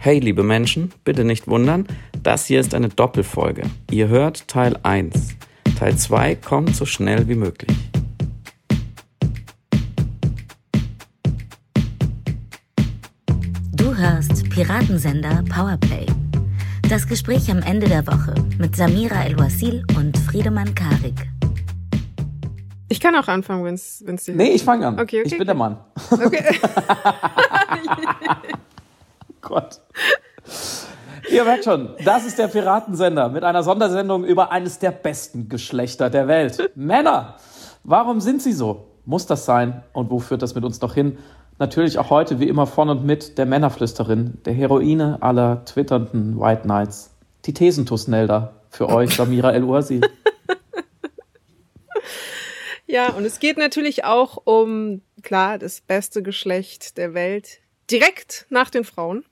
Hey, 0.00 0.20
liebe 0.20 0.44
Menschen, 0.44 0.92
bitte 1.02 1.24
nicht 1.24 1.48
wundern, 1.48 1.84
das 2.22 2.46
hier 2.46 2.60
ist 2.60 2.72
eine 2.72 2.88
Doppelfolge. 2.88 3.62
Ihr 3.90 4.06
hört 4.06 4.46
Teil 4.46 4.78
1. 4.84 5.34
Teil 5.76 5.96
2 5.96 6.36
kommt 6.36 6.76
so 6.76 6.86
schnell 6.86 7.26
wie 7.26 7.34
möglich. 7.34 7.76
Du 13.72 13.96
hörst 13.96 14.48
Piratensender 14.50 15.42
Powerplay. 15.52 16.06
Das 16.88 17.08
Gespräch 17.08 17.50
am 17.50 17.58
Ende 17.58 17.88
der 17.88 18.06
Woche 18.06 18.34
mit 18.56 18.76
Samira 18.76 19.24
El-Wasil 19.24 19.84
und 19.96 20.16
Friedemann 20.16 20.76
Karik. 20.76 21.28
Ich 22.88 23.00
kann 23.00 23.16
auch 23.16 23.26
anfangen, 23.26 23.64
wenn 23.64 23.74
es 23.74 24.24
dir. 24.24 24.36
Nee, 24.36 24.50
ich 24.50 24.62
fange 24.62 24.86
an. 24.86 24.94
Okay, 24.94 25.20
okay, 25.20 25.22
ich 25.24 25.32
bin 25.32 25.40
okay. 25.40 25.44
der 25.46 25.54
Mann. 25.56 25.76
Okay. 26.12 26.44
Gott. 29.48 29.80
Ihr 31.30 31.44
merkt 31.44 31.64
schon, 31.64 31.90
das 32.04 32.26
ist 32.26 32.38
der 32.38 32.48
Piratensender 32.48 33.28
mit 33.28 33.44
einer 33.44 33.62
Sondersendung 33.62 34.24
über 34.24 34.52
eines 34.52 34.78
der 34.78 34.90
besten 34.90 35.48
Geschlechter 35.48 36.10
der 36.10 36.28
Welt. 36.28 36.70
Männer. 36.74 37.36
Warum 37.82 38.20
sind 38.20 38.42
sie 38.42 38.52
so? 38.52 38.86
Muss 39.04 39.26
das 39.26 39.46
sein? 39.46 39.82
Und 39.92 40.10
wo 40.10 40.18
führt 40.18 40.42
das 40.42 40.54
mit 40.54 40.64
uns 40.64 40.80
noch 40.80 40.94
hin? 40.94 41.18
Natürlich 41.58 41.98
auch 41.98 42.10
heute, 42.10 42.40
wie 42.40 42.48
immer, 42.48 42.66
von 42.66 42.90
und 42.90 43.04
mit 43.04 43.38
der 43.38 43.46
Männerflüsterin, 43.46 44.38
der 44.44 44.52
Heroine 44.52 45.18
aller 45.20 45.64
twitternden 45.64 46.38
White 46.38 46.62
Knights. 46.62 47.10
Die 47.46 47.54
Thesentusnelda 47.54 48.52
für 48.68 48.88
euch, 48.88 49.14
Samira 49.14 49.52
El-Ursi. 49.52 50.02
Ja, 52.90 53.10
und 53.10 53.26
es 53.26 53.38
geht 53.38 53.58
natürlich 53.58 54.04
auch 54.04 54.38
um, 54.44 55.02
klar, 55.22 55.58
das 55.58 55.82
beste 55.82 56.22
Geschlecht 56.22 56.96
der 56.96 57.12
Welt, 57.12 57.60
direkt 57.90 58.46
nach 58.48 58.70
den 58.70 58.82
Frauen, 58.82 59.26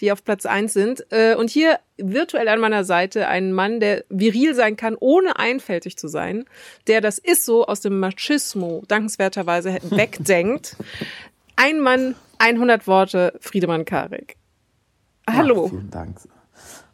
die 0.00 0.12
auf 0.12 0.24
Platz 0.24 0.46
eins 0.46 0.72
sind. 0.72 1.06
Äh, 1.10 1.34
und 1.34 1.50
hier 1.50 1.78
virtuell 1.96 2.48
an 2.48 2.60
meiner 2.60 2.84
Seite 2.84 3.28
ein 3.28 3.52
Mann, 3.52 3.80
der 3.80 4.04
viril 4.08 4.54
sein 4.54 4.76
kann, 4.76 4.96
ohne 4.98 5.38
einfältig 5.38 5.96
zu 5.96 6.08
sein, 6.08 6.44
der 6.86 7.00
das 7.00 7.18
ist 7.18 7.44
so 7.44 7.66
aus 7.66 7.80
dem 7.80 7.98
Machismo 8.00 8.82
dankenswerterweise 8.88 9.78
wegdenkt. 9.90 10.76
Ein 11.56 11.80
Mann, 11.80 12.14
100 12.38 12.86
Worte, 12.86 13.38
Friedemann 13.40 13.84
Karik. 13.84 14.36
Hallo. 15.28 15.64
Ach, 15.66 15.70
vielen 15.70 15.90
Dank. 15.90 16.18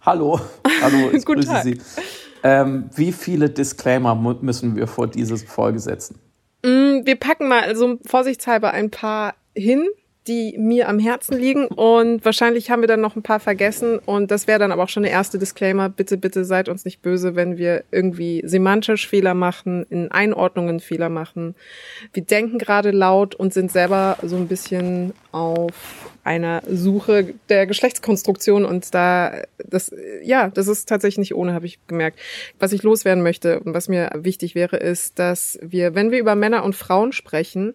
Hallo. 0.03 0.41
Hallo, 0.83 1.11
ich 1.13 1.25
Guten 1.25 1.41
grüße 1.41 1.49
Tag. 1.49 1.63
Sie. 1.65 1.81
Ähm, 2.43 2.89
wie 2.95 3.13
viele 3.13 3.51
Disclaimer 3.51 4.15
müssen 4.15 4.77
wir 4.77 4.87
vor 4.87 5.07
diese 5.09 5.37
Folge 5.37 5.79
setzen? 5.79 6.19
Mm, 6.63 7.05
Wir 7.05 7.17
packen 7.17 7.49
mal 7.49 7.77
so 7.77 7.99
vorsichtshalber 8.07 8.71
ein 8.73 8.91
paar 8.91 9.35
hin, 9.55 9.87
die 10.27 10.57
mir 10.59 10.89
am 10.89 10.99
Herzen 10.99 11.39
liegen 11.39 11.67
und 11.67 12.25
wahrscheinlich 12.25 12.71
haben 12.71 12.83
wir 12.83 12.89
dann 12.89 13.01
noch 13.01 13.17
ein 13.17 13.23
paar 13.23 13.41
vergessen 13.41 13.99
und 13.99 14.31
das 14.31 14.47
wäre 14.47 14.59
dann 14.59 14.71
aber 14.71 14.85
auch 14.85 14.89
schon 14.89 15.03
der 15.03 15.13
erste 15.13 15.39
Disclaimer. 15.39 15.89
Bitte, 15.89 16.19
bitte 16.19 16.45
seid 16.45 16.69
uns 16.69 16.85
nicht 16.85 17.01
böse, 17.01 17.37
wenn 17.37 17.57
wir 17.57 17.85
irgendwie 17.91 18.43
semantisch 18.45 19.09
Fehler 19.09 19.33
machen, 19.33 19.87
in 19.89 20.11
Einordnungen 20.11 20.81
Fehler 20.81 21.09
machen. 21.09 21.55
Wir 22.13 22.23
denken 22.23 22.59
gerade 22.59 22.91
laut 22.91 23.35
und 23.35 23.55
sind 23.55 23.73
selber 23.73 24.19
so 24.23 24.37
ein 24.37 24.47
bisschen 24.47 25.15
auf 25.33 25.73
einer 26.23 26.63
Suche 26.71 27.33
der 27.49 27.67
Geschlechtskonstruktion 27.67 28.67
und 28.67 28.95
da 28.95 29.43
das 29.59 29.95
ja, 30.23 30.49
das 30.49 30.69
ist 30.69 30.87
tatsächlich 30.87 31.19
nicht 31.19 31.35
ohne, 31.35 31.55
habe 31.55 31.65
ich 31.65 31.79
gemerkt. 31.87 32.19
Was 32.59 32.73
ich 32.73 32.83
loswerden 32.83 33.23
möchte 33.23 33.61
und 33.61 33.73
was 33.73 33.89
mir 33.89 34.11
wichtig 34.15 34.55
wäre, 34.55 34.77
ist, 34.77 35.19
dass 35.19 35.59
wir, 35.63 35.95
wenn 35.95 36.11
wir 36.11 36.19
über 36.19 36.35
Männer 36.35 36.63
und 36.65 36.77
Frauen 36.77 37.13
sprechen, 37.13 37.75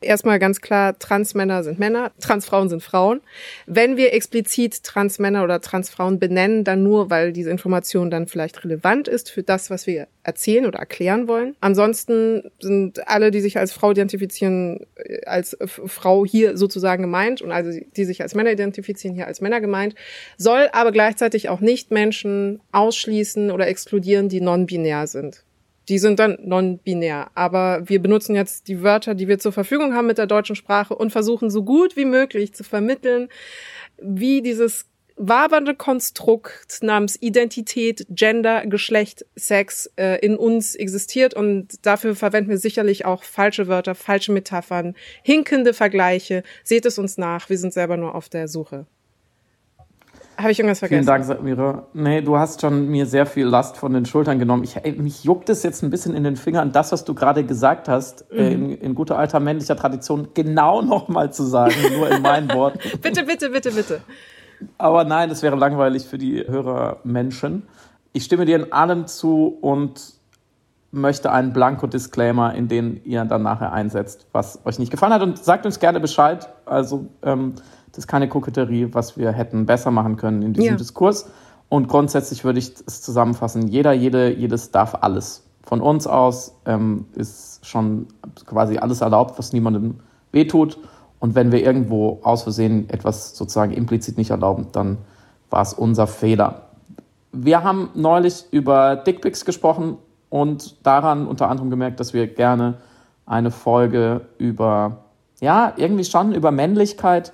Erstmal 0.00 0.38
ganz 0.38 0.60
klar, 0.60 0.96
Transmänner 0.96 1.64
sind 1.64 1.80
Männer, 1.80 2.12
Transfrauen 2.20 2.68
sind 2.68 2.84
Frauen. 2.84 3.20
Wenn 3.66 3.96
wir 3.96 4.12
explizit 4.12 4.84
Transmänner 4.84 5.42
oder 5.42 5.60
Transfrauen 5.60 6.20
benennen, 6.20 6.62
dann 6.62 6.84
nur, 6.84 7.10
weil 7.10 7.32
diese 7.32 7.50
Information 7.50 8.08
dann 8.08 8.28
vielleicht 8.28 8.64
relevant 8.64 9.08
ist 9.08 9.28
für 9.30 9.42
das, 9.42 9.70
was 9.70 9.88
wir 9.88 10.06
erzählen 10.22 10.66
oder 10.66 10.78
erklären 10.78 11.26
wollen. 11.26 11.56
Ansonsten 11.60 12.48
sind 12.60 13.08
alle, 13.08 13.32
die 13.32 13.40
sich 13.40 13.58
als 13.58 13.72
Frau 13.72 13.90
identifizieren, 13.90 14.86
äh, 14.94 15.24
als 15.26 15.56
Frau 15.64 16.24
hier 16.24 16.56
sozusagen 16.56 17.02
gemeint 17.02 17.42
und 17.42 17.50
also 17.50 17.70
die 17.96 18.04
sich 18.04 18.22
als 18.22 18.36
Männer 18.36 18.52
identifizieren, 18.52 19.16
hier 19.16 19.26
als 19.26 19.40
Männer 19.40 19.60
gemeint, 19.60 19.96
soll 20.36 20.68
aber 20.72 20.92
gleichzeitig 20.92 21.48
auch 21.48 21.60
nicht 21.60 21.90
Menschen 21.90 22.60
ausschließen 22.70 23.50
oder 23.50 23.66
exkludieren, 23.66 24.28
die 24.28 24.40
non-binär 24.40 25.08
sind. 25.08 25.42
Die 25.88 25.98
sind 25.98 26.18
dann 26.18 26.38
non-binär. 26.42 27.30
Aber 27.34 27.88
wir 27.88 28.00
benutzen 28.00 28.34
jetzt 28.34 28.68
die 28.68 28.82
Wörter, 28.82 29.14
die 29.14 29.28
wir 29.28 29.38
zur 29.38 29.52
Verfügung 29.52 29.94
haben 29.94 30.06
mit 30.06 30.18
der 30.18 30.26
deutschen 30.26 30.56
Sprache 30.56 30.94
und 30.94 31.10
versuchen 31.10 31.50
so 31.50 31.64
gut 31.64 31.96
wie 31.96 32.04
möglich 32.04 32.54
zu 32.54 32.64
vermitteln, 32.64 33.28
wie 34.00 34.42
dieses 34.42 34.86
wabernde 35.18 35.74
Konstrukt 35.74 36.82
namens 36.82 37.20
Identität, 37.20 38.06
Gender, 38.08 38.66
Geschlecht, 38.66 39.26
Sex 39.34 39.90
äh, 39.96 40.24
in 40.24 40.36
uns 40.36 40.74
existiert. 40.74 41.34
Und 41.34 41.84
dafür 41.84 42.14
verwenden 42.14 42.50
wir 42.50 42.58
sicherlich 42.58 43.04
auch 43.04 43.24
falsche 43.24 43.66
Wörter, 43.66 43.94
falsche 43.94 44.32
Metaphern, 44.32 44.94
hinkende 45.22 45.74
Vergleiche. 45.74 46.44
Seht 46.62 46.86
es 46.86 46.98
uns 46.98 47.18
nach, 47.18 47.50
wir 47.50 47.58
sind 47.58 47.72
selber 47.72 47.96
nur 47.96 48.14
auf 48.14 48.28
der 48.28 48.48
Suche. 48.48 48.86
Habe 50.38 50.52
ich 50.52 50.58
irgendwas 50.60 50.78
vergessen? 50.78 51.02
Vielen 51.02 51.06
Dank, 51.06 51.24
Samira. 51.24 51.88
Nee, 51.94 52.20
du 52.20 52.38
hast 52.38 52.60
schon 52.60 52.88
mir 52.88 53.06
sehr 53.06 53.26
viel 53.26 53.46
Last 53.46 53.76
von 53.76 53.92
den 53.92 54.06
Schultern 54.06 54.38
genommen. 54.38 54.62
Ich, 54.62 54.76
ey, 54.76 54.92
mich 54.92 55.24
juckt 55.24 55.48
es 55.48 55.64
jetzt 55.64 55.82
ein 55.82 55.90
bisschen 55.90 56.14
in 56.14 56.22
den 56.22 56.36
Fingern, 56.36 56.70
das, 56.70 56.92
was 56.92 57.04
du 57.04 57.12
gerade 57.14 57.42
gesagt 57.44 57.88
hast, 57.88 58.30
äh, 58.30 58.54
Mhm. 58.54 58.70
in, 58.70 58.78
in 58.78 58.94
guter 58.94 59.18
alter 59.18 59.40
männlicher 59.40 59.74
Tradition 59.76 60.28
genau 60.34 60.80
nochmal 60.94 61.32
zu 61.32 61.42
sagen, 61.42 61.74
nur 61.96 62.08
in 62.08 62.22
meinen 62.22 62.48
Worten. 62.54 62.78
Bitte, 63.02 63.24
bitte, 63.24 63.50
bitte, 63.50 63.72
bitte. 63.72 64.00
Aber 64.76 65.02
nein, 65.04 65.28
das 65.28 65.42
wäre 65.42 65.56
langweilig 65.56 66.04
für 66.06 66.18
die 66.18 66.44
Hörermenschen. 66.46 67.64
Ich 68.12 68.24
stimme 68.24 68.44
dir 68.44 68.56
in 68.56 68.72
allem 68.72 69.06
zu 69.08 69.58
und 69.60 70.14
möchte 70.90 71.30
einen 71.32 71.52
Blanko-Disclaimer, 71.52 72.54
in 72.54 72.68
den 72.68 73.00
ihr 73.04 73.24
dann 73.24 73.42
nachher 73.42 73.72
einsetzt, 73.72 74.26
was 74.32 74.64
euch 74.64 74.78
nicht 74.78 74.90
gefallen 74.90 75.12
hat. 75.12 75.22
Und 75.22 75.38
sagt 75.38 75.66
uns 75.66 75.78
gerne 75.80 76.00
Bescheid. 76.00 76.48
Also, 76.64 77.06
ähm, 77.22 77.54
das 77.98 78.04
ist 78.04 78.08
keine 78.08 78.28
Koketterie, 78.28 78.94
was 78.94 79.18
wir 79.18 79.32
hätten 79.32 79.66
besser 79.66 79.90
machen 79.90 80.16
können 80.16 80.42
in 80.42 80.52
diesem 80.52 80.70
Ja. 80.70 80.76
Diskurs. 80.76 81.28
Und 81.68 81.88
grundsätzlich 81.88 82.44
würde 82.44 82.60
ich 82.60 82.72
es 82.86 83.02
zusammenfassen. 83.02 83.66
Jeder, 83.66 83.92
jede, 83.92 84.32
jedes 84.32 84.70
darf 84.70 84.94
alles. 85.00 85.42
Von 85.64 85.80
uns 85.80 86.06
aus 86.06 86.54
ähm, 86.64 87.06
ist 87.16 87.66
schon 87.66 88.06
quasi 88.46 88.78
alles 88.78 89.00
erlaubt, 89.00 89.36
was 89.36 89.52
niemandem 89.52 89.96
wehtut. 90.30 90.78
Und 91.18 91.34
wenn 91.34 91.50
wir 91.50 91.60
irgendwo 91.60 92.20
aus 92.22 92.44
Versehen 92.44 92.88
etwas 92.88 93.36
sozusagen 93.36 93.72
implizit 93.72 94.16
nicht 94.16 94.30
erlauben, 94.30 94.68
dann 94.70 94.98
war 95.50 95.62
es 95.62 95.74
unser 95.74 96.06
Fehler. 96.06 96.68
Wir 97.32 97.64
haben 97.64 97.90
neulich 97.94 98.44
über 98.52 98.94
Dickpics 98.94 99.44
gesprochen 99.44 99.96
und 100.30 100.86
daran 100.86 101.26
unter 101.26 101.50
anderem 101.50 101.68
gemerkt, 101.68 101.98
dass 101.98 102.14
wir 102.14 102.28
gerne 102.28 102.74
eine 103.26 103.50
Folge 103.50 104.20
über, 104.38 104.98
ja, 105.40 105.72
irgendwie 105.76 106.04
schon 106.04 106.32
über 106.32 106.52
Männlichkeit 106.52 107.32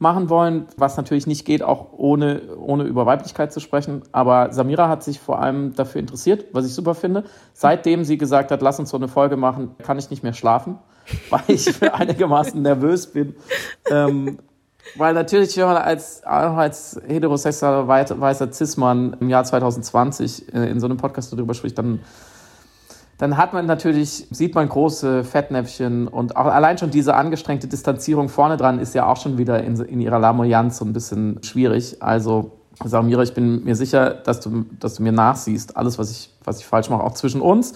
machen 0.00 0.30
wollen, 0.30 0.66
was 0.78 0.96
natürlich 0.96 1.26
nicht 1.26 1.44
geht, 1.44 1.62
auch 1.62 1.88
ohne, 1.92 2.56
ohne 2.56 2.84
über 2.84 3.04
Weiblichkeit 3.04 3.52
zu 3.52 3.60
sprechen. 3.60 4.02
Aber 4.12 4.50
Samira 4.50 4.88
hat 4.88 5.04
sich 5.04 5.20
vor 5.20 5.40
allem 5.40 5.74
dafür 5.74 6.00
interessiert, 6.00 6.46
was 6.52 6.64
ich 6.64 6.74
super 6.74 6.94
finde. 6.94 7.24
Seitdem 7.52 8.04
sie 8.04 8.16
gesagt 8.16 8.50
hat, 8.50 8.62
lass 8.62 8.78
uns 8.78 8.88
so 8.88 8.96
eine 8.96 9.08
Folge 9.08 9.36
machen, 9.36 9.76
kann 9.82 9.98
ich 9.98 10.08
nicht 10.08 10.22
mehr 10.22 10.32
schlafen, 10.32 10.78
weil 11.30 11.42
ich 11.48 11.82
einigermaßen 11.82 12.60
nervös 12.62 13.08
bin. 13.08 13.36
Ähm, 13.90 14.38
weil 14.96 15.12
natürlich, 15.12 15.54
wenn 15.58 15.66
man 15.66 15.76
als, 15.76 16.24
als 16.24 17.00
heterosexueller 17.06 17.86
weißer 17.86 18.50
Cis-Mann 18.50 19.18
im 19.20 19.28
Jahr 19.28 19.44
2020 19.44 20.54
äh, 20.54 20.70
in 20.70 20.80
so 20.80 20.86
einem 20.86 20.96
Podcast 20.96 21.30
darüber 21.30 21.52
spricht, 21.52 21.76
dann, 21.76 22.00
dann 23.20 23.36
hat 23.36 23.52
man 23.52 23.66
natürlich, 23.66 24.26
sieht 24.30 24.54
man 24.54 24.66
große 24.66 25.24
Fettnäpfchen 25.24 26.08
und 26.08 26.36
auch 26.36 26.46
allein 26.46 26.78
schon 26.78 26.90
diese 26.90 27.14
angestrengte 27.14 27.68
Distanzierung 27.68 28.30
vorne 28.30 28.56
dran 28.56 28.78
ist 28.78 28.94
ja 28.94 29.04
auch 29.04 29.18
schon 29.18 29.36
wieder 29.36 29.62
in, 29.62 29.78
in 29.78 30.00
ihrer 30.00 30.18
Lamoyanz 30.18 30.78
so 30.78 30.86
ein 30.86 30.94
bisschen 30.94 31.38
schwierig. 31.42 32.02
Also, 32.02 32.52
Samira, 32.82 33.22
ich 33.22 33.34
bin 33.34 33.62
mir 33.62 33.76
sicher, 33.76 34.08
dass 34.08 34.40
du, 34.40 34.64
dass 34.78 34.94
du 34.94 35.02
mir 35.02 35.12
nachsiehst, 35.12 35.76
alles, 35.76 35.98
was 35.98 36.10
ich, 36.10 36.30
was 36.44 36.60
ich 36.60 36.66
falsch 36.66 36.88
mache, 36.88 37.04
auch 37.04 37.12
zwischen 37.12 37.42
uns. 37.42 37.74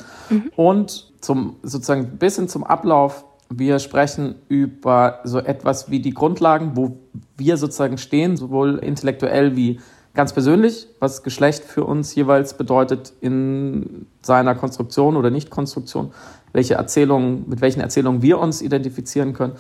Und 0.57 1.13
zum, 1.21 1.57
sozusagen 1.63 2.07
ein 2.07 2.17
bisschen 2.17 2.49
zum 2.49 2.65
Ablauf. 2.65 3.27
Wir 3.51 3.81
sprechen 3.81 4.37
über 4.49 5.21
so 5.25 5.41
etwas 5.41 5.91
wie 5.91 6.01
die 6.01 6.15
Grundlagen, 6.15 6.73
wo 6.75 6.97
wir 7.37 7.59
sozusagen 7.59 7.99
stehen, 7.99 8.39
sowohl 8.39 8.79
intellektuell 8.79 9.57
wie 9.57 9.79
ganz 10.15 10.33
persönlich, 10.33 10.87
was 11.01 11.23
Geschlecht 11.23 11.65
für 11.65 11.85
uns 11.85 12.15
jeweils 12.15 12.55
bedeutet 12.55 13.13
in 13.21 14.07
seiner 14.23 14.55
Konstruktion 14.55 15.17
oder 15.17 15.31
Nicht-Konstruktion, 15.31 16.13
welche 16.53 16.75
Erzählungen, 16.75 17.45
mit 17.49 17.61
welchen 17.61 17.81
Erzählungen 17.81 18.23
wir 18.23 18.39
uns 18.39 18.63
identifizieren 18.63 19.35
können. 19.35 19.55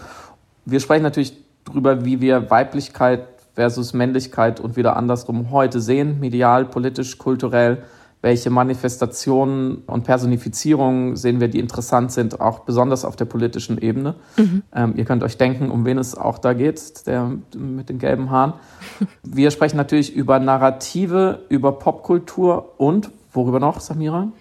Wir 0.64 0.80
sprechen 0.80 1.02
natürlich 1.02 1.36
darüber, 1.64 2.04
wie 2.04 2.20
wir 2.20 2.50
Weiblichkeit 2.50 3.26
versus 3.54 3.92
Männlichkeit 3.92 4.60
und 4.60 4.76
wieder 4.76 4.96
andersrum 4.96 5.50
heute 5.50 5.80
sehen, 5.80 6.20
medial, 6.20 6.64
politisch, 6.64 7.18
kulturell, 7.18 7.82
welche 8.24 8.48
Manifestationen 8.48 9.82
und 9.86 10.04
Personifizierungen 10.04 11.14
sehen 11.14 11.40
wir, 11.40 11.48
die 11.48 11.58
interessant 11.58 12.10
sind, 12.10 12.40
auch 12.40 12.60
besonders 12.60 13.04
auf 13.04 13.16
der 13.16 13.26
politischen 13.26 13.76
Ebene. 13.76 14.14
Mhm. 14.38 14.62
Ähm, 14.74 14.94
ihr 14.96 15.04
könnt 15.04 15.22
euch 15.22 15.36
denken, 15.36 15.70
um 15.70 15.84
wen 15.84 15.98
es 15.98 16.16
auch 16.16 16.38
da 16.38 16.54
geht, 16.54 17.06
der 17.06 17.32
mit 17.54 17.90
den 17.90 17.98
gelben 17.98 18.30
Haaren. 18.30 18.54
Wir 19.22 19.50
sprechen 19.50 19.76
natürlich 19.76 20.14
über 20.16 20.38
Narrative, 20.38 21.40
über 21.50 21.72
Popkultur 21.78 22.72
und 22.78 23.10
worüber 23.34 23.60
noch, 23.60 23.80
Samira? 23.80 24.32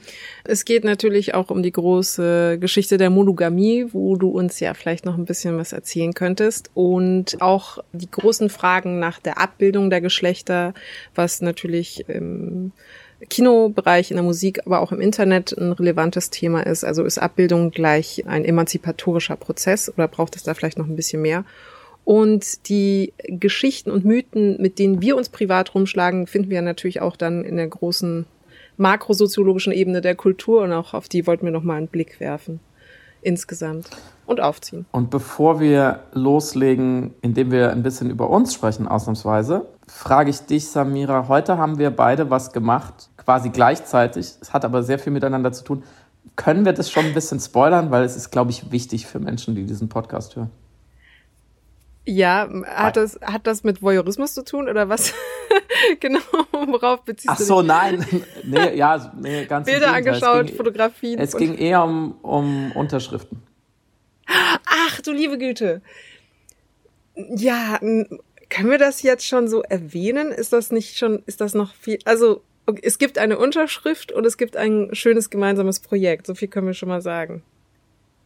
Es 0.46 0.64
geht 0.64 0.86
natürlich 0.86 1.34
auch 1.34 1.50
um 1.50 1.62
die 1.62 1.72
große 1.72 2.60
Geschichte 2.60 2.98
der 2.98 3.10
Monogamie, 3.10 3.88
wo 3.92 4.16
du 4.16 4.30
uns 4.30 4.62
ja 4.62 4.74
vielleicht 4.74 5.04
noch 5.04 5.18
ein 5.18 5.26
bisschen 5.26 5.58
was 5.58 5.74
erzählen 5.74 6.14
könntest. 6.14 6.70
Und 6.74 7.42
auch 7.42 7.80
die 7.92 8.10
großen 8.10 8.50
Fragen 8.50 9.00
nach 9.00 9.20
der 9.20 9.42
Abbildung 9.42 9.90
der 9.90 10.00
Geschlechter, 10.00 10.74
was 11.16 11.42
natürlich 11.42 12.08
im 12.08 12.72
Kinobereich, 13.30 14.12
in 14.12 14.18
der 14.18 14.24
Musik, 14.24 14.62
aber 14.66 14.82
auch 14.82 14.92
im 14.92 15.02
Internet 15.02 15.58
ein 15.58 15.72
relevantes 15.72 16.30
Thema 16.30 16.66
ist. 16.66 16.84
Also 16.84 17.04
ist 17.04 17.18
Abbildung 17.18 17.72
gleich 17.72 18.24
ein 18.28 18.46
emanzipatorischer 18.46 19.36
Prozess 19.36 19.92
oder 19.94 20.08
braucht 20.08 20.36
es 20.36 20.44
da 20.44 20.54
vielleicht 20.54 20.78
noch 20.78 20.88
ein 20.88 20.96
bisschen 20.96 21.22
mehr? 21.22 21.46
Und 22.06 22.68
die 22.68 23.14
Geschichten 23.28 23.90
und 23.90 24.04
Mythen, 24.04 24.62
mit 24.62 24.78
denen 24.78 25.02
wir 25.02 25.16
uns 25.16 25.30
privat 25.30 25.74
rumschlagen, 25.74 26.28
finden 26.28 26.50
wir 26.50 26.62
natürlich 26.62 27.02
auch 27.02 27.16
dann 27.16 27.46
in 27.46 27.56
der 27.56 27.68
großen 27.68 28.26
makrosoziologischen 28.78 29.72
Ebene 29.72 30.02
der 30.02 30.16
Kultur 30.16 30.64
und 30.64 30.74
auch 30.74 30.94
auf 30.94 31.08
die 31.08 31.28
wollten 31.28 31.46
wir 31.46 31.52
noch 31.52 31.64
mal 31.64 31.76
einen 31.76 31.88
Blick 31.88 32.20
werfen 32.20 32.60
insgesamt 33.24 33.90
und 34.26 34.42
aufziehen. 34.42 34.86
Und 34.92 35.10
bevor 35.10 35.60
wir 35.60 36.02
loslegen, 36.14 37.14
indem 37.22 37.52
wir 37.52 37.72
ein 37.72 37.84
bisschen 37.84 38.10
über 38.10 38.30
uns 38.30 38.54
sprechen, 38.54 38.88
ausnahmsweise, 38.88 39.66
frage 39.88 40.30
ich 40.30 40.42
dich, 40.42 40.68
Samira. 40.68 41.28
Heute 41.28 41.58
haben 41.58 41.78
wir 41.78 41.90
beide 41.90 42.30
was 42.30 42.52
gemacht, 42.52 43.10
quasi 43.24 43.50
gleichzeitig. 43.50 44.34
Es 44.42 44.54
hat 44.54 44.66
aber 44.66 44.84
sehr 44.84 45.00
viel 45.00 45.14
miteinander 45.14 45.52
zu 45.52 45.64
tun. 45.64 45.84
Können 46.36 46.66
wir 46.66 46.74
das 46.74 46.90
schon 46.90 47.06
ein 47.06 47.14
bisschen 47.14 47.40
spoilern, 47.40 47.92
weil 47.92 48.04
es 48.04 48.16
ist, 48.16 48.32
glaube 48.32 48.52
ich, 48.52 48.72
wichtig 48.72 49.06
für 49.06 49.20
Menschen, 49.20 49.56
die 49.56 49.66
diesen 49.66 49.90
Podcast 49.90 50.36
hören. 50.36 50.50
Ja, 52.06 52.50
hat 52.66 52.98
das, 52.98 53.18
hat 53.22 53.48
das 53.48 53.64
mit 53.64 53.82
Voyeurismus 53.82 54.34
zu 54.34 54.44
tun 54.44 54.68
oder 54.68 54.90
was? 54.90 55.14
genau, 56.02 56.20
worauf 56.52 57.04
beziehst 57.04 57.30
Ach 57.30 57.40
so, 57.40 57.62
nein. 57.62 58.06
nee, 58.44 58.76
ja, 58.76 59.14
nee, 59.18 59.46
ganz 59.46 59.68
Bilder 59.68 59.94
angeschaut, 59.94 60.48
ging, 60.48 60.56
Fotografien. 60.56 61.20
Es 61.20 61.38
ging 61.38 61.56
eher 61.56 61.84
um, 61.84 62.16
um 62.22 62.72
Unterschriften. 62.74 63.42
Ach, 64.28 65.02
du 65.02 65.14
liebe 65.14 65.38
Güte. 65.38 65.82
Ja, 67.16 67.80
können 67.80 68.70
wir 68.70 68.78
das 68.78 69.02
jetzt 69.02 69.26
schon 69.26 69.48
so 69.48 69.62
erwähnen? 69.62 70.32
Ist 70.32 70.52
das 70.52 70.72
nicht 70.72 70.98
schon, 70.98 71.24
ist 71.26 71.40
das 71.40 71.54
noch 71.54 71.74
viel, 71.74 72.00
also, 72.04 72.42
es 72.82 72.98
gibt 72.98 73.18
eine 73.18 73.38
Unterschrift 73.38 74.12
und 74.12 74.26
es 74.26 74.38
gibt 74.38 74.56
ein 74.58 74.90
schönes 74.94 75.30
gemeinsames 75.30 75.80
Projekt. 75.80 76.28
So 76.28 76.36
viel 76.36 76.48
können 76.48 76.68
wir 76.68 76.74
schon 76.74 76.90
mal 76.90 77.02
sagen. 77.02 77.44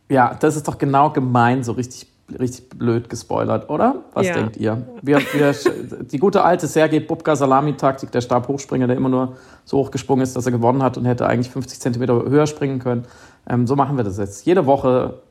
Ja, 0.10 0.36
das 0.40 0.56
ist 0.56 0.68
doch 0.68 0.78
genau 0.78 1.10
gemein, 1.12 1.64
so 1.64 1.74
richtig 1.74 2.08
richtig 2.40 2.70
blöd 2.70 3.10
gespoilert, 3.10 3.70
oder? 3.70 4.04
Was 4.14 4.28
ja. 4.28 4.34
denkt 4.34 4.58
ihr? 4.58 4.86
Wir, 5.02 5.20
wir, 5.34 5.56
die 6.12 6.18
gute 6.18 6.44
alte 6.44 6.68
Sergei 6.68 7.00
Bubka 7.00 7.36
Salami-Taktik, 7.36 8.12
der 8.12 8.22
Stabhochspringer, 8.22 8.88
der 8.88 8.98
immer 8.98 9.10
nur 9.10 9.38
so 9.64 9.78
hoch 9.78 9.92
gesprungen 9.92 10.24
ist, 10.24 10.36
dass 10.36 10.46
er 10.46 10.52
gewonnen 10.52 10.84
hat 10.84 10.98
und 10.98 11.06
hätte 11.06 11.26
eigentlich 11.26 11.50
50 11.50 11.80
Zentimeter 11.80 12.14
höher 12.14 12.48
springen 12.48 12.80
können. 12.80 13.06
Ähm, 13.48 13.66
so 13.68 13.76
machen 13.76 13.98
wir 13.98 14.04
das 14.04 14.18
jetzt. 14.18 14.46
Jede 14.46 14.66
Woche 14.66 15.22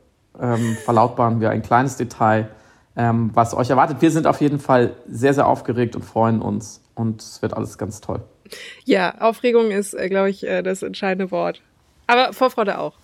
ähm, 0.40 0.76
verlautbaren 0.84 1.40
wir 1.40 1.50
ein 1.50 1.62
kleines 1.62 1.96
Detail, 1.96 2.48
ähm, 2.96 3.30
was 3.34 3.54
euch 3.54 3.70
erwartet. 3.70 3.98
Wir 4.00 4.10
sind 4.10 4.26
auf 4.26 4.40
jeden 4.40 4.58
Fall 4.58 4.94
sehr, 5.06 5.34
sehr 5.34 5.46
aufgeregt 5.46 5.96
und 5.96 6.04
freuen 6.04 6.40
uns. 6.40 6.82
Und 6.94 7.20
es 7.20 7.42
wird 7.42 7.52
alles 7.52 7.76
ganz 7.76 8.00
toll. 8.00 8.22
Ja, 8.84 9.20
Aufregung 9.20 9.70
ist, 9.70 9.94
äh, 9.94 10.08
glaube 10.08 10.30
ich, 10.30 10.46
äh, 10.46 10.62
das 10.62 10.82
entscheidende 10.82 11.30
Wort. 11.30 11.62
Aber 12.06 12.32
Vorfreude 12.32 12.78
auch. 12.78 12.94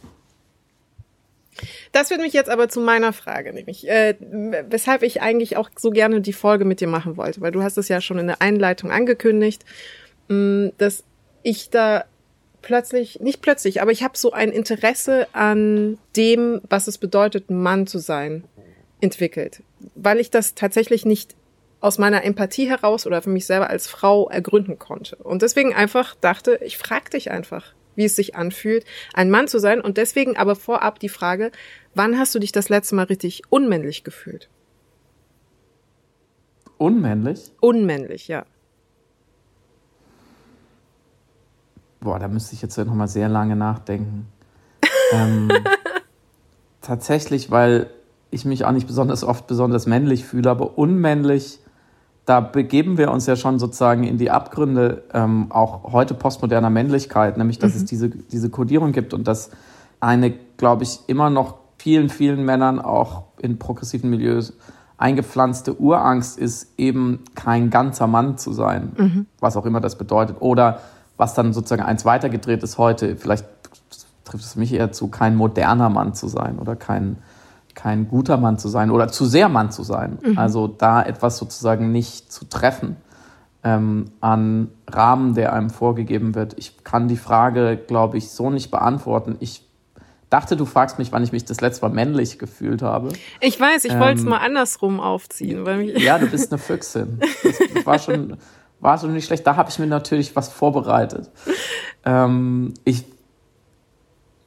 Das 1.92 2.08
führt 2.08 2.20
mich 2.20 2.32
jetzt 2.32 2.48
aber 2.48 2.68
zu 2.68 2.80
meiner 2.80 3.12
Frage, 3.12 3.52
nämlich 3.52 3.86
äh, 3.86 4.14
weshalb 4.68 5.02
ich 5.02 5.20
eigentlich 5.20 5.56
auch 5.56 5.68
so 5.76 5.90
gerne 5.90 6.22
die 6.22 6.32
Folge 6.32 6.64
mit 6.64 6.80
dir 6.80 6.88
machen 6.88 7.16
wollte, 7.16 7.40
weil 7.42 7.52
du 7.52 7.62
hast 7.62 7.76
es 7.76 7.88
ja 7.88 8.00
schon 8.00 8.18
in 8.18 8.26
der 8.26 8.40
Einleitung 8.40 8.90
angekündigt, 8.90 9.64
mh, 10.28 10.36
mm, 10.36 10.72
dass 10.78 11.04
ich 11.42 11.70
da 11.70 12.04
plötzlich, 12.62 13.20
nicht 13.20 13.42
plötzlich, 13.42 13.82
aber 13.82 13.90
ich 13.90 14.02
habe 14.02 14.16
so 14.16 14.32
ein 14.32 14.50
Interesse 14.50 15.26
an 15.32 15.98
dem, 16.16 16.62
was 16.68 16.86
es 16.86 16.96
bedeutet, 16.96 17.50
Mann 17.50 17.86
zu 17.86 17.98
sein, 17.98 18.44
entwickelt, 19.00 19.62
weil 19.94 20.20
ich 20.20 20.30
das 20.30 20.54
tatsächlich 20.54 21.04
nicht 21.04 21.34
aus 21.82 21.98
meiner 21.98 22.24
Empathie 22.24 22.68
heraus 22.68 23.06
oder 23.06 23.20
für 23.20 23.30
mich 23.30 23.46
selber 23.46 23.68
als 23.68 23.86
Frau 23.86 24.28
ergründen 24.30 24.78
konnte. 24.78 25.16
Und 25.16 25.42
deswegen 25.42 25.74
einfach 25.74 26.14
dachte, 26.20 26.58
ich 26.62 26.78
frag 26.78 27.10
dich 27.10 27.30
einfach 27.30 27.74
wie 27.94 28.04
es 28.04 28.16
sich 28.16 28.34
anfühlt, 28.34 28.84
ein 29.12 29.30
Mann 29.30 29.48
zu 29.48 29.58
sein. 29.58 29.80
Und 29.80 29.96
deswegen 29.96 30.36
aber 30.36 30.56
vorab 30.56 30.98
die 30.98 31.08
Frage, 31.08 31.52
wann 31.94 32.18
hast 32.18 32.34
du 32.34 32.38
dich 32.38 32.52
das 32.52 32.68
letzte 32.68 32.94
Mal 32.94 33.04
richtig 33.04 33.42
unmännlich 33.50 34.04
gefühlt? 34.04 34.48
Unmännlich? 36.78 37.52
Unmännlich, 37.60 38.28
ja. 38.28 38.44
Boah, 42.00 42.18
da 42.18 42.26
müsste 42.26 42.54
ich 42.54 42.62
jetzt 42.62 42.76
noch 42.76 42.94
mal 42.94 43.06
sehr 43.06 43.28
lange 43.28 43.54
nachdenken. 43.54 44.26
ähm, 45.12 45.48
tatsächlich, 46.80 47.50
weil 47.50 47.90
ich 48.32 48.44
mich 48.44 48.64
auch 48.64 48.72
nicht 48.72 48.88
besonders 48.88 49.22
oft 49.22 49.46
besonders 49.46 49.86
männlich 49.86 50.24
fühle, 50.24 50.50
aber 50.50 50.76
unmännlich 50.78 51.60
da 52.24 52.40
begeben 52.40 52.98
wir 52.98 53.10
uns 53.10 53.26
ja 53.26 53.36
schon 53.36 53.58
sozusagen 53.58 54.04
in 54.04 54.16
die 54.16 54.30
Abgründe 54.30 55.02
ähm, 55.12 55.50
auch 55.50 55.92
heute 55.92 56.14
postmoderner 56.14 56.70
Männlichkeit, 56.70 57.36
nämlich 57.36 57.58
dass 57.58 57.74
mhm. 57.74 57.78
es 57.78 57.84
diese, 57.86 58.08
diese 58.10 58.50
Kodierung 58.50 58.92
gibt 58.92 59.12
und 59.12 59.26
dass 59.26 59.50
eine, 60.00 60.32
glaube 60.56 60.84
ich, 60.84 61.00
immer 61.08 61.30
noch 61.30 61.56
vielen, 61.78 62.08
vielen 62.08 62.44
Männern 62.44 62.80
auch 62.80 63.24
in 63.40 63.58
progressiven 63.58 64.10
Milieus 64.10 64.52
eingepflanzte 64.98 65.74
Urangst 65.74 66.38
ist, 66.38 66.78
eben 66.78 67.24
kein 67.34 67.70
ganzer 67.70 68.06
Mann 68.06 68.38
zu 68.38 68.52
sein, 68.52 68.92
mhm. 68.96 69.26
was 69.40 69.56
auch 69.56 69.66
immer 69.66 69.80
das 69.80 69.98
bedeutet. 69.98 70.36
Oder 70.38 70.78
was 71.16 71.34
dann 71.34 71.52
sozusagen 71.52 71.82
eins 71.82 72.04
weitergedreht 72.04 72.62
ist 72.62 72.78
heute, 72.78 73.16
vielleicht 73.16 73.44
trifft 74.24 74.44
es 74.44 74.54
mich 74.54 74.72
eher 74.72 74.92
zu, 74.92 75.08
kein 75.08 75.34
moderner 75.34 75.88
Mann 75.88 76.14
zu 76.14 76.28
sein 76.28 76.60
oder 76.60 76.76
kein 76.76 77.16
kein 77.74 78.08
guter 78.08 78.36
Mann 78.36 78.58
zu 78.58 78.68
sein 78.68 78.90
oder 78.90 79.08
zu 79.08 79.24
sehr 79.24 79.48
Mann 79.48 79.70
zu 79.70 79.82
sein. 79.82 80.18
Mhm. 80.22 80.38
Also 80.38 80.68
da 80.68 81.02
etwas 81.02 81.38
sozusagen 81.38 81.92
nicht 81.92 82.32
zu 82.32 82.44
treffen 82.46 82.96
ähm, 83.64 84.06
an 84.20 84.68
Rahmen, 84.88 85.34
der 85.34 85.52
einem 85.52 85.70
vorgegeben 85.70 86.34
wird. 86.34 86.54
Ich 86.58 86.84
kann 86.84 87.08
die 87.08 87.16
Frage, 87.16 87.76
glaube 87.76 88.18
ich, 88.18 88.30
so 88.30 88.50
nicht 88.50 88.70
beantworten. 88.70 89.36
Ich 89.40 89.68
dachte, 90.30 90.56
du 90.56 90.64
fragst 90.64 90.98
mich, 90.98 91.12
wann 91.12 91.22
ich 91.22 91.32
mich 91.32 91.44
das 91.44 91.60
letzte 91.60 91.86
Mal 91.86 91.94
männlich 91.94 92.38
gefühlt 92.38 92.82
habe. 92.82 93.10
Ich 93.40 93.60
weiß, 93.60 93.84
ich 93.84 93.92
ähm, 93.92 94.00
wollte 94.00 94.20
es 94.20 94.26
mal 94.26 94.38
andersrum 94.38 94.98
aufziehen. 94.98 95.64
Ja, 95.96 96.18
du 96.18 96.26
bist 96.26 96.52
eine 96.52 96.58
Füchsin. 96.58 97.20
Das 97.74 97.86
war 97.86 97.98
schon, 97.98 98.36
war 98.80 98.98
schon 98.98 99.12
nicht 99.12 99.26
schlecht. 99.26 99.46
Da 99.46 99.56
habe 99.56 99.70
ich 99.70 99.78
mir 99.78 99.86
natürlich 99.86 100.34
was 100.36 100.48
vorbereitet. 100.48 101.30
Ähm, 102.04 102.74
ich 102.84 103.04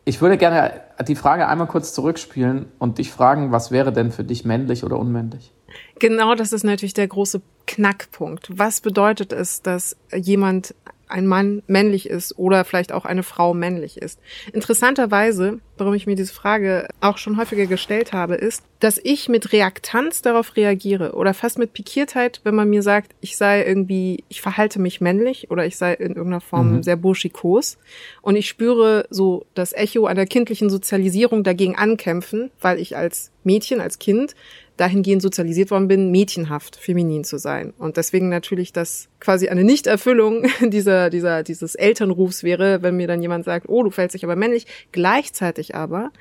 ich 0.05 0.21
würde 0.21 0.37
gerne 0.37 0.81
die 1.07 1.15
Frage 1.15 1.47
einmal 1.47 1.67
kurz 1.67 1.93
zurückspielen 1.93 2.67
und 2.77 2.99
dich 2.99 3.11
fragen, 3.11 3.51
was 3.51 3.71
wäre 3.71 3.91
denn 3.91 4.11
für 4.11 4.23
dich 4.23 4.45
männlich 4.45 4.83
oder 4.83 4.97
unmännlich? 4.99 5.51
Genau, 5.99 6.35
das 6.35 6.53
ist 6.53 6.63
natürlich 6.63 6.93
der 6.93 7.07
große 7.07 7.41
Knackpunkt. 7.65 8.57
Was 8.57 8.81
bedeutet 8.81 9.33
es, 9.33 9.61
dass 9.61 9.97
jemand 10.13 10.75
ein 11.07 11.27
Mann 11.27 11.63
männlich 11.67 12.09
ist 12.09 12.37
oder 12.37 12.65
vielleicht 12.65 12.91
auch 12.91 13.05
eine 13.05 13.23
Frau 13.23 13.53
männlich 13.53 13.97
ist. 13.97 14.19
Interessanterweise, 14.53 15.59
warum 15.77 15.93
ich 15.93 16.07
mir 16.07 16.15
diese 16.15 16.33
Frage 16.33 16.87
auch 17.01 17.17
schon 17.17 17.37
häufiger 17.37 17.65
gestellt 17.65 18.13
habe, 18.13 18.35
ist, 18.35 18.63
dass 18.79 18.99
ich 19.03 19.29
mit 19.29 19.51
Reaktanz 19.51 20.21
darauf 20.21 20.55
reagiere 20.55 21.13
oder 21.13 21.33
fast 21.33 21.57
mit 21.57 21.73
Pikiertheit, 21.73 22.41
wenn 22.43 22.55
man 22.55 22.69
mir 22.69 22.81
sagt, 22.81 23.13
ich 23.21 23.37
sei 23.37 23.65
irgendwie, 23.65 24.23
ich 24.29 24.41
verhalte 24.41 24.79
mich 24.79 25.01
männlich 25.01 25.49
oder 25.51 25.65
ich 25.65 25.77
sei 25.77 25.93
in 25.93 26.09
irgendeiner 26.09 26.41
Form 26.41 26.77
mhm. 26.77 26.83
sehr 26.83 26.95
burschikos 26.95 27.77
und 28.21 28.35
ich 28.35 28.47
spüre 28.47 29.05
so 29.09 29.45
das 29.53 29.73
Echo 29.73 30.05
einer 30.05 30.25
kindlichen 30.25 30.69
Sozialisierung 30.69 31.43
dagegen 31.43 31.75
ankämpfen, 31.75 32.51
weil 32.61 32.79
ich 32.79 32.97
als 32.97 33.31
Mädchen, 33.43 33.79
als 33.79 33.99
Kind 33.99 34.35
dahingehend 34.77 35.21
sozialisiert 35.21 35.71
worden 35.71 35.87
bin, 35.87 36.11
mädchenhaft, 36.11 36.75
feminin 36.75 37.23
zu 37.23 37.37
sein. 37.37 37.73
Und 37.77 37.97
deswegen 37.97 38.29
natürlich 38.29 38.73
das 38.73 39.07
quasi 39.19 39.47
eine 39.47 39.63
Nichterfüllung 39.63 40.47
dieser, 40.61 41.09
dieser, 41.09 41.43
dieses 41.43 41.75
Elternrufs 41.75 42.43
wäre, 42.43 42.81
wenn 42.81 42.97
mir 42.97 43.07
dann 43.07 43.21
jemand 43.21 43.45
sagt, 43.45 43.69
oh, 43.69 43.83
du 43.83 43.91
fällst 43.91 44.15
dich 44.15 44.23
aber 44.23 44.35
männlich. 44.35 44.67
Gleichzeitig 44.91 45.75
aber 45.75 46.11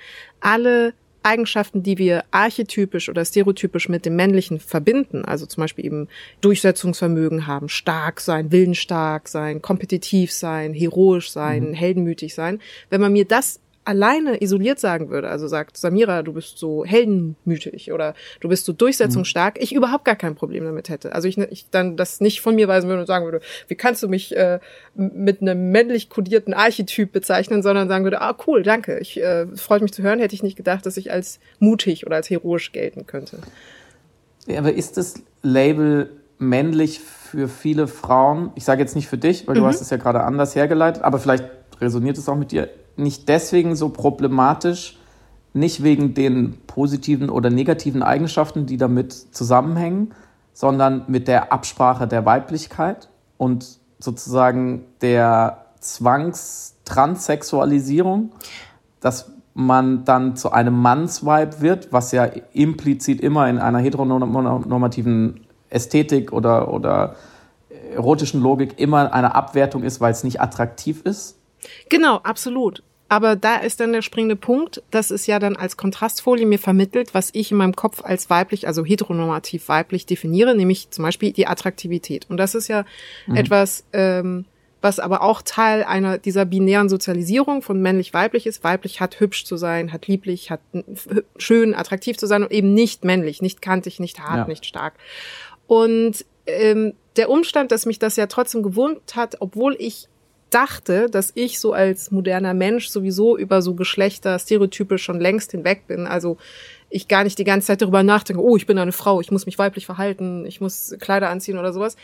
alle 0.40 0.94
Eigenschaften, 1.25 1.82
die 1.82 1.96
wir 1.96 2.25
archetypisch 2.30 3.08
oder 3.08 3.25
stereotypisch 3.25 3.88
mit 3.88 4.04
dem 4.04 4.14
Männlichen 4.14 4.61
verbinden, 4.61 5.25
also 5.25 5.46
zum 5.46 5.62
Beispiel 5.62 5.87
eben 5.87 6.08
Durchsetzungsvermögen 6.42 7.46
haben, 7.46 7.68
stark 7.70 8.20
sein, 8.20 8.52
willensstark 8.52 9.28
sein, 9.28 9.62
kompetitiv 9.62 10.32
sein, 10.32 10.75
heroisch 10.75 11.30
sein, 11.30 11.70
mhm. 11.70 11.75
heldenmütig 11.75 12.34
sein, 12.34 12.61
wenn 12.90 13.00
man 13.00 13.12
mir 13.12 13.25
das 13.25 13.61
alleine 13.84 14.42
isoliert 14.42 14.78
sagen 14.78 15.10
würde, 15.10 15.28
also 15.28 15.46
sagt 15.46 15.76
Samira, 15.76 16.22
du 16.22 16.32
bist 16.32 16.58
so 16.58 16.84
heldenmütig 16.84 17.92
oder 17.92 18.14
du 18.40 18.48
bist 18.48 18.64
so 18.64 18.72
durchsetzungsstark, 18.72 19.60
ich 19.60 19.74
überhaupt 19.74 20.04
gar 20.04 20.16
kein 20.16 20.34
Problem 20.34 20.64
damit 20.64 20.88
hätte. 20.88 21.14
Also 21.14 21.28
ich, 21.28 21.38
ich 21.38 21.70
dann 21.70 21.96
das 21.96 22.20
nicht 22.20 22.40
von 22.40 22.54
mir 22.54 22.68
weisen 22.68 22.88
würde 22.88 23.00
und 23.00 23.06
sagen 23.06 23.24
würde, 23.24 23.40
wie 23.68 23.74
kannst 23.74 24.02
du 24.02 24.08
mich 24.08 24.34
äh, 24.36 24.58
mit 24.94 25.42
einem 25.42 25.70
männlich 25.70 26.08
kodierten 26.08 26.54
Archetyp 26.54 27.12
bezeichnen, 27.12 27.62
sondern 27.62 27.88
sagen 27.88 28.04
würde, 28.04 28.20
ah 28.20 28.36
cool, 28.46 28.62
danke, 28.62 28.98
ich 28.98 29.20
äh, 29.20 29.46
freut 29.54 29.82
mich 29.82 29.92
zu 29.92 30.02
hören, 30.02 30.18
hätte 30.18 30.34
ich 30.34 30.42
nicht 30.42 30.56
gedacht, 30.56 30.86
dass 30.86 30.96
ich 30.96 31.12
als 31.12 31.38
mutig 31.58 32.06
oder 32.06 32.16
als 32.16 32.30
heroisch 32.30 32.72
gelten 32.72 33.06
könnte. 33.06 33.38
Ja, 34.46 34.58
aber 34.58 34.72
ist 34.72 34.96
das 34.96 35.14
Label 35.42 36.10
männlich 36.38 37.00
für 37.00 37.48
viele 37.48 37.86
Frauen, 37.86 38.50
ich 38.54 38.64
sage 38.64 38.80
jetzt 38.80 38.94
nicht 38.94 39.08
für 39.08 39.18
dich, 39.18 39.46
weil 39.46 39.56
mhm. 39.56 39.60
du 39.60 39.66
hast 39.66 39.80
es 39.80 39.90
ja 39.90 39.96
gerade 39.96 40.22
anders 40.22 40.54
hergeleitet, 40.54 41.02
aber 41.02 41.18
vielleicht 41.18 41.44
resoniert 41.80 42.18
es 42.18 42.28
auch 42.28 42.36
mit 42.36 42.52
dir, 42.52 42.68
nicht 42.96 43.28
deswegen 43.28 43.74
so 43.76 43.88
problematisch, 43.88 44.98
nicht 45.52 45.82
wegen 45.82 46.14
den 46.14 46.58
positiven 46.66 47.28
oder 47.30 47.50
negativen 47.50 48.02
Eigenschaften, 48.02 48.66
die 48.66 48.76
damit 48.76 49.12
zusammenhängen, 49.12 50.12
sondern 50.52 51.04
mit 51.06 51.28
der 51.28 51.52
Absprache 51.52 52.08
der 52.08 52.26
Weiblichkeit 52.26 53.08
und 53.38 53.78
sozusagen 53.98 54.84
der 55.00 55.66
Zwangstranssexualisierung, 55.80 58.32
dass 59.00 59.30
man 59.54 60.04
dann 60.04 60.36
zu 60.36 60.50
einem 60.50 60.76
Mannsweib 60.76 61.60
wird, 61.60 61.92
was 61.92 62.10
ja 62.12 62.24
implizit 62.52 63.20
immer 63.20 63.48
in 63.48 63.58
einer 63.58 63.78
heteronormativen 63.78 65.46
Ästhetik 65.70 66.32
oder, 66.32 66.72
oder 66.72 67.14
erotischen 67.94 68.42
Logik 68.42 68.80
immer 68.80 69.12
eine 69.12 69.34
Abwertung 69.34 69.84
ist, 69.84 70.00
weil 70.00 70.12
es 70.12 70.24
nicht 70.24 70.40
attraktiv 70.40 71.02
ist. 71.04 71.36
Genau, 71.88 72.16
absolut. 72.18 72.83
Aber 73.09 73.37
da 73.37 73.56
ist 73.56 73.80
dann 73.80 73.92
der 73.92 74.02
springende 74.02 74.37
Punkt, 74.37 74.83
dass 74.90 75.11
es 75.11 75.26
ja 75.26 75.38
dann 75.38 75.56
als 75.56 75.76
Kontrastfolie 75.76 76.47
mir 76.47 76.59
vermittelt, 76.59 77.14
was 77.14 77.30
ich 77.33 77.50
in 77.50 77.59
meinem 77.59 77.76
Kopf 77.76 78.02
als 78.02 78.30
weiblich, 78.30 78.66
also 78.66 78.85
heteronormativ 78.85 79.68
weiblich 79.68 80.06
definiere, 80.06 80.54
nämlich 80.54 80.90
zum 80.90 81.04
Beispiel 81.04 81.33
die 81.33 81.47
Attraktivität. 81.47 82.26
Und 82.28 82.38
das 82.38 82.54
ist 82.54 82.68
ja 82.68 82.85
mhm. 83.26 83.37
etwas, 83.37 83.85
ähm, 83.92 84.47
was 84.80 84.99
aber 84.99 85.23
auch 85.23 85.42
Teil 85.42 85.85
einer 85.85 86.18
dieser 86.18 86.44
binären 86.44 86.88
Sozialisierung 86.88 87.62
von 87.62 87.80
männlich-weiblich 87.80 88.47
ist. 88.47 88.64
Weiblich 88.64 89.00
hat 89.00 89.21
hübsch 89.21 89.44
zu 89.44 89.56
sein, 89.56 89.92
hat 89.92 90.09
lieblich, 90.09 90.50
hat 90.50 90.61
schön, 91.37 91.75
attraktiv 91.75 92.18
zu 92.18 92.26
sein 92.26 92.42
und 92.42 92.52
eben 92.52 92.75
nicht 92.75 93.04
männlich, 93.04 93.40
nicht 93.40 93.62
kantig, 93.62 94.00
nicht 94.00 94.21
hart, 94.21 94.38
ja. 94.38 94.47
nicht 94.47 94.66
stark. 94.66 94.94
Und 95.66 96.25
ähm, 96.47 96.94
der 97.16 97.30
Umstand, 97.30 97.73
dass 97.73 97.87
mich 97.87 97.99
das 97.99 98.16
ja 98.16 98.26
trotzdem 98.26 98.62
gewohnt 98.62 99.16
hat, 99.16 99.37
obwohl 99.40 99.76
ich 99.78 100.09
dachte, 100.54 101.08
dass 101.11 101.32
ich 101.34 101.58
so 101.58 101.73
als 101.73 102.11
moderner 102.11 102.54
Mensch 102.54 102.88
sowieso 102.88 103.37
über 103.37 103.61
so 103.61 103.75
Geschlechterstereotype 103.75 104.99
schon 104.99 105.20
längst 105.20 105.50
hinweg 105.50 105.87
bin. 105.87 106.06
Also 106.06 106.37
ich 106.94 107.08
gar 107.08 107.24
nicht 107.24 107.36
die 107.40 107.44
ganze 107.44 107.66
Zeit 107.66 107.82
darüber 107.82 108.04
nachdenke, 108.04 108.40
oh, 108.40 108.56
ich 108.56 108.66
bin 108.66 108.78
eine 108.78 108.92
Frau, 108.92 109.20
ich 109.20 109.32
muss 109.32 109.46
mich 109.46 109.58
weiblich 109.58 109.84
verhalten, 109.84 110.46
ich 110.46 110.60
muss 110.60 110.94
Kleider 111.00 111.28
anziehen 111.28 111.58
oder 111.58 111.72
sowas. 111.72 111.96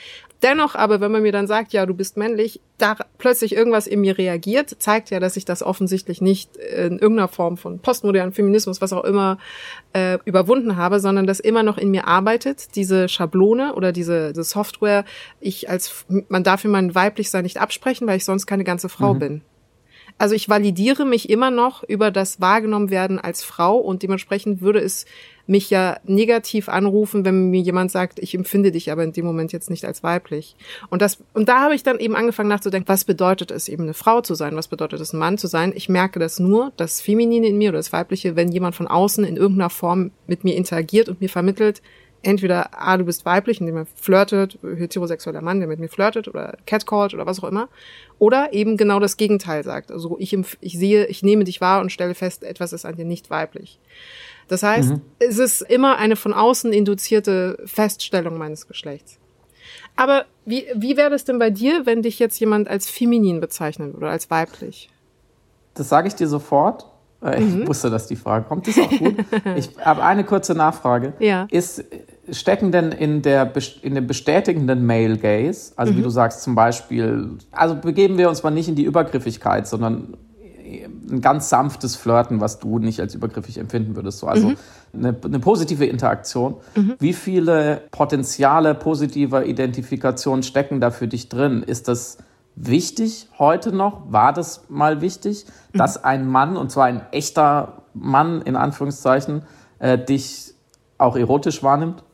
Dennoch 0.42 0.74
aber, 0.74 1.00
wenn 1.00 1.12
man 1.12 1.22
mir 1.22 1.30
dann 1.30 1.46
sagt, 1.46 1.72
ja, 1.72 1.86
du 1.86 1.94
bist 1.94 2.16
männlich, 2.16 2.60
da 2.76 2.96
plötzlich 3.16 3.54
irgendwas 3.54 3.86
in 3.86 4.00
mir 4.00 4.18
reagiert, 4.18 4.74
zeigt 4.80 5.10
ja, 5.10 5.20
dass 5.20 5.36
ich 5.36 5.44
das 5.44 5.62
offensichtlich 5.62 6.20
nicht 6.20 6.56
in 6.56 6.98
irgendeiner 6.98 7.28
Form 7.28 7.56
von 7.56 7.78
postmodernen 7.78 8.32
Feminismus, 8.32 8.80
was 8.80 8.92
auch 8.92 9.04
immer, 9.04 9.38
äh, 9.92 10.18
überwunden 10.24 10.74
habe, 10.76 10.98
sondern 10.98 11.24
das 11.24 11.38
immer 11.38 11.62
noch 11.62 11.78
in 11.78 11.92
mir 11.92 12.08
arbeitet, 12.08 12.74
diese 12.74 13.08
Schablone 13.08 13.76
oder 13.76 13.92
diese, 13.92 14.30
diese 14.32 14.42
Software, 14.42 15.04
ich 15.38 15.70
als, 15.70 16.04
man 16.28 16.42
darf 16.42 16.64
mir 16.64 16.70
mein 16.70 16.96
Weiblichsein 16.96 17.44
nicht 17.44 17.60
absprechen, 17.60 18.08
weil 18.08 18.16
ich 18.16 18.24
sonst 18.24 18.46
keine 18.46 18.64
ganze 18.64 18.88
Frau 18.88 19.14
mhm. 19.14 19.18
bin. 19.20 19.42
Also 20.18 20.34
ich 20.34 20.48
validiere 20.48 21.04
mich 21.04 21.30
immer 21.30 21.50
noch 21.50 21.82
über 21.84 22.10
das 22.10 22.40
wahrgenommen 22.40 22.90
werden 22.90 23.18
als 23.18 23.42
Frau 23.42 23.76
und 23.76 24.02
dementsprechend 24.02 24.60
würde 24.60 24.80
es 24.80 25.06
mich 25.46 25.68
ja 25.68 25.98
negativ 26.04 26.68
anrufen, 26.68 27.24
wenn 27.24 27.50
mir 27.50 27.60
jemand 27.60 27.90
sagt, 27.90 28.20
ich 28.20 28.34
empfinde 28.36 28.70
dich 28.70 28.92
aber 28.92 29.02
in 29.02 29.12
dem 29.12 29.24
Moment 29.24 29.52
jetzt 29.52 29.68
nicht 29.68 29.84
als 29.84 30.04
weiblich. 30.04 30.54
Und 30.90 31.02
das, 31.02 31.18
und 31.34 31.48
da 31.48 31.60
habe 31.62 31.74
ich 31.74 31.82
dann 31.82 31.98
eben 31.98 32.14
angefangen 32.14 32.48
nachzudenken, 32.48 32.88
was 32.88 33.04
bedeutet 33.04 33.50
es 33.50 33.68
eben 33.68 33.82
eine 33.82 33.94
Frau 33.94 34.20
zu 34.20 34.36
sein? 34.36 34.54
Was 34.54 34.68
bedeutet 34.68 35.00
es 35.00 35.12
ein 35.12 35.18
Mann 35.18 35.38
zu 35.38 35.48
sein? 35.48 35.72
Ich 35.74 35.88
merke 35.88 36.20
das 36.20 36.38
nur, 36.38 36.72
das 36.76 37.00
Feminine 37.00 37.48
in 37.48 37.58
mir 37.58 37.70
oder 37.70 37.78
das 37.78 37.92
Weibliche, 37.92 38.36
wenn 38.36 38.52
jemand 38.52 38.76
von 38.76 38.86
außen 38.86 39.24
in 39.24 39.36
irgendeiner 39.36 39.70
Form 39.70 40.12
mit 40.28 40.44
mir 40.44 40.54
interagiert 40.54 41.08
und 41.08 41.20
mir 41.20 41.28
vermittelt, 41.28 41.82
entweder, 42.22 42.70
ah, 42.72 42.96
du 42.96 43.04
bist 43.04 43.24
weiblich, 43.24 43.60
indem 43.60 43.76
er 43.78 43.86
flirtet, 43.86 44.58
heterosexueller 44.62 45.40
Mann, 45.40 45.60
der 45.60 45.68
mit 45.68 45.78
mir 45.78 45.88
flirtet 45.88 46.28
oder 46.28 46.56
catcallt 46.66 47.14
oder 47.14 47.26
was 47.26 47.42
auch 47.42 47.48
immer, 47.48 47.68
oder 48.18 48.52
eben 48.52 48.76
genau 48.76 49.00
das 49.00 49.16
Gegenteil 49.16 49.64
sagt. 49.64 49.90
Also 49.90 50.16
ich, 50.18 50.36
ich 50.60 50.78
sehe, 50.78 51.06
ich 51.06 51.22
nehme 51.22 51.44
dich 51.44 51.60
wahr 51.60 51.80
und 51.80 51.90
stelle 51.90 52.14
fest, 52.14 52.44
etwas 52.44 52.72
ist 52.72 52.84
an 52.84 52.96
dir 52.96 53.04
nicht 53.04 53.30
weiblich. 53.30 53.78
Das 54.48 54.62
heißt, 54.62 54.90
mhm. 54.90 55.00
es 55.18 55.38
ist 55.38 55.62
immer 55.62 55.96
eine 55.98 56.16
von 56.16 56.32
außen 56.32 56.72
induzierte 56.72 57.62
Feststellung 57.66 58.36
meines 58.36 58.66
Geschlechts. 58.66 59.18
Aber 59.96 60.24
wie, 60.44 60.64
wie 60.74 60.96
wäre 60.96 61.10
das 61.10 61.24
denn 61.24 61.38
bei 61.38 61.50
dir, 61.50 61.86
wenn 61.86 62.02
dich 62.02 62.18
jetzt 62.18 62.38
jemand 62.40 62.68
als 62.68 62.90
feminin 62.90 63.40
bezeichnen 63.40 63.92
würde, 63.92 64.08
als 64.08 64.30
weiblich? 64.30 64.90
Das 65.74 65.88
sage 65.88 66.08
ich 66.08 66.14
dir 66.14 66.26
sofort. 66.26 66.86
Äh, 67.22 67.42
ich 67.42 67.54
mhm. 67.54 67.68
wusste, 67.68 67.90
dass 67.90 68.06
die 68.06 68.16
Frage 68.16 68.46
kommt. 68.46 68.66
Das 68.66 68.76
ist 68.76 68.82
auch 68.82 68.98
gut. 68.98 69.16
ich 69.56 69.70
habe 69.78 70.02
eine 70.02 70.24
kurze 70.24 70.54
Nachfrage. 70.54 71.12
Ja. 71.18 71.46
Ist, 71.50 71.84
stecken 72.32 72.72
denn 72.72 72.92
in, 72.92 73.22
der, 73.22 73.52
in 73.82 73.94
dem 73.94 74.06
bestätigenden 74.06 74.86
Male 74.86 75.16
Gaze, 75.18 75.72
also 75.76 75.92
mhm. 75.92 75.98
wie 75.98 76.02
du 76.02 76.10
sagst 76.10 76.42
zum 76.42 76.54
Beispiel, 76.54 77.38
also 77.50 77.74
begeben 77.74 78.18
wir 78.18 78.28
uns 78.28 78.42
mal 78.42 78.50
nicht 78.50 78.68
in 78.68 78.74
die 78.74 78.84
Übergriffigkeit, 78.84 79.66
sondern 79.66 80.14
ein 81.10 81.20
ganz 81.20 81.48
sanftes 81.48 81.96
Flirten, 81.96 82.40
was 82.40 82.58
du 82.58 82.78
nicht 82.78 83.00
als 83.00 83.14
übergriffig 83.14 83.58
empfinden 83.58 83.96
würdest. 83.96 84.18
So, 84.18 84.26
also 84.26 84.50
mhm. 84.50 84.56
eine, 84.94 85.16
eine, 85.24 85.38
positive 85.40 85.84
Interaktion. 85.86 86.56
Mhm. 86.76 86.94
Wie 86.98 87.12
viele 87.12 87.82
Potenziale 87.90 88.74
positiver 88.74 89.46
Identifikation 89.46 90.42
stecken 90.42 90.80
da 90.80 90.90
für 90.90 91.08
dich 91.08 91.28
drin? 91.28 91.62
Ist 91.62 91.88
das 91.88 92.18
wichtig 92.54 93.28
heute 93.38 93.72
noch? 93.72 94.12
War 94.12 94.32
das 94.32 94.64
mal 94.68 95.00
wichtig, 95.00 95.46
mhm. 95.72 95.78
dass 95.78 96.02
ein 96.02 96.28
Mann, 96.28 96.56
und 96.56 96.70
zwar 96.70 96.86
ein 96.86 97.02
echter 97.10 97.82
Mann 97.94 98.42
in 98.42 98.56
Anführungszeichen, 98.56 99.42
äh, 99.80 99.98
dich 99.98 100.54
auch 100.98 101.16
erotisch 101.16 101.62
wahrnimmt 101.62 102.04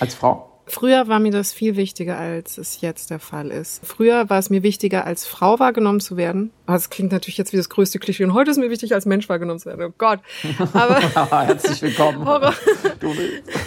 als 0.00 0.14
Frau? 0.14 0.56
Früher 0.68 1.06
war 1.06 1.20
mir 1.20 1.30
das 1.30 1.52
viel 1.52 1.76
wichtiger, 1.76 2.18
als 2.18 2.58
es 2.58 2.80
jetzt 2.80 3.10
der 3.10 3.20
Fall 3.20 3.52
ist. 3.52 3.86
Früher 3.86 4.28
war 4.28 4.40
es 4.40 4.50
mir 4.50 4.64
wichtiger, 4.64 5.06
als 5.06 5.24
Frau 5.24 5.60
wahrgenommen 5.60 6.00
zu 6.00 6.16
werden. 6.16 6.50
Das 6.66 6.90
klingt 6.90 7.12
natürlich 7.12 7.38
jetzt 7.38 7.52
wie 7.52 7.56
das 7.56 7.68
größte 7.68 8.00
Klischee. 8.00 8.24
Und 8.24 8.34
heute 8.34 8.50
ist 8.50 8.56
mir 8.56 8.68
wichtig, 8.68 8.92
als 8.92 9.06
Mensch 9.06 9.28
wahrgenommen 9.28 9.60
zu 9.60 9.66
werden. 9.66 9.86
Oh 9.86 9.94
Gott. 9.96 10.18
Aber 10.72 10.98
Herzlich 11.46 11.80
willkommen. 11.82 12.26
du 12.98 13.14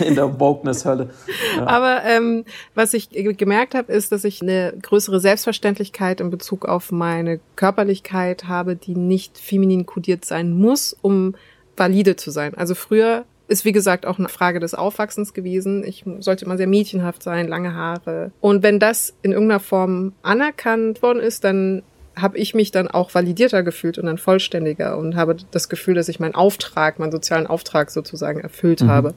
in 0.04 0.16
der 0.16 0.42
Wokeness-Hölle. 0.42 1.12
Ja. 1.56 1.68
Aber 1.68 2.04
ähm, 2.04 2.44
was 2.76 2.94
ich 2.94 3.10
gemerkt 3.10 3.76
habe, 3.76 3.94
ist, 3.94 4.12
dass 4.12 4.26
ich 4.26 4.42
eine 4.42 4.74
größere 4.82 5.22
Selbstverständlichkeit 5.22 6.20
in 6.20 6.30
Bezug 6.30 6.66
auf 6.66 6.92
meine 6.92 7.40
Körperlichkeit 7.56 8.50
habe, 8.50 8.76
die 8.76 8.96
nicht 8.96 9.38
feminin 9.38 9.86
kodiert 9.86 10.26
sein 10.26 10.52
muss, 10.52 10.98
um 11.02 11.36
valide 11.78 12.18
zu 12.18 12.30
sein. 12.30 12.56
Also 12.56 12.76
früher 12.76 13.24
ist 13.50 13.66
wie 13.66 13.72
gesagt 13.72 14.06
auch 14.06 14.20
eine 14.20 14.30
Frage 14.30 14.60
des 14.60 14.76
Aufwachsens 14.76 15.34
gewesen. 15.34 15.84
Ich 15.84 16.06
sollte 16.20 16.46
immer 16.46 16.58
sehr 16.58 16.68
mädchenhaft 16.68 17.24
sein, 17.24 17.48
lange 17.48 17.74
Haare. 17.74 18.32
Und 18.42 18.64
wenn 18.64 18.80
das 18.80 19.16
in 19.24 19.32
irgendeiner 19.32 19.60
Form 19.60 20.14
anerkannt 20.22 21.02
worden 21.02 21.20
ist, 21.20 21.44
dann 21.44 21.82
habe 22.16 22.38
ich 22.38 22.54
mich 22.54 22.72
dann 22.72 22.88
auch 22.88 23.14
validierter 23.14 23.64
gefühlt 23.64 23.98
und 23.98 24.06
dann 24.06 24.18
vollständiger 24.18 24.98
und 24.98 25.16
habe 25.16 25.38
das 25.52 25.70
Gefühl, 25.70 25.96
dass 25.96 26.10
ich 26.10 26.20
meinen 26.20 26.36
Auftrag, 26.36 27.00
meinen 27.00 27.12
sozialen 27.12 27.48
Auftrag 27.48 27.92
sozusagen 27.92 28.40
erfüllt 28.40 28.82
mhm. 28.82 28.88
habe. 28.88 29.14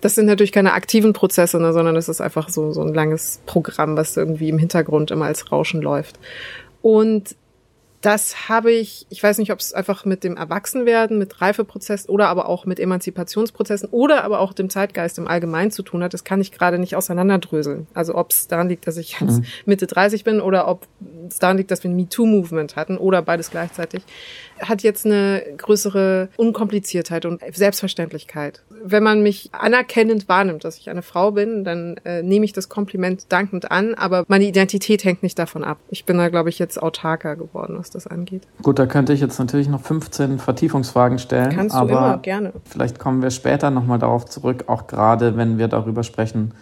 Das 0.00 0.14
sind 0.14 0.26
natürlich 0.26 0.52
keine 0.52 0.72
aktiven 0.72 1.12
Prozesse, 1.12 1.60
ne, 1.60 1.72
sondern 1.72 1.96
es 1.96 2.08
ist 2.08 2.20
einfach 2.20 2.48
so, 2.48 2.72
so 2.72 2.82
ein 2.82 2.92
langes 2.92 3.40
Programm, 3.46 3.96
was 3.96 4.16
irgendwie 4.16 4.48
im 4.48 4.58
Hintergrund 4.58 5.10
immer 5.10 5.26
als 5.26 5.50
Rauschen 5.52 5.80
läuft. 5.80 6.18
Und 6.82 7.36
das 8.04 8.50
habe 8.50 8.70
ich, 8.70 9.06
ich 9.08 9.22
weiß 9.22 9.38
nicht, 9.38 9.50
ob 9.50 9.60
es 9.60 9.72
einfach 9.72 10.04
mit 10.04 10.24
dem 10.24 10.36
Erwachsenwerden, 10.36 11.16
mit 11.16 11.40
Reifeprozess 11.40 12.06
oder 12.06 12.28
aber 12.28 12.50
auch 12.50 12.66
mit 12.66 12.78
Emanzipationsprozessen 12.78 13.88
oder 13.88 14.24
aber 14.24 14.40
auch 14.40 14.52
dem 14.52 14.68
Zeitgeist 14.68 15.16
im 15.16 15.26
Allgemeinen 15.26 15.70
zu 15.70 15.82
tun 15.82 16.02
hat. 16.02 16.12
Das 16.12 16.22
kann 16.22 16.38
ich 16.38 16.52
gerade 16.52 16.78
nicht 16.78 16.96
auseinanderdröseln. 16.96 17.86
Also 17.94 18.14
ob 18.14 18.32
es 18.32 18.46
daran 18.46 18.68
liegt, 18.68 18.86
dass 18.86 18.98
ich 18.98 19.20
jetzt 19.20 19.38
mhm. 19.38 19.44
Mitte 19.64 19.86
30 19.86 20.22
bin 20.22 20.42
oder 20.42 20.68
ob 20.68 20.86
es 21.28 21.38
daran 21.38 21.56
liegt, 21.56 21.70
dass 21.70 21.82
wir 21.82 21.90
ein 21.90 21.96
MeToo-Movement 21.96 22.76
hatten 22.76 22.98
oder 22.98 23.22
beides 23.22 23.50
gleichzeitig 23.50 24.02
hat 24.60 24.82
jetzt 24.82 25.06
eine 25.06 25.42
größere 25.56 26.28
Unkompliziertheit 26.36 27.26
und 27.26 27.40
Selbstverständlichkeit. 27.52 28.62
Wenn 28.82 29.02
man 29.02 29.22
mich 29.22 29.50
anerkennend 29.52 30.28
wahrnimmt, 30.28 30.64
dass 30.64 30.78
ich 30.78 30.90
eine 30.90 31.02
Frau 31.02 31.32
bin, 31.32 31.64
dann 31.64 31.96
äh, 32.04 32.22
nehme 32.22 32.44
ich 32.44 32.52
das 32.52 32.68
Kompliment 32.68 33.32
dankend 33.32 33.70
an, 33.70 33.94
aber 33.94 34.24
meine 34.28 34.44
Identität 34.44 35.04
hängt 35.04 35.22
nicht 35.22 35.38
davon 35.38 35.64
ab. 35.64 35.78
Ich 35.88 36.04
bin 36.04 36.18
da, 36.18 36.28
glaube 36.28 36.48
ich, 36.48 36.58
jetzt 36.58 36.82
autarker 36.82 37.36
geworden, 37.36 37.76
was 37.78 37.90
das 37.90 38.06
angeht. 38.06 38.42
Gut, 38.62 38.78
da 38.78 38.86
könnte 38.86 39.12
ich 39.12 39.20
jetzt 39.20 39.38
natürlich 39.38 39.68
noch 39.68 39.80
15 39.80 40.38
Vertiefungsfragen 40.38 41.18
stellen. 41.18 41.50
Kannst 41.54 41.74
du 41.74 41.80
aber 41.80 41.90
immer, 41.90 42.18
gerne. 42.18 42.52
Vielleicht 42.64 42.98
kommen 42.98 43.22
wir 43.22 43.30
später 43.30 43.70
nochmal 43.70 43.98
darauf 43.98 44.26
zurück, 44.26 44.64
auch 44.66 44.86
gerade 44.86 45.36
wenn 45.36 45.58
wir 45.58 45.68
darüber 45.68 46.02
sprechen, 46.02 46.52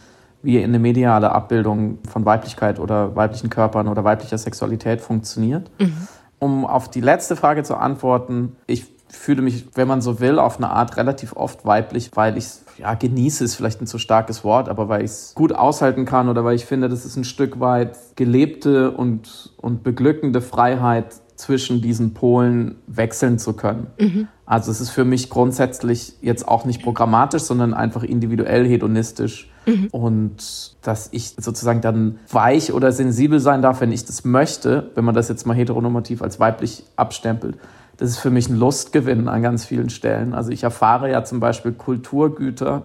wie 0.42 0.62
eine 0.62 0.78
mediale 0.78 1.30
Abbildung 1.30 1.98
von 2.08 2.24
Weiblichkeit 2.24 2.80
oder 2.80 3.14
weiblichen 3.14 3.48
Körpern 3.48 3.86
oder 3.86 4.02
weiblicher 4.02 4.38
Sexualität 4.38 5.00
funktioniert. 5.00 5.70
Mhm 5.78 6.08
um 6.42 6.66
auf 6.66 6.90
die 6.90 7.00
letzte 7.00 7.36
Frage 7.36 7.62
zu 7.62 7.76
antworten, 7.76 8.56
ich 8.66 8.86
fühle 9.08 9.42
mich, 9.42 9.66
wenn 9.74 9.86
man 9.86 10.00
so 10.00 10.18
will, 10.18 10.40
auf 10.40 10.56
eine 10.56 10.70
Art 10.70 10.96
relativ 10.96 11.36
oft 11.36 11.64
weiblich, 11.64 12.10
weil 12.14 12.36
ich 12.36 12.46
ja, 12.78 12.94
genieße 12.94 13.44
ist 13.44 13.54
vielleicht 13.54 13.80
ein 13.80 13.86
zu 13.86 13.98
starkes 13.98 14.42
Wort, 14.42 14.68
aber 14.68 14.88
weil 14.88 15.04
ich 15.04 15.10
es 15.10 15.34
gut 15.36 15.52
aushalten 15.52 16.04
kann 16.04 16.28
oder 16.28 16.44
weil 16.44 16.56
ich 16.56 16.64
finde, 16.64 16.88
das 16.88 17.04
ist 17.04 17.16
ein 17.16 17.24
Stück 17.24 17.60
weit 17.60 17.96
gelebte 18.16 18.90
und, 18.90 19.52
und 19.58 19.84
beglückende 19.84 20.40
Freiheit, 20.40 21.14
zwischen 21.42 21.82
diesen 21.82 22.14
Polen 22.14 22.76
wechseln 22.86 23.38
zu 23.38 23.54
können. 23.54 23.88
Mhm. 23.98 24.28
Also 24.46 24.70
es 24.70 24.80
ist 24.80 24.90
für 24.90 25.04
mich 25.04 25.28
grundsätzlich 25.28 26.14
jetzt 26.20 26.46
auch 26.46 26.64
nicht 26.64 26.82
programmatisch, 26.82 27.42
sondern 27.42 27.74
einfach 27.74 28.04
individuell 28.04 28.66
hedonistisch. 28.66 29.50
Mhm. 29.66 29.88
Und 29.92 30.76
dass 30.82 31.08
ich 31.12 31.34
sozusagen 31.38 31.80
dann 31.80 32.18
weich 32.30 32.72
oder 32.72 32.92
sensibel 32.92 33.40
sein 33.40 33.62
darf, 33.62 33.80
wenn 33.80 33.92
ich 33.92 34.04
das 34.04 34.24
möchte, 34.24 34.90
wenn 34.94 35.04
man 35.04 35.14
das 35.14 35.28
jetzt 35.28 35.46
mal 35.46 35.54
heteronormativ 35.54 36.22
als 36.22 36.40
weiblich 36.40 36.84
abstempelt. 36.96 37.58
Das 37.96 38.10
ist 38.10 38.18
für 38.18 38.30
mich 38.30 38.48
ein 38.48 38.56
Lustgewinn 38.56 39.28
an 39.28 39.42
ganz 39.42 39.64
vielen 39.64 39.90
Stellen. 39.90 40.34
Also 40.34 40.50
ich 40.50 40.62
erfahre 40.62 41.10
ja 41.10 41.24
zum 41.24 41.40
Beispiel 41.40 41.72
Kulturgüter 41.72 42.84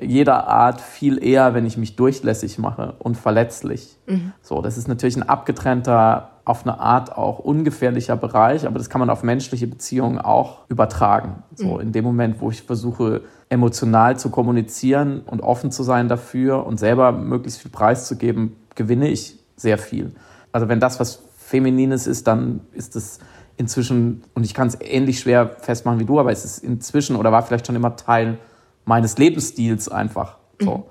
jeder 0.00 0.46
Art 0.48 0.80
viel 0.80 1.22
eher, 1.22 1.54
wenn 1.54 1.64
ich 1.64 1.76
mich 1.76 1.96
durchlässig 1.96 2.58
mache 2.58 2.94
und 2.98 3.16
verletzlich. 3.16 3.96
Mhm. 4.06 4.32
So, 4.42 4.60
das 4.60 4.76
ist 4.76 4.88
natürlich 4.88 5.16
ein 5.16 5.22
abgetrennter, 5.22 6.35
auf 6.46 6.64
eine 6.64 6.78
Art 6.78 7.18
auch 7.18 7.40
ungefährlicher 7.40 8.16
Bereich, 8.16 8.68
aber 8.68 8.78
das 8.78 8.88
kann 8.88 9.00
man 9.00 9.10
auf 9.10 9.24
menschliche 9.24 9.66
Beziehungen 9.66 10.20
auch 10.20 10.60
übertragen. 10.68 11.42
So, 11.56 11.74
mhm. 11.74 11.80
in 11.80 11.92
dem 11.92 12.04
Moment, 12.04 12.40
wo 12.40 12.50
ich 12.50 12.62
versuche, 12.62 13.22
emotional 13.48 14.16
zu 14.16 14.30
kommunizieren 14.30 15.22
und 15.26 15.42
offen 15.42 15.72
zu 15.72 15.82
sein 15.82 16.08
dafür 16.08 16.64
und 16.64 16.78
selber 16.78 17.10
möglichst 17.10 17.60
viel 17.60 17.72
preiszugeben, 17.72 18.54
gewinne 18.76 19.08
ich 19.08 19.40
sehr 19.56 19.76
viel. 19.76 20.12
Also 20.52 20.68
wenn 20.68 20.78
das 20.78 21.00
was 21.00 21.24
Feminines 21.36 22.06
ist, 22.06 22.28
dann 22.28 22.60
ist 22.72 22.94
es 22.94 23.18
inzwischen, 23.56 24.22
und 24.34 24.44
ich 24.44 24.54
kann 24.54 24.68
es 24.68 24.78
ähnlich 24.80 25.18
schwer 25.18 25.48
festmachen 25.48 25.98
wie 25.98 26.04
du, 26.04 26.20
aber 26.20 26.30
es 26.30 26.44
ist 26.44 26.58
inzwischen 26.58 27.16
oder 27.16 27.32
war 27.32 27.42
vielleicht 27.42 27.66
schon 27.66 27.74
immer 27.76 27.96
Teil 27.96 28.38
meines 28.84 29.18
Lebensstils 29.18 29.88
einfach. 29.88 30.36
So, 30.60 30.76
mhm. 30.76 30.82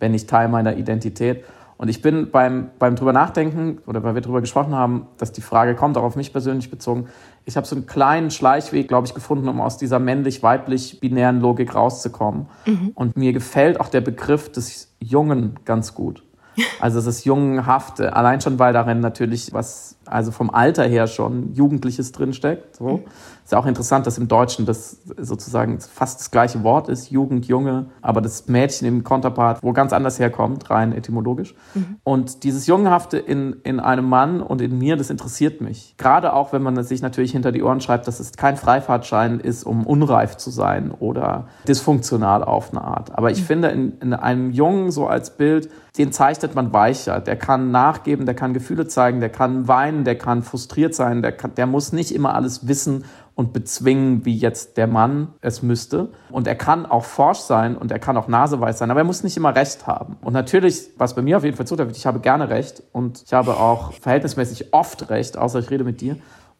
wenn 0.00 0.10
nicht 0.10 0.28
Teil 0.28 0.48
meiner 0.48 0.76
Identität. 0.76 1.44
Und 1.76 1.88
ich 1.88 2.02
bin 2.02 2.30
beim, 2.30 2.70
beim 2.78 2.96
drüber 2.96 3.12
nachdenken 3.12 3.78
oder 3.86 4.02
weil 4.02 4.14
wir 4.14 4.22
drüber 4.22 4.40
gesprochen 4.40 4.74
haben, 4.74 5.08
dass 5.18 5.32
die 5.32 5.40
Frage 5.40 5.74
kommt, 5.74 5.96
auch 5.96 6.02
auf 6.02 6.16
mich 6.16 6.32
persönlich 6.32 6.70
bezogen. 6.70 7.08
Ich 7.44 7.56
habe 7.56 7.66
so 7.66 7.74
einen 7.74 7.86
kleinen 7.86 8.30
Schleichweg, 8.30 8.88
glaube 8.88 9.06
ich, 9.06 9.14
gefunden, 9.14 9.48
um 9.48 9.60
aus 9.60 9.76
dieser 9.76 9.98
männlich-weiblich 9.98 11.00
binären 11.00 11.40
Logik 11.40 11.74
rauszukommen. 11.74 12.46
Mhm. 12.66 12.92
Und 12.94 13.16
mir 13.16 13.32
gefällt 13.32 13.80
auch 13.80 13.88
der 13.88 14.00
Begriff 14.00 14.52
des 14.52 14.94
Jungen 15.00 15.58
ganz 15.64 15.94
gut. 15.94 16.22
Also 16.78 17.00
es 17.00 17.06
ist 17.06 17.24
Jungenhafte, 17.24 18.14
allein 18.14 18.40
schon, 18.40 18.60
weil 18.60 18.72
darin 18.72 19.00
natürlich 19.00 19.52
was, 19.52 19.93
also 20.06 20.30
vom 20.30 20.50
Alter 20.50 20.84
her 20.84 21.06
schon 21.06 21.52
Jugendliches 21.54 22.12
drinsteckt. 22.12 22.76
So. 22.76 22.84
Mhm. 22.84 23.04
Ist 23.44 23.52
ja 23.52 23.58
auch 23.58 23.66
interessant, 23.66 24.06
dass 24.06 24.16
im 24.16 24.26
Deutschen 24.26 24.64
das 24.64 24.96
sozusagen 25.18 25.78
fast 25.78 26.20
das 26.20 26.30
gleiche 26.30 26.62
Wort 26.62 26.88
ist, 26.88 27.10
Jugend, 27.10 27.46
Junge, 27.46 27.86
aber 28.00 28.22
das 28.22 28.48
Mädchen 28.48 28.88
im 28.88 29.04
Konterpart 29.04 29.62
wo 29.62 29.72
ganz 29.72 29.92
anders 29.92 30.18
herkommt, 30.18 30.70
rein 30.70 30.92
etymologisch. 30.92 31.54
Mhm. 31.74 31.96
Und 32.04 32.44
dieses 32.44 32.66
Jungenhafte 32.66 33.18
in, 33.18 33.56
in 33.62 33.80
einem 33.80 34.08
Mann 34.08 34.40
und 34.40 34.62
in 34.62 34.78
mir, 34.78 34.96
das 34.96 35.10
interessiert 35.10 35.60
mich. 35.60 35.94
Gerade 35.98 36.32
auch, 36.32 36.54
wenn 36.54 36.62
man 36.62 36.82
sich 36.84 37.02
natürlich 37.02 37.32
hinter 37.32 37.52
die 37.52 37.62
Ohren 37.62 37.82
schreibt, 37.82 38.08
dass 38.08 38.18
es 38.18 38.32
kein 38.32 38.56
Freifahrtschein 38.56 39.40
ist, 39.40 39.64
um 39.64 39.86
unreif 39.86 40.36
zu 40.38 40.50
sein 40.50 40.90
oder 40.90 41.48
dysfunktional 41.68 42.42
auf 42.42 42.70
eine 42.70 42.82
Art. 42.82 43.16
Aber 43.16 43.30
ich 43.30 43.42
mhm. 43.42 43.46
finde, 43.46 43.68
in, 43.68 43.98
in 44.00 44.14
einem 44.14 44.52
Jungen 44.52 44.90
so 44.90 45.06
als 45.06 45.36
Bild, 45.36 45.68
den 45.96 46.10
zeichnet 46.10 46.54
man 46.56 46.72
weicher. 46.72 47.20
Der 47.20 47.36
kann 47.36 47.70
nachgeben, 47.70 48.26
der 48.26 48.34
kann 48.34 48.52
Gefühle 48.52 48.88
zeigen, 48.88 49.20
der 49.20 49.28
kann 49.28 49.68
weinen, 49.68 49.93
der 50.02 50.18
kann 50.18 50.42
frustriert 50.42 50.94
sein, 50.94 51.22
der, 51.22 51.30
kann, 51.30 51.54
der 51.54 51.66
muss 51.66 51.92
nicht 51.92 52.12
immer 52.12 52.34
alles 52.34 52.66
wissen 52.66 53.04
und 53.36 53.52
bezwingen, 53.52 54.24
wie 54.24 54.36
jetzt 54.36 54.76
der 54.76 54.86
Mann 54.86 55.28
es 55.40 55.62
müsste. 55.62 56.08
Und 56.30 56.48
er 56.48 56.54
kann 56.56 56.86
auch 56.86 57.04
forsch 57.04 57.38
sein 57.38 57.76
und 57.76 57.92
er 57.92 57.98
kann 57.98 58.16
auch 58.16 58.26
naseweiß 58.26 58.78
sein, 58.78 58.90
aber 58.90 59.00
er 59.00 59.04
muss 59.04 59.22
nicht 59.22 59.36
immer 59.36 59.54
Recht 59.54 59.86
haben. 59.86 60.16
Und 60.22 60.32
natürlich, 60.32 60.90
was 60.96 61.14
bei 61.14 61.22
mir 61.22 61.36
auf 61.36 61.44
jeden 61.44 61.56
Fall 61.56 61.66
zutrifft, 61.66 61.96
ich 61.96 62.06
habe 62.06 62.20
gerne 62.20 62.48
Recht 62.48 62.82
und 62.92 63.22
ich 63.24 63.32
habe 63.32 63.56
auch 63.58 63.92
verhältnismäßig 63.92 64.72
oft 64.72 65.10
Recht, 65.10 65.36
außer 65.36 65.60
ich 65.60 65.70
rede 65.70 65.84
mit 65.84 66.00
dir. 66.00 66.16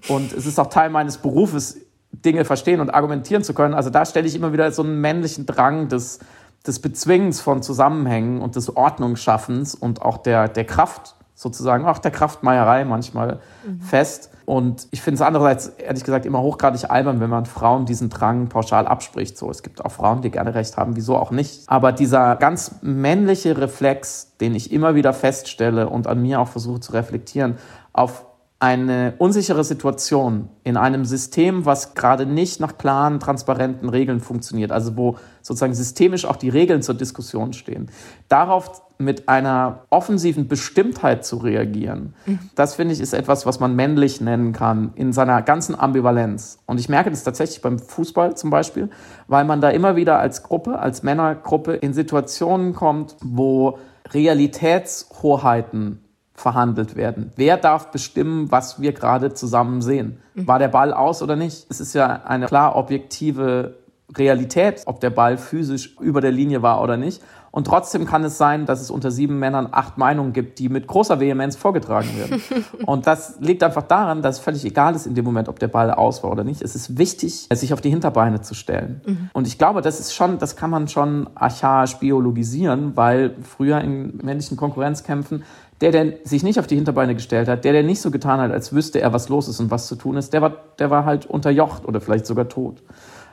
Und 0.08 0.32
es 0.32 0.46
ist 0.46 0.60
auch 0.60 0.66
Teil 0.66 0.90
meines 0.90 1.18
Berufes, 1.18 1.78
Dinge 2.12 2.44
verstehen 2.44 2.80
und 2.80 2.90
argumentieren 2.90 3.42
zu 3.42 3.54
können. 3.54 3.74
Also 3.74 3.90
da 3.90 4.04
stelle 4.04 4.26
ich 4.26 4.34
immer 4.34 4.52
wieder 4.52 4.70
so 4.70 4.82
einen 4.82 5.00
männlichen 5.00 5.46
Drang 5.46 5.88
des, 5.88 6.20
des 6.66 6.80
Bezwingens 6.80 7.40
von 7.40 7.62
Zusammenhängen 7.62 8.40
und 8.40 8.56
des 8.56 8.76
Ordnungsschaffens 8.76 9.74
und 9.74 10.02
auch 10.02 10.18
der, 10.18 10.48
der 10.48 10.64
Kraft 10.64 11.16
sozusagen, 11.34 11.84
auch 11.84 11.98
der 11.98 12.10
Kraftmeierei 12.10 12.84
manchmal 12.84 13.40
mhm. 13.66 13.80
fest. 13.80 14.30
Und 14.46 14.88
ich 14.90 15.02
finde 15.02 15.16
es 15.16 15.22
andererseits, 15.22 15.68
ehrlich 15.68 16.04
gesagt, 16.04 16.26
immer 16.26 16.40
hochgradig 16.40 16.90
albern, 16.90 17.20
wenn 17.20 17.30
man 17.30 17.46
Frauen 17.46 17.86
diesen 17.86 18.10
Drang 18.10 18.48
pauschal 18.48 18.86
abspricht. 18.86 19.36
So, 19.36 19.50
es 19.50 19.62
gibt 19.62 19.84
auch 19.84 19.90
Frauen, 19.90 20.22
die 20.22 20.30
gerne 20.30 20.54
recht 20.54 20.76
haben, 20.76 20.96
wieso 20.96 21.16
auch 21.16 21.30
nicht. 21.30 21.62
Aber 21.66 21.92
dieser 21.92 22.36
ganz 22.36 22.76
männliche 22.82 23.58
Reflex, 23.58 24.36
den 24.40 24.54
ich 24.54 24.70
immer 24.70 24.94
wieder 24.94 25.12
feststelle 25.12 25.88
und 25.88 26.06
an 26.06 26.20
mir 26.22 26.40
auch 26.40 26.48
versuche 26.48 26.80
zu 26.80 26.92
reflektieren, 26.92 27.56
auf 27.92 28.26
eine 28.60 29.14
unsichere 29.18 29.62
Situation 29.62 30.48
in 30.62 30.78
einem 30.78 31.04
System, 31.04 31.66
was 31.66 31.94
gerade 31.94 32.24
nicht 32.24 32.60
nach 32.60 32.78
klaren, 32.78 33.20
transparenten 33.20 33.90
Regeln 33.90 34.20
funktioniert, 34.20 34.72
also 34.72 34.96
wo 34.96 35.18
sozusagen 35.42 35.74
systemisch 35.74 36.24
auch 36.24 36.36
die 36.36 36.48
Regeln 36.48 36.80
zur 36.80 36.94
Diskussion 36.94 37.52
stehen, 37.52 37.90
darauf 38.28 38.82
mit 38.98 39.28
einer 39.28 39.80
offensiven 39.90 40.48
Bestimmtheit 40.48 41.24
zu 41.24 41.36
reagieren, 41.38 42.14
mhm. 42.26 42.38
das 42.54 42.74
finde 42.74 42.94
ich 42.94 43.00
ist 43.00 43.12
etwas, 43.12 43.46
was 43.46 43.60
man 43.60 43.74
männlich 43.74 44.20
nennen 44.20 44.52
kann 44.52 44.92
in 44.94 45.12
seiner 45.12 45.42
ganzen 45.42 45.78
Ambivalenz. 45.78 46.58
Und 46.66 46.78
ich 46.78 46.88
merke 46.88 47.10
das 47.10 47.24
tatsächlich 47.24 47.60
beim 47.60 47.78
Fußball 47.78 48.36
zum 48.36 48.50
Beispiel, 48.50 48.90
weil 49.26 49.44
man 49.44 49.60
da 49.60 49.70
immer 49.70 49.96
wieder 49.96 50.18
als 50.18 50.42
Gruppe, 50.42 50.78
als 50.78 51.02
Männergruppe 51.02 51.74
in 51.74 51.92
Situationen 51.92 52.74
kommt, 52.74 53.16
wo 53.20 53.78
Realitätshoheiten 54.12 56.00
verhandelt 56.34 56.96
werden. 56.96 57.32
Wer 57.36 57.56
darf 57.56 57.90
bestimmen, 57.90 58.50
was 58.50 58.80
wir 58.80 58.92
gerade 58.92 59.34
zusammen 59.34 59.82
sehen? 59.82 60.20
Mhm. 60.34 60.46
War 60.46 60.58
der 60.58 60.68
Ball 60.68 60.92
aus 60.92 61.22
oder 61.22 61.36
nicht? 61.36 61.66
Es 61.70 61.80
ist 61.80 61.94
ja 61.94 62.22
eine 62.24 62.46
klar 62.46 62.76
objektive 62.76 63.76
Realität, 64.16 64.82
ob 64.86 65.00
der 65.00 65.10
Ball 65.10 65.38
physisch 65.38 65.96
über 66.00 66.20
der 66.20 66.32
Linie 66.32 66.62
war 66.62 66.82
oder 66.82 66.96
nicht. 66.96 67.22
Und 67.54 67.68
trotzdem 67.68 68.04
kann 68.04 68.24
es 68.24 68.36
sein, 68.36 68.66
dass 68.66 68.80
es 68.80 68.90
unter 68.90 69.12
sieben 69.12 69.38
Männern 69.38 69.68
acht 69.70 69.96
Meinungen 69.96 70.32
gibt, 70.32 70.58
die 70.58 70.68
mit 70.68 70.88
großer 70.88 71.20
Vehemenz 71.20 71.54
vorgetragen 71.54 72.08
werden. 72.18 72.42
und 72.84 73.06
das 73.06 73.36
liegt 73.38 73.62
einfach 73.62 73.84
daran, 73.84 74.22
dass 74.22 74.38
es 74.38 74.40
völlig 74.42 74.64
egal 74.64 74.96
ist 74.96 75.06
in 75.06 75.14
dem 75.14 75.24
Moment, 75.24 75.48
ob 75.48 75.60
der 75.60 75.68
Ball 75.68 75.92
aus 75.92 76.24
war 76.24 76.32
oder 76.32 76.42
nicht. 76.42 76.62
Es 76.62 76.74
ist 76.74 76.98
wichtig, 76.98 77.46
sich 77.52 77.72
auf 77.72 77.80
die 77.80 77.90
Hinterbeine 77.90 78.40
zu 78.40 78.54
stellen. 78.54 79.02
Mhm. 79.06 79.30
Und 79.34 79.46
ich 79.46 79.56
glaube, 79.56 79.82
das 79.82 80.00
ist 80.00 80.12
schon, 80.16 80.38
das 80.38 80.56
kann 80.56 80.68
man 80.68 80.88
schon 80.88 81.30
archaisch 81.36 81.94
biologisieren, 82.00 82.96
weil 82.96 83.36
früher 83.44 83.80
in 83.80 84.16
männlichen 84.16 84.56
Konkurrenzkämpfen 84.56 85.44
der, 85.80 85.92
der 85.92 86.14
sich 86.24 86.42
nicht 86.42 86.58
auf 86.58 86.66
die 86.66 86.76
Hinterbeine 86.76 87.14
gestellt 87.14 87.46
hat, 87.46 87.64
der, 87.64 87.72
der 87.72 87.82
nicht 87.84 88.00
so 88.00 88.10
getan 88.10 88.40
hat, 88.40 88.50
als 88.50 88.72
wüsste 88.72 89.00
er, 89.00 89.12
was 89.12 89.28
los 89.28 89.48
ist 89.48 89.60
und 89.60 89.70
was 89.70 89.86
zu 89.86 89.94
tun 89.94 90.16
ist, 90.16 90.32
der 90.32 90.40
war, 90.40 90.56
der 90.78 90.90
war 90.90 91.04
halt 91.04 91.26
unterjocht 91.26 91.84
oder 91.84 92.00
vielleicht 92.00 92.26
sogar 92.26 92.48
tot. 92.48 92.82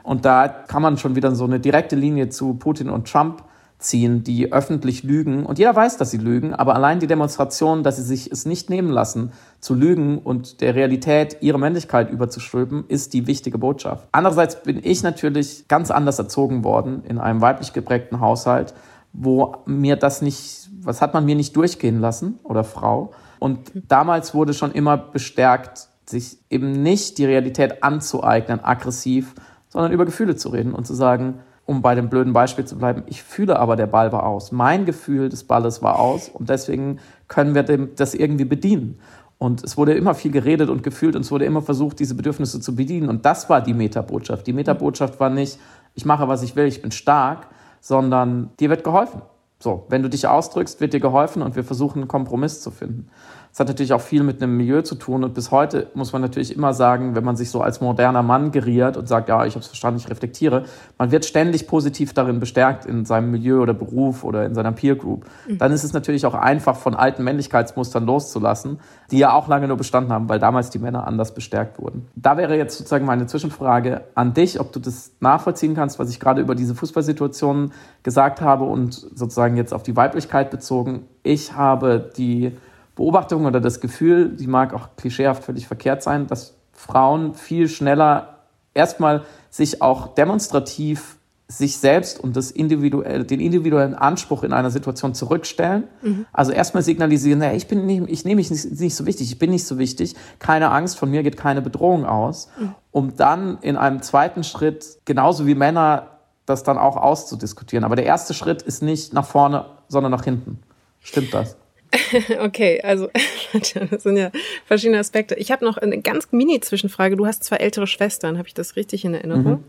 Und 0.02 0.24
da 0.24 0.48
kann 0.48 0.82
man 0.82 0.96
schon 0.96 1.16
wieder 1.16 1.34
so 1.34 1.44
eine 1.44 1.58
direkte 1.58 1.96
Linie 1.96 2.28
zu 2.28 2.54
Putin 2.54 2.88
und 2.88 3.10
Trump 3.10 3.42
ziehen, 3.82 4.24
die 4.24 4.52
öffentlich 4.52 5.02
lügen. 5.02 5.44
Und 5.44 5.58
jeder 5.58 5.74
weiß, 5.74 5.96
dass 5.96 6.10
sie 6.10 6.18
lügen, 6.18 6.54
aber 6.54 6.74
allein 6.74 7.00
die 7.00 7.06
Demonstration, 7.06 7.82
dass 7.82 7.96
sie 7.96 8.02
sich 8.02 8.30
es 8.30 8.46
nicht 8.46 8.70
nehmen 8.70 8.90
lassen, 8.90 9.32
zu 9.60 9.74
lügen 9.74 10.18
und 10.18 10.60
der 10.60 10.74
Realität 10.74 11.38
ihre 11.40 11.58
Männlichkeit 11.58 12.10
überzustülpen, 12.10 12.84
ist 12.88 13.12
die 13.12 13.26
wichtige 13.26 13.58
Botschaft. 13.58 14.08
Andererseits 14.12 14.62
bin 14.62 14.80
ich 14.82 15.02
natürlich 15.02 15.68
ganz 15.68 15.90
anders 15.90 16.18
erzogen 16.18 16.64
worden 16.64 17.02
in 17.08 17.18
einem 17.18 17.40
weiblich 17.40 17.72
geprägten 17.72 18.20
Haushalt, 18.20 18.74
wo 19.12 19.56
mir 19.66 19.96
das 19.96 20.22
nicht, 20.22 20.70
was 20.80 21.02
hat 21.02 21.14
man 21.14 21.24
mir 21.24 21.34
nicht 21.34 21.54
durchgehen 21.56 22.00
lassen 22.00 22.38
oder 22.44 22.64
Frau. 22.64 23.12
Und 23.38 23.72
damals 23.88 24.34
wurde 24.34 24.54
schon 24.54 24.72
immer 24.72 24.96
bestärkt, 24.96 25.88
sich 26.06 26.38
eben 26.50 26.82
nicht 26.82 27.18
die 27.18 27.24
Realität 27.24 27.82
anzueignen, 27.82 28.62
aggressiv, 28.62 29.34
sondern 29.68 29.92
über 29.92 30.04
Gefühle 30.04 30.36
zu 30.36 30.50
reden 30.50 30.74
und 30.74 30.86
zu 30.86 30.94
sagen, 30.94 31.40
um 31.64 31.82
bei 31.82 31.94
dem 31.94 32.08
blöden 32.08 32.32
Beispiel 32.32 32.64
zu 32.64 32.76
bleiben, 32.76 33.04
ich 33.06 33.22
fühle 33.22 33.58
aber, 33.58 33.76
der 33.76 33.86
Ball 33.86 34.12
war 34.12 34.26
aus. 34.26 34.52
Mein 34.52 34.84
Gefühl 34.84 35.28
des 35.28 35.44
Balles 35.44 35.82
war 35.82 35.98
aus 35.98 36.28
und 36.28 36.48
deswegen 36.48 36.98
können 37.28 37.54
wir 37.54 37.62
das 37.62 38.14
irgendwie 38.14 38.44
bedienen. 38.44 38.98
Und 39.38 39.64
es 39.64 39.76
wurde 39.76 39.94
immer 39.94 40.14
viel 40.14 40.30
geredet 40.30 40.68
und 40.68 40.82
gefühlt 40.82 41.16
und 41.16 41.22
es 41.22 41.30
wurde 41.30 41.44
immer 41.44 41.62
versucht, 41.62 41.98
diese 41.98 42.14
Bedürfnisse 42.14 42.60
zu 42.60 42.76
bedienen. 42.76 43.08
Und 43.08 43.24
das 43.26 43.50
war 43.50 43.60
die 43.60 43.74
Metabotschaft. 43.74 44.46
Die 44.46 44.52
Metabotschaft 44.52 45.18
war 45.18 45.30
nicht, 45.30 45.58
ich 45.94 46.04
mache, 46.04 46.28
was 46.28 46.42
ich 46.42 46.54
will, 46.54 46.66
ich 46.66 46.80
bin 46.80 46.92
stark, 46.92 47.48
sondern 47.80 48.50
dir 48.60 48.70
wird 48.70 48.84
geholfen. 48.84 49.22
So, 49.58 49.86
wenn 49.88 50.02
du 50.02 50.08
dich 50.08 50.26
ausdrückst, 50.26 50.80
wird 50.80 50.92
dir 50.92 51.00
geholfen 51.00 51.42
und 51.42 51.54
wir 51.56 51.64
versuchen 51.64 52.00
einen 52.00 52.08
Kompromiss 52.08 52.60
zu 52.60 52.70
finden. 52.70 53.08
Das 53.52 53.60
hat 53.60 53.68
natürlich 53.68 53.92
auch 53.92 54.00
viel 54.00 54.22
mit 54.22 54.42
einem 54.42 54.56
Milieu 54.56 54.80
zu 54.80 54.94
tun 54.94 55.24
und 55.24 55.34
bis 55.34 55.50
heute 55.50 55.88
muss 55.92 56.14
man 56.14 56.22
natürlich 56.22 56.56
immer 56.56 56.72
sagen, 56.72 57.14
wenn 57.14 57.22
man 57.22 57.36
sich 57.36 57.50
so 57.50 57.60
als 57.60 57.82
moderner 57.82 58.22
Mann 58.22 58.50
geriert 58.50 58.96
und 58.96 59.06
sagt, 59.06 59.28
ja, 59.28 59.44
ich 59.44 59.52
habe 59.52 59.60
es 59.60 59.66
verstanden, 59.66 60.00
ich 60.00 60.08
reflektiere, 60.08 60.64
man 60.96 61.10
wird 61.10 61.26
ständig 61.26 61.66
positiv 61.66 62.14
darin 62.14 62.40
bestärkt 62.40 62.86
in 62.86 63.04
seinem 63.04 63.30
Milieu 63.30 63.60
oder 63.60 63.74
Beruf 63.74 64.24
oder 64.24 64.46
in 64.46 64.54
seiner 64.54 64.72
Peer 64.72 64.96
Group. 64.96 65.26
Mhm. 65.46 65.58
Dann 65.58 65.70
ist 65.70 65.84
es 65.84 65.92
natürlich 65.92 66.24
auch 66.24 66.32
einfach 66.32 66.76
von 66.76 66.94
alten 66.94 67.24
Männlichkeitsmustern 67.24 68.06
loszulassen, 68.06 68.80
die 69.10 69.18
ja 69.18 69.34
auch 69.34 69.48
lange 69.48 69.68
nur 69.68 69.76
bestanden 69.76 70.12
haben, 70.12 70.30
weil 70.30 70.38
damals 70.38 70.70
die 70.70 70.78
Männer 70.78 71.06
anders 71.06 71.34
bestärkt 71.34 71.78
wurden. 71.78 72.08
Da 72.14 72.38
wäre 72.38 72.56
jetzt 72.56 72.78
sozusagen 72.78 73.04
meine 73.04 73.26
Zwischenfrage 73.26 74.04
an 74.14 74.32
dich, 74.32 74.60
ob 74.60 74.72
du 74.72 74.80
das 74.80 75.10
nachvollziehen 75.20 75.74
kannst, 75.74 75.98
was 75.98 76.08
ich 76.08 76.18
gerade 76.20 76.40
über 76.40 76.54
diese 76.54 76.74
Fußballsituationen 76.74 77.72
gesagt 78.02 78.40
habe 78.40 78.64
und 78.64 78.94
sozusagen 78.94 79.58
jetzt 79.58 79.74
auf 79.74 79.82
die 79.82 79.94
Weiblichkeit 79.94 80.50
bezogen. 80.50 81.04
Ich 81.22 81.54
habe 81.54 82.10
die 82.16 82.56
Beobachtung 82.94 83.46
oder 83.46 83.60
das 83.60 83.80
Gefühl, 83.80 84.30
die 84.30 84.46
mag 84.46 84.74
auch 84.74 84.96
klischeehaft 84.96 85.44
völlig 85.44 85.66
verkehrt 85.66 86.02
sein, 86.02 86.26
dass 86.26 86.54
Frauen 86.72 87.34
viel 87.34 87.68
schneller 87.68 88.40
erstmal 88.74 89.22
sich 89.50 89.82
auch 89.82 90.14
demonstrativ 90.14 91.18
sich 91.58 91.76
selbst 91.76 92.18
und 92.18 92.34
das 92.34 92.50
individuell, 92.50 93.24
den 93.24 93.38
individuellen 93.40 93.94
Anspruch 93.94 94.42
in 94.42 94.52
einer 94.52 94.70
Situation 94.70 95.14
zurückstellen. 95.14 95.84
Mhm. 96.00 96.26
Also 96.32 96.52
erstmal 96.52 96.82
signalisieren, 96.82 97.40
naja, 97.40 97.52
ich 97.52 97.68
bin 97.68 97.84
nicht, 97.84 98.08
ich 98.08 98.24
nehme 98.24 98.36
mich 98.36 98.50
nicht, 98.50 98.80
nicht, 98.80 98.94
so 98.94 99.06
wichtig, 99.06 99.30
ich 99.30 99.38
bin 99.38 99.50
nicht 99.50 99.66
so 99.66 99.78
wichtig, 99.78 100.14
keine 100.38 100.70
Angst, 100.70 100.98
von 100.98 101.10
mir 101.10 101.22
geht 101.22 101.36
keine 101.36 101.60
Bedrohung 101.60 102.06
aus, 102.06 102.48
mhm. 102.58 102.74
um 102.90 103.16
dann 103.16 103.58
in 103.60 103.76
einem 103.76 104.00
zweiten 104.00 104.44
Schritt, 104.44 104.98
genauso 105.04 105.46
wie 105.46 105.54
Männer, 105.54 106.08
das 106.46 106.62
dann 106.62 106.78
auch 106.78 106.96
auszudiskutieren. 106.96 107.84
Aber 107.84 107.96
der 107.96 108.06
erste 108.06 108.34
Schritt 108.34 108.62
ist 108.62 108.82
nicht 108.82 109.12
nach 109.12 109.26
vorne, 109.26 109.66
sondern 109.88 110.10
nach 110.10 110.24
hinten. 110.24 110.58
Stimmt 111.00 111.34
das? 111.34 111.56
Okay, 112.40 112.80
also 112.82 113.08
das 113.90 114.02
sind 114.02 114.16
ja 114.16 114.30
verschiedene 114.66 114.98
Aspekte. 114.98 115.34
Ich 115.34 115.52
habe 115.52 115.64
noch 115.64 115.76
eine 115.78 116.00
ganz 116.00 116.28
mini-Zwischenfrage. 116.32 117.16
Du 117.16 117.26
hast 117.26 117.44
zwei 117.44 117.56
ältere 117.56 117.86
Schwestern, 117.86 118.38
habe 118.38 118.48
ich 118.48 118.54
das 118.54 118.76
richtig 118.76 119.04
in 119.04 119.14
Erinnerung? 119.14 119.44
Mhm. 119.44 119.64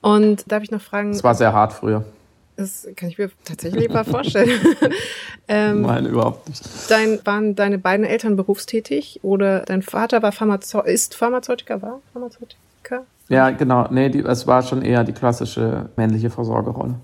Und 0.00 0.50
darf 0.50 0.62
ich 0.62 0.70
noch 0.70 0.80
fragen? 0.80 1.10
Es 1.10 1.24
war 1.24 1.34
sehr 1.34 1.52
hart 1.52 1.72
früher. 1.72 2.04
Das 2.56 2.86
kann 2.94 3.08
ich 3.08 3.18
mir 3.18 3.30
tatsächlich 3.44 3.88
mal 3.88 4.04
vorstellen. 4.04 4.60
ähm, 5.48 5.82
Nein, 5.82 6.06
überhaupt 6.06 6.48
nicht. 6.48 6.62
Dein, 6.88 7.18
waren 7.24 7.56
deine 7.56 7.78
beiden 7.78 8.06
Eltern 8.06 8.36
berufstätig 8.36 9.20
oder 9.22 9.60
dein 9.60 9.82
Vater 9.82 10.22
war 10.22 10.30
Pharmazeu 10.30 10.80
ist 10.82 11.16
Pharmazeutiker, 11.16 11.82
war 11.82 12.00
Pharmazeutiker? 12.12 13.04
Ja, 13.28 13.50
genau. 13.50 13.88
Nee, 13.90 14.08
die, 14.08 14.20
es 14.20 14.46
war 14.46 14.62
schon 14.62 14.82
eher 14.82 15.02
die 15.02 15.12
klassische 15.12 15.88
männliche 15.96 16.30
Versorgerrolle. 16.30 16.96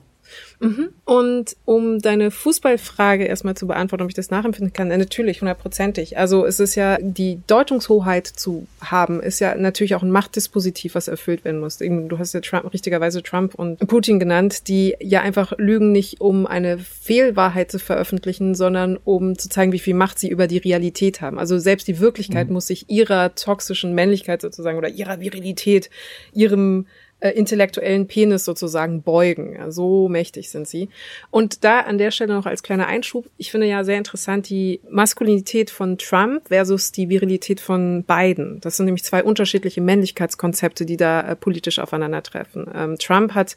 Mhm. 0.61 0.91
Und 1.05 1.57
um 1.65 2.01
deine 2.01 2.31
Fußballfrage 2.31 3.25
erstmal 3.25 3.57
zu 3.57 3.67
beantworten, 3.67 4.05
ob 4.05 4.11
ich 4.11 4.15
das 4.15 4.31
nachempfinden 4.31 4.73
kann, 4.73 4.89
natürlich, 4.89 5.41
hundertprozentig. 5.41 6.19
Also 6.19 6.45
es 6.45 6.61
ist 6.61 6.75
ja, 6.75 6.99
die 7.01 7.41
Deutungshoheit 7.47 8.27
zu 8.27 8.67
haben, 8.81 9.21
ist 9.21 9.41
ja 9.41 9.55
natürlich 9.55 9.95
auch 9.95 10.03
ein 10.03 10.11
Machtdispositiv, 10.11 10.95
was 10.95 11.09
erfüllt 11.09 11.45
werden 11.45 11.61
muss. 11.61 11.79
Du 11.79 12.19
hast 12.19 12.35
ja 12.35 12.41
Trump, 12.41 12.73
richtigerweise 12.73 13.23
Trump 13.23 13.55
und 13.55 13.79
Putin 13.89 14.19
genannt, 14.19 14.69
die 14.69 14.97
ja 15.01 15.23
einfach 15.23 15.53
lügen 15.57 15.93
nicht, 15.93 16.21
um 16.21 16.47
eine 16.47 16.79
Fehlwahrheit 16.79 17.71
zu 17.71 17.79
veröffentlichen, 17.79 18.55
sondern 18.55 18.99
um 19.05 19.39
zu 19.39 19.49
zeigen, 19.49 19.73
wie 19.73 19.79
viel 19.79 19.95
Macht 19.95 20.19
sie 20.19 20.29
über 20.29 20.47
die 20.47 20.59
Realität 20.59 21.21
haben. 21.21 21.39
Also 21.39 21.59
selbst 21.59 21.89
die 21.89 22.01
Wirklichkeit 22.01 22.49
mhm. 22.49 22.55
muss 22.55 22.67
sich 22.67 22.91
ihrer 22.91 23.35
toxischen 23.35 23.95
Männlichkeit 23.95 24.43
sozusagen 24.43 24.79
oder 24.79 24.89
ihrer 24.89 25.21
Virilität, 25.21 25.91
ihrem 26.33 26.87
äh, 27.21 27.31
intellektuellen 27.31 28.07
Penis 28.07 28.45
sozusagen 28.45 29.03
beugen. 29.03 29.55
Ja, 29.55 29.71
so 29.71 30.09
mächtig 30.09 30.51
sind 30.51 30.67
sie. 30.67 30.89
Und 31.31 31.65
da 31.65 31.81
an 31.81 31.99
der 31.99 32.11
Stelle 32.11 32.35
noch 32.35 32.47
als 32.47 32.63
kleiner 32.63 32.87
Einschub, 32.87 33.27
ich 33.37 33.51
finde 33.51 33.67
ja 33.67 33.85
sehr 33.85 33.99
interessant 33.99 34.49
die 34.49 34.81
Maskulinität 34.89 35.71
von 35.71 35.99
Trump 35.99 36.49
versus 36.49 36.93
die 36.93 37.09
Virilität 37.09 37.61
von 37.61 38.05
Biden. 38.05 38.61
Das 38.61 38.77
sind 38.77 38.87
nämlich 38.87 39.05
zwei 39.05 39.23
unterschiedliche 39.23 39.81
Männlichkeitskonzepte, 39.81 40.87
die 40.87 40.97
da 40.97 41.21
äh, 41.21 41.37
politisch 41.37 41.79
aufeinandertreffen. 41.79 42.67
Ähm, 42.75 42.99
Trump 42.99 43.35
hat 43.35 43.55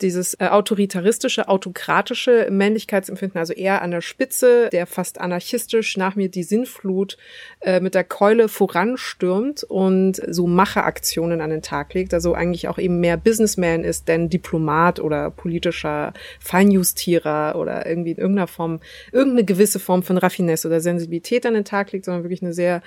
dieses 0.00 0.34
äh, 0.34 0.48
autoritaristische, 0.48 1.48
autokratische 1.48 2.48
Männlichkeitsempfinden, 2.50 3.38
also 3.38 3.52
eher 3.52 3.82
an 3.82 3.90
der 3.90 4.00
Spitze, 4.00 4.68
der 4.70 4.86
fast 4.86 5.20
anarchistisch 5.20 5.96
nach 5.96 6.16
mir 6.16 6.28
die 6.28 6.42
Sinnflut 6.42 7.16
äh, 7.60 7.80
mit 7.80 7.94
der 7.94 8.04
Keule 8.04 8.48
voranstürmt 8.48 9.64
und 9.64 10.20
so 10.28 10.46
Macheaktionen 10.46 11.40
an 11.40 11.50
den 11.50 11.62
Tag 11.62 11.94
legt. 11.94 12.12
Also 12.14 12.34
eigentlich 12.34 12.68
auch 12.68 12.78
eben 12.78 13.00
mehr 13.06 13.16
Businessman 13.16 13.84
ist 13.84 14.08
denn 14.08 14.28
Diplomat 14.28 14.98
oder 14.98 15.30
politischer 15.30 16.12
Feinjustierer 16.40 17.54
oder 17.56 17.86
irgendwie 17.86 18.10
in 18.10 18.18
irgendeiner 18.18 18.48
Form, 18.48 18.80
irgendeine 19.12 19.44
gewisse 19.44 19.78
Form 19.78 20.02
von 20.02 20.18
Raffinesse 20.18 20.66
oder 20.66 20.80
Sensibilität 20.80 21.46
an 21.46 21.54
den 21.54 21.64
Tag 21.64 21.92
legt, 21.92 22.04
sondern 22.04 22.24
wirklich 22.24 22.42
eine 22.42 22.52
sehr 22.52 22.82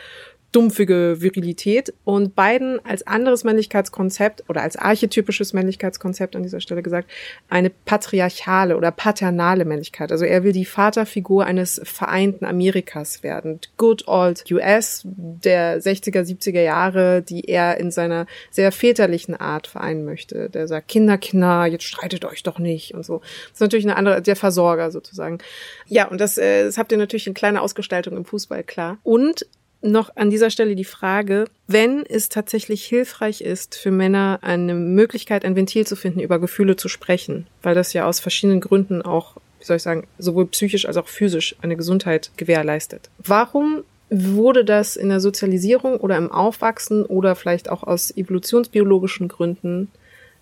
dumpfige 0.52 1.18
Virilität 1.20 1.94
und 2.06 2.36
beiden 2.36 2.84
als 2.84 3.06
anderes 3.06 3.44
Männlichkeitskonzept 3.44 4.50
oder 4.50 4.62
als 4.62 4.76
archetypisches 4.76 5.54
Männlichkeitskonzept 5.54 6.36
an 6.36 6.44
dieser 6.44 6.60
Stelle 6.60 6.82
gesagt, 6.82 7.10
eine 7.50 7.70
patriarchale 7.70 8.76
oder 8.76 8.92
paternale 8.92 9.66
Männlichkeit. 9.66 10.12
Also 10.12 10.26
er 10.26 10.44
will 10.44 10.52
die 10.52 10.66
Vaterfigur 10.66 11.46
eines 11.46 11.80
vereinten 11.84 12.46
Amerikas 12.46 13.22
werden. 13.22 13.60
Good 13.78 14.08
old 14.08 14.44
US 14.52 15.02
der 15.06 15.82
60er, 15.82 16.22
70er 16.22 16.62
Jahre, 16.62 17.22
die 17.22 17.48
er 17.48 17.78
in 17.78 17.92
seiner 17.92 18.26
sehr 18.50 18.72
väterlichen 18.72 19.36
Art 19.36 19.68
vereinen 19.68 20.04
möchte. 20.04 20.50
Der 20.50 20.68
sagt, 20.68 20.88
Kinder, 20.88 21.20
Kinder, 21.20 21.68
jetzt 21.68 21.84
streitet 21.84 22.26
euch 22.26 22.42
doch 22.42 22.58
nicht 22.58 22.96
und 22.96 23.06
so. 23.06 23.20
Das 23.20 23.54
ist 23.54 23.62
natürlich 23.62 23.86
eine 23.86 23.98
andere, 23.98 24.22
der 24.22 24.36
Versorger 24.36 24.90
sozusagen. 24.90 25.38
Ja, 25.86 26.08
und 26.08 26.20
das, 26.20 26.38
äh, 26.38 26.64
das 26.64 26.78
habt 26.78 26.92
ihr 26.92 26.98
natürlich 26.98 27.28
in 27.28 27.36
kleiner 27.36 27.62
Ausgestaltung 27.62 28.18
im 28.18 28.26
Fußball, 28.26 28.64
klar. 28.64 28.98
Und 29.04 29.46
noch 29.82 30.16
an 30.16 30.30
dieser 30.30 30.50
Stelle 30.50 30.76
die 30.76 30.86
Frage, 30.86 31.46
wenn 31.68 32.06
es 32.06 32.30
tatsächlich 32.30 32.84
hilfreich 32.86 33.42
ist, 33.42 33.76
für 33.76 33.92
Männer 33.92 34.40
eine 34.42 34.74
Möglichkeit, 34.74 35.46
ein 35.46 35.56
Ventil 35.56 35.88
zu 35.88 35.96
finden, 35.96 36.20
über 36.20 36.40
Gefühle 36.40 36.76
zu 36.76 36.90
sprechen, 36.90 37.48
weil 37.62 37.76
das 37.76 37.94
ja 37.94 38.06
aus 38.06 38.20
verschiedenen 38.20 38.60
Gründen 38.60 39.02
auch, 39.02 39.38
wie 39.60 39.66
soll 39.66 39.78
ich 39.78 39.84
sagen, 39.84 40.08
sowohl 40.18 40.48
psychisch 40.48 40.86
als 40.86 40.98
auch 40.98 41.08
physisch 41.08 41.56
eine 41.62 41.78
Gesundheit 41.78 42.32
gewährleistet. 42.38 43.10
Warum 43.20 43.84
wurde 44.10 44.66
das 44.66 44.96
in 44.96 45.10
der 45.10 45.20
Sozialisierung 45.20 45.98
oder 45.98 46.18
im 46.18 46.32
Aufwachsen 46.32 47.06
oder 47.06 47.36
vielleicht 47.36 47.70
auch 47.70 47.84
aus 47.84 48.16
evolutionsbiologischen 48.16 49.28
Gründen 49.28 49.90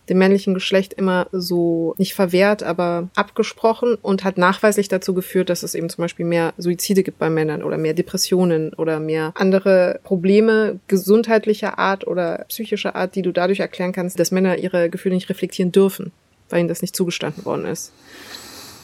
dem 0.10 0.18
männlichen 0.18 0.54
Geschlecht 0.54 0.94
immer 0.94 1.28
so 1.32 1.96
nicht 1.98 2.14
verwehrt, 2.14 2.64
aber 2.64 3.10
abgesprochen 3.16 3.96
und 4.02 4.24
hat 4.24 4.38
nachweislich 4.38 4.88
dazu 4.88 5.14
geführt, 5.14 5.50
dass 5.50 5.64
es 5.64 5.76
eben 5.76 5.90
zum 5.90 6.04
Beispiel 6.04 6.26
mehr 6.26 6.54
Suizide 6.58 7.04
gibt 7.04 7.20
bei 7.20 7.30
Männern 7.30 7.64
oder 7.64 7.78
mehr 7.78 7.94
Depressionen 7.94 8.74
oder 8.74 9.00
mehr 9.00 9.34
andere 9.36 10.00
Probleme 10.04 10.80
gesundheitlicher 10.88 11.78
Art 11.78 12.08
oder 12.08 12.46
psychischer 12.50 12.96
Art, 12.96 13.16
die 13.16 13.22
du 13.22 13.32
dadurch 13.32 13.60
erklären 13.60 13.92
kannst, 13.92 14.20
dass 14.20 14.32
Männer 14.32 14.58
ihre 14.58 14.90
Gefühle 14.90 15.16
nicht 15.16 15.30
reflektieren 15.30 15.72
dürfen, 15.72 16.12
weil 16.50 16.60
ihnen 16.60 16.70
das 16.70 16.82
nicht 16.82 16.96
zugestanden 16.96 17.46
worden 17.46 17.66
ist 17.66 17.92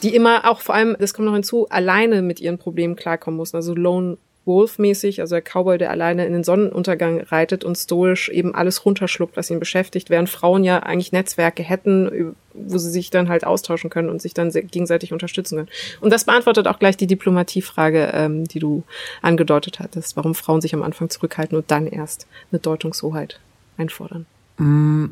die 0.04 0.14
immer 0.14 0.50
auch 0.50 0.60
vor 0.60 0.74
allem, 0.74 0.96
das 0.98 1.14
kommt 1.14 1.26
noch 1.26 1.32
hinzu, 1.32 1.66
alleine 1.70 2.20
mit 2.20 2.38
ihren 2.38 2.58
Problemen 2.58 2.94
klarkommen 2.94 3.38
mussten. 3.38 3.56
Also 3.56 3.74
Lone 3.74 4.18
Wolf-mäßig, 4.46 5.20
also 5.20 5.34
der 5.34 5.42
Cowboy, 5.42 5.78
der 5.78 5.90
alleine 5.90 6.26
in 6.26 6.32
den 6.32 6.44
Sonnenuntergang 6.44 7.20
reitet 7.20 7.64
und 7.64 7.76
stoisch 7.76 8.28
eben 8.28 8.54
alles 8.54 8.84
runterschluckt, 8.84 9.36
was 9.36 9.50
ihn 9.50 9.58
beschäftigt, 9.58 10.10
während 10.10 10.28
Frauen 10.28 10.64
ja 10.64 10.80
eigentlich 10.80 11.12
Netzwerke 11.12 11.62
hätten, 11.62 12.34
wo 12.52 12.78
sie 12.78 12.90
sich 12.90 13.10
dann 13.10 13.28
halt 13.28 13.46
austauschen 13.46 13.90
können 13.90 14.10
und 14.10 14.20
sich 14.20 14.34
dann 14.34 14.50
gegenseitig 14.50 15.12
unterstützen 15.12 15.56
können. 15.56 15.68
Und 16.00 16.12
das 16.12 16.24
beantwortet 16.24 16.68
auch 16.68 16.78
gleich 16.78 16.96
die 16.96 17.06
Diplomatiefrage, 17.06 18.10
ähm, 18.12 18.44
die 18.44 18.58
du 18.58 18.82
angedeutet 19.22 19.80
hattest, 19.80 20.16
warum 20.16 20.34
Frauen 20.34 20.60
sich 20.60 20.74
am 20.74 20.82
Anfang 20.82 21.10
zurückhalten 21.10 21.56
und 21.56 21.70
dann 21.70 21.86
erst 21.86 22.26
eine 22.52 22.60
Deutungshoheit 22.60 23.40
einfordern. 23.76 24.26
Mm, 24.58 25.06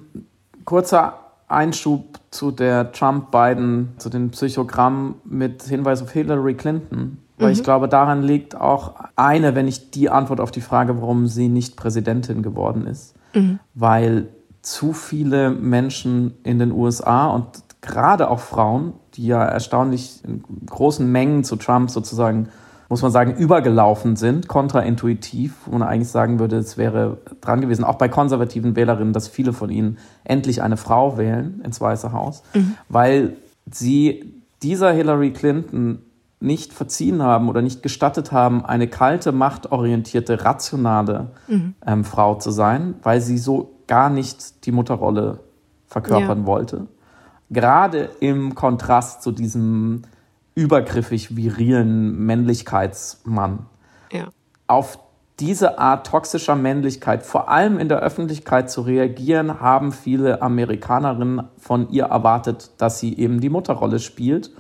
kurzer 0.65 1.19
Einschub 1.49 2.19
zu 2.31 2.51
der 2.51 2.93
Trump-Biden, 2.93 3.95
zu 3.99 4.09
den 4.09 4.31
Psychogrammen 4.31 5.17
mit 5.25 5.63
Hinweis 5.65 6.03
auf 6.03 6.11
Hillary 6.13 6.55
Clinton. 6.55 7.19
Weil 7.43 7.51
mhm. 7.51 7.59
ich 7.59 7.65
glaube, 7.65 7.89
daran 7.89 8.23
liegt 8.23 8.55
auch 8.55 8.95
eine, 9.17 9.55
wenn 9.55 9.67
nicht 9.67 9.95
die 9.95 10.09
Antwort 10.11 10.41
auf 10.41 10.51
die 10.51 10.61
Frage, 10.61 11.01
warum 11.01 11.27
sie 11.27 11.49
nicht 11.49 11.77
Präsidentin 11.77 12.43
geworden 12.43 12.87
ist. 12.87 13.15
Mhm. 13.35 13.59
Weil 13.75 14.29
zu 14.63 14.93
viele 14.93 15.51
Menschen 15.51 16.35
in 16.45 16.59
den 16.59 16.73
USA 16.73 17.27
und 17.27 17.47
gerade 17.81 18.31
auch 18.31 18.41
Frauen, 18.41 18.95
die 19.15 19.27
ja 19.27 19.45
erstaunlich 19.45 20.23
in 20.25 20.43
großen 20.67 21.11
Mengen 21.11 21.45
zu 21.45 21.57
Trump 21.57 21.91
sozusagen, 21.91 22.49
muss 22.89 23.03
man 23.03 23.11
sagen, 23.11 23.35
übergelaufen 23.35 24.17
sind, 24.17 24.49
kontraintuitiv, 24.49 25.55
wo 25.67 25.73
man 25.73 25.89
eigentlich 25.89 26.09
sagen 26.09 26.39
würde, 26.39 26.57
es 26.57 26.79
wäre 26.79 27.19
dran 27.41 27.61
gewesen, 27.61 27.85
auch 27.85 27.97
bei 27.97 28.09
konservativen 28.09 28.77
Wählerinnen, 28.77 29.13
dass 29.13 29.29
viele 29.29 29.53
von 29.53 29.71
ihnen 29.71 29.99
endlich 30.25 30.63
eine 30.63 30.77
Frau 30.77 31.19
wählen 31.19 31.61
ins 31.65 31.81
Weiße 31.81 32.13
Haus, 32.13 32.43
mhm. 32.55 32.77
weil 32.89 33.37
sie 33.71 34.33
dieser 34.63 34.93
Hillary 34.93 35.33
Clinton 35.33 36.03
nicht 36.43 36.73
verziehen 36.73 37.23
haben 37.23 37.49
oder 37.49 37.63
nicht 37.63 37.83
gestattet 37.83 38.33
haben, 38.33 38.65
eine 38.65 38.89
kalte, 38.89 39.33
machtorientierte, 39.33 40.45
rationale 40.45 41.31
mhm. 41.47 41.75
ähm, 41.87 42.05
Frau 42.05 42.35
zu 42.35 42.51
sein, 42.51 42.97
weil 43.03 43.21
sie 43.21 43.39
so 43.39 43.77
gar 43.87 44.11
nicht 44.11 44.67
die 44.67 44.73
Mutterrolle 44.73 45.41
verkörpern 45.87 46.41
ja. 46.41 46.47
wollte. 46.47 46.87
Gerade 47.51 48.11
im 48.21 48.55
Kontrast 48.55 49.23
zu 49.23 49.31
diesem 49.31 50.03
übergriffig 50.55 51.37
virilen 51.37 52.19
Männlichkeitsmann. 52.27 53.67
Ja. 54.11 54.29
Auf 54.67 54.99
diese 55.39 55.79
Art 55.79 56.07
toxischer 56.07 56.57
Männlichkeit, 56.57 57.25
vor 57.25 57.49
allem 57.49 57.79
in 57.79 57.89
der 57.89 58.01
Öffentlichkeit 58.01 58.71
zu 58.71 58.83
reagieren, 58.83 59.61
haben 59.61 59.93
viele 59.93 60.43
Amerikanerinnen 60.43 61.49
von 61.59 61.91
ihr 61.91 62.05
erwartet, 62.05 62.71
dass 62.79 63.01
sie 63.01 63.17
eben 63.19 63.41
die 63.41 63.49
Mutterrolle 63.49 63.99
spielt 63.99 64.51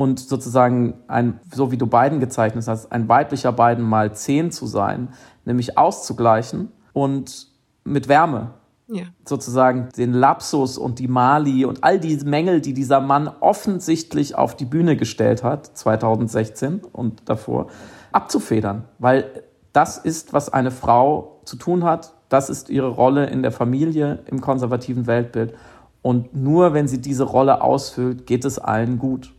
und 0.00 0.18
sozusagen 0.18 0.94
ein, 1.08 1.40
so 1.52 1.72
wie 1.72 1.76
du 1.76 1.86
Biden 1.86 2.20
gezeichnet 2.20 2.66
hast, 2.66 2.90
ein 2.90 3.06
weiblicher 3.10 3.52
Biden 3.52 3.84
mal 3.84 4.14
zehn 4.14 4.50
zu 4.50 4.64
sein, 4.64 5.10
nämlich 5.44 5.76
auszugleichen 5.76 6.72
und 6.94 7.48
mit 7.84 8.08
Wärme 8.08 8.52
Ja. 8.86 9.02
sozusagen 9.26 9.90
den 9.98 10.14
Lapsus 10.14 10.78
und 10.78 11.00
die 11.00 11.06
Mali 11.06 11.66
und 11.66 11.84
all 11.84 12.00
diese 12.00 12.24
Mängel, 12.26 12.62
die 12.62 12.72
dieser 12.72 13.02
Mann 13.02 13.28
offensichtlich 13.40 14.36
auf 14.36 14.56
die 14.56 14.64
Bühne 14.64 14.96
gestellt 14.96 15.44
hat, 15.44 15.66
2016 15.66 16.80
und 16.92 17.28
davor, 17.28 17.66
abzufedern. 18.10 18.84
Weil 18.98 19.44
das 19.74 19.98
ist, 19.98 20.32
was 20.32 20.50
eine 20.50 20.70
Frau 20.70 21.42
zu 21.44 21.56
tun 21.56 21.84
hat. 21.84 22.14
Das 22.30 22.48
ist 22.48 22.70
ihre 22.70 22.88
Rolle 22.88 23.26
in 23.26 23.42
der 23.42 23.52
Familie, 23.52 24.20
im 24.24 24.40
konservativen 24.40 25.06
Weltbild. 25.06 25.52
Und 26.00 26.34
nur 26.34 26.72
wenn 26.72 26.88
sie 26.88 27.02
diese 27.02 27.24
Rolle 27.24 27.60
ausfüllt, 27.60 28.26
geht 28.26 28.46
es 28.46 28.58
allen 28.58 28.98
gut. 28.98 29.34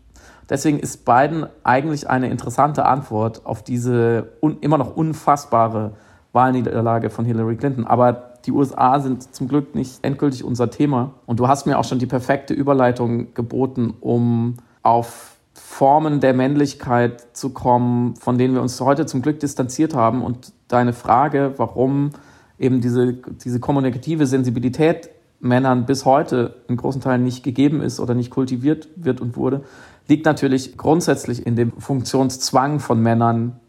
Deswegen 0.49 0.79
ist 0.79 1.05
Biden 1.05 1.45
eigentlich 1.63 2.09
eine 2.09 2.29
interessante 2.29 2.85
Antwort 2.85 3.45
auf 3.45 3.63
diese 3.63 4.33
immer 4.61 4.77
noch 4.77 4.95
unfassbare 4.95 5.93
Wahlniederlage 6.33 7.09
von 7.09 7.25
Hillary 7.25 7.55
Clinton. 7.55 7.85
Aber 7.85 8.31
die 8.45 8.51
USA 8.51 8.99
sind 8.99 9.33
zum 9.33 9.47
Glück 9.47 9.75
nicht 9.75 10.03
endgültig 10.03 10.43
unser 10.43 10.69
Thema. 10.69 11.13
Und 11.25 11.39
du 11.39 11.47
hast 11.47 11.65
mir 11.65 11.77
auch 11.77 11.83
schon 11.83 11.99
die 11.99 12.05
perfekte 12.05 12.53
Überleitung 12.53 13.33
geboten, 13.33 13.93
um 13.99 14.57
auf 14.83 15.37
Formen 15.53 16.19
der 16.19 16.33
Männlichkeit 16.33 17.35
zu 17.35 17.51
kommen, 17.51 18.15
von 18.15 18.37
denen 18.37 18.53
wir 18.53 18.61
uns 18.61 18.79
heute 18.81 19.05
zum 19.05 19.21
Glück 19.21 19.39
distanziert 19.39 19.93
haben. 19.93 20.23
Und 20.23 20.53
deine 20.67 20.93
Frage, 20.93 21.53
warum 21.57 22.11
eben 22.57 22.81
diese, 22.81 23.13
diese 23.13 23.59
kommunikative 23.59 24.25
Sensibilität 24.25 25.09
Männern 25.41 25.87
bis 25.87 26.05
heute 26.05 26.61
in 26.67 26.77
großen 26.77 27.01
Teilen 27.01 27.23
nicht 27.23 27.43
gegeben 27.43 27.81
ist 27.81 27.99
oder 27.99 28.13
nicht 28.13 28.29
kultiviert 28.29 28.87
wird 28.95 29.19
und 29.21 29.35
wurde, 29.35 29.63
liegt 30.11 30.25
natürlich 30.25 30.77
grundsätzlich 30.77 31.47
in 31.47 31.55
dem 31.55 31.71
Funktionszwang 31.79 32.81
von 32.81 33.01
Männern 33.01 33.61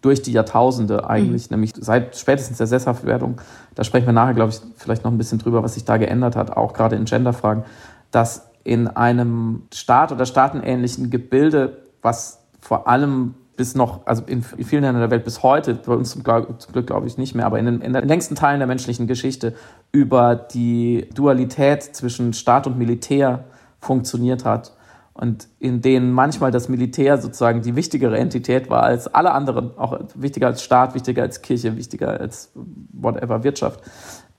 durch 0.00 0.22
die 0.22 0.32
Jahrtausende 0.32 1.08
eigentlich, 1.08 1.48
mhm. 1.48 1.54
nämlich 1.54 1.72
seit 1.78 2.16
spätestens 2.16 2.58
der 2.58 2.66
Sesshaftwerdung. 2.66 3.40
Da 3.76 3.84
sprechen 3.84 4.06
wir 4.06 4.12
nachher, 4.12 4.34
glaube 4.34 4.50
ich, 4.50 4.60
vielleicht 4.76 5.04
noch 5.04 5.12
ein 5.12 5.18
bisschen 5.18 5.38
drüber, 5.38 5.62
was 5.62 5.74
sich 5.74 5.84
da 5.84 5.96
geändert 5.96 6.34
hat, 6.34 6.56
auch 6.56 6.72
gerade 6.72 6.96
in 6.96 7.04
Genderfragen, 7.04 7.62
dass 8.10 8.50
in 8.64 8.88
einem 8.88 9.62
Staat 9.72 10.10
oder 10.10 10.26
staatenähnlichen 10.26 11.10
Gebilde, 11.10 11.78
was 12.02 12.44
vor 12.60 12.88
allem 12.88 13.36
bis 13.56 13.76
noch, 13.76 14.04
also 14.04 14.24
in 14.26 14.42
vielen 14.42 14.82
Ländern 14.82 15.00
der 15.00 15.12
Welt 15.12 15.24
bis 15.24 15.44
heute, 15.44 15.74
bei 15.74 15.94
uns 15.94 16.10
zum 16.10 16.24
Glück, 16.24 16.60
zum 16.60 16.72
Glück 16.72 16.88
glaube 16.88 17.06
ich 17.06 17.18
nicht 17.18 17.36
mehr, 17.36 17.46
aber 17.46 17.60
in 17.60 17.66
den, 17.66 17.80
in 17.82 17.92
den 17.92 18.08
längsten 18.08 18.34
Teilen 18.34 18.58
der 18.58 18.66
menschlichen 18.66 19.06
Geschichte 19.06 19.54
über 19.92 20.34
die 20.34 21.08
Dualität 21.14 21.84
zwischen 21.84 22.32
Staat 22.32 22.66
und 22.66 22.78
Militär 22.78 23.44
funktioniert 23.78 24.44
hat 24.44 24.72
und 25.14 25.46
in 25.60 25.80
denen 25.80 26.12
manchmal 26.12 26.50
das 26.50 26.68
Militär 26.68 27.18
sozusagen 27.18 27.62
die 27.62 27.76
wichtigere 27.76 28.18
Entität 28.18 28.68
war 28.68 28.82
als 28.82 29.06
alle 29.06 29.30
anderen, 29.30 29.78
auch 29.78 30.00
wichtiger 30.16 30.48
als 30.48 30.62
Staat, 30.62 30.94
wichtiger 30.94 31.22
als 31.22 31.40
Kirche, 31.40 31.76
wichtiger 31.76 32.20
als 32.20 32.50
whatever 32.92 33.44
Wirtschaft, 33.44 33.80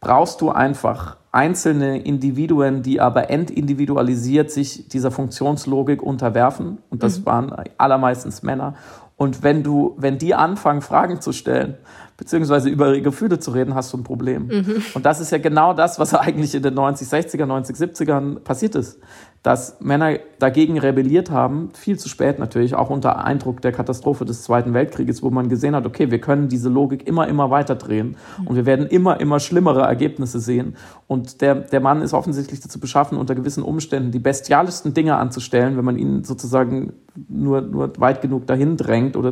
brauchst 0.01 0.41
du 0.41 0.51
einfach 0.51 1.15
einzelne 1.31 1.99
Individuen, 2.01 2.83
die 2.83 2.99
aber 2.99 3.29
entindividualisiert 3.29 4.51
sich 4.51 4.89
dieser 4.89 5.11
Funktionslogik 5.11 6.03
unterwerfen. 6.03 6.79
Und 6.89 7.03
das 7.03 7.21
mhm. 7.21 7.25
waren 7.25 7.55
allermeistens 7.77 8.43
Männer. 8.43 8.75
Und 9.17 9.43
wenn 9.43 9.63
du, 9.63 9.95
wenn 9.97 10.17
die 10.17 10.35
anfangen, 10.35 10.81
Fragen 10.81 11.21
zu 11.21 11.31
stellen, 11.31 11.75
beziehungsweise 12.17 12.69
über 12.69 12.89
ihre 12.89 13.01
Gefühle 13.01 13.39
zu 13.39 13.51
reden, 13.51 13.75
hast 13.75 13.93
du 13.93 13.97
ein 13.97 14.03
Problem. 14.03 14.47
Mhm. 14.47 14.83
Und 14.93 15.05
das 15.05 15.21
ist 15.21 15.31
ja 15.31 15.37
genau 15.37 15.73
das, 15.73 15.99
was 15.99 16.13
eigentlich 16.13 16.53
in 16.53 16.63
den 16.63 16.73
90, 16.73 17.07
60er, 17.07 17.45
90, 17.45 17.77
70ern 17.77 18.39
passiert 18.39 18.75
ist 18.75 18.99
dass 19.45 19.79
Männer 19.79 20.17
dagegen 20.39 20.79
rebelliert 20.79 21.29
haben, 21.29 21.69
viel 21.75 21.99
zu 21.99 22.09
spät 22.09 22.39
natürlich, 22.39 22.73
auch 22.73 22.89
unter 22.89 23.23
Eindruck 23.23 23.61
der 23.61 23.71
Katastrophe 23.71 24.25
des 24.25 24.41
Zweiten 24.41 24.73
Weltkrieges, 24.73 25.21
wo 25.21 25.29
man 25.29 25.49
gesehen 25.49 25.75
hat, 25.75 25.85
okay, 25.85 26.09
wir 26.09 26.19
können 26.19 26.47
diese 26.47 26.67
Logik 26.67 27.07
immer, 27.07 27.27
immer 27.27 27.51
weiter 27.51 27.75
drehen 27.75 28.17
und 28.45 28.55
wir 28.55 28.65
werden 28.65 28.87
immer, 28.87 29.19
immer 29.19 29.39
schlimmere 29.39 29.81
Ergebnisse 29.81 30.39
sehen. 30.39 30.75
Und 31.05 31.41
der, 31.41 31.53
der 31.53 31.79
Mann 31.79 32.01
ist 32.01 32.15
offensichtlich 32.15 32.59
dazu 32.59 32.79
beschaffen, 32.79 33.19
unter 33.19 33.35
gewissen 33.35 33.61
Umständen 33.61 34.09
die 34.09 34.17
bestialischsten 34.17 34.95
Dinge 34.95 35.15
anzustellen, 35.17 35.77
wenn 35.77 35.85
man 35.85 35.99
ihn 35.99 36.23
sozusagen 36.23 36.93
nur, 37.27 37.61
nur 37.61 37.93
weit 37.99 38.23
genug 38.23 38.47
dahin 38.47 38.77
drängt 38.77 39.15
oder 39.15 39.31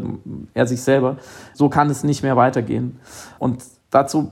er 0.54 0.67
sich 0.67 0.84
selber. 0.84 1.17
So 1.56 1.69
kann 1.69 1.89
es 1.89 2.04
nicht 2.04 2.21
mehr 2.21 2.38
weitergehen. 2.38 2.99
Und 3.39 3.63
dazu 3.89 4.32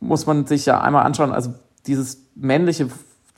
muss 0.00 0.26
man 0.26 0.46
sich 0.46 0.66
ja 0.66 0.80
einmal 0.80 1.06
anschauen, 1.06 1.30
also 1.30 1.54
dieses 1.86 2.26
männliche 2.34 2.88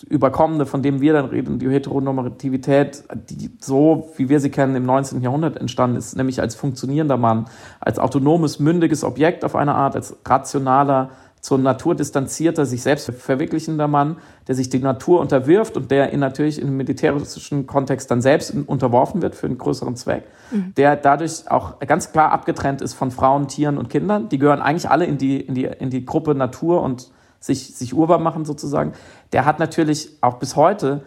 Überkommene, 0.08 0.66
von 0.66 0.82
dem 0.82 1.00
wir 1.00 1.12
dann 1.12 1.26
reden, 1.26 1.58
die 1.58 1.68
Heteronormativität, 1.68 3.04
die 3.30 3.50
so, 3.60 4.10
wie 4.16 4.28
wir 4.28 4.40
sie 4.40 4.50
kennen, 4.50 4.76
im 4.76 4.86
19. 4.86 5.22
Jahrhundert 5.22 5.56
entstanden 5.56 5.96
ist, 5.96 6.16
nämlich 6.16 6.40
als 6.40 6.54
funktionierender 6.54 7.16
Mann, 7.16 7.46
als 7.80 7.98
autonomes, 7.98 8.58
mündiges 8.58 9.04
Objekt 9.04 9.44
auf 9.44 9.56
eine 9.56 9.74
Art, 9.74 9.96
als 9.96 10.16
rationaler, 10.24 11.10
zur 11.44 11.58
Natur 11.58 11.94
distanzierter, 11.94 12.64
sich 12.64 12.82
selbst 12.82 13.10
verwirklichender 13.10 13.86
Mann, 13.86 14.16
der 14.48 14.54
sich 14.54 14.70
die 14.70 14.78
Natur 14.78 15.20
unterwirft 15.20 15.76
und 15.76 15.90
der 15.90 16.10
in 16.10 16.20
natürlich 16.20 16.58
im 16.58 16.74
militärischen 16.78 17.66
Kontext 17.66 18.10
dann 18.10 18.22
selbst 18.22 18.54
unterworfen 18.66 19.20
wird 19.20 19.34
für 19.34 19.46
einen 19.46 19.58
größeren 19.58 19.94
Zweck, 19.94 20.24
mhm. 20.50 20.72
der 20.78 20.96
dadurch 20.96 21.50
auch 21.50 21.78
ganz 21.80 22.12
klar 22.12 22.32
abgetrennt 22.32 22.80
ist 22.80 22.94
von 22.94 23.10
Frauen, 23.10 23.46
Tieren 23.46 23.76
und 23.76 23.90
Kindern. 23.90 24.30
Die 24.30 24.38
gehören 24.38 24.62
eigentlich 24.62 24.88
alle 24.88 25.04
in 25.04 25.18
die, 25.18 25.38
in 25.38 25.54
die, 25.54 25.64
in 25.64 25.90
die 25.90 26.06
Gruppe 26.06 26.34
Natur 26.34 26.80
und 26.80 27.10
sich, 27.44 27.74
sich 27.74 27.92
urbar 27.92 28.18
machen 28.18 28.46
sozusagen, 28.46 28.92
der 29.32 29.44
hat 29.44 29.58
natürlich 29.58 30.10
auch 30.22 30.38
bis 30.38 30.56
heute 30.56 31.02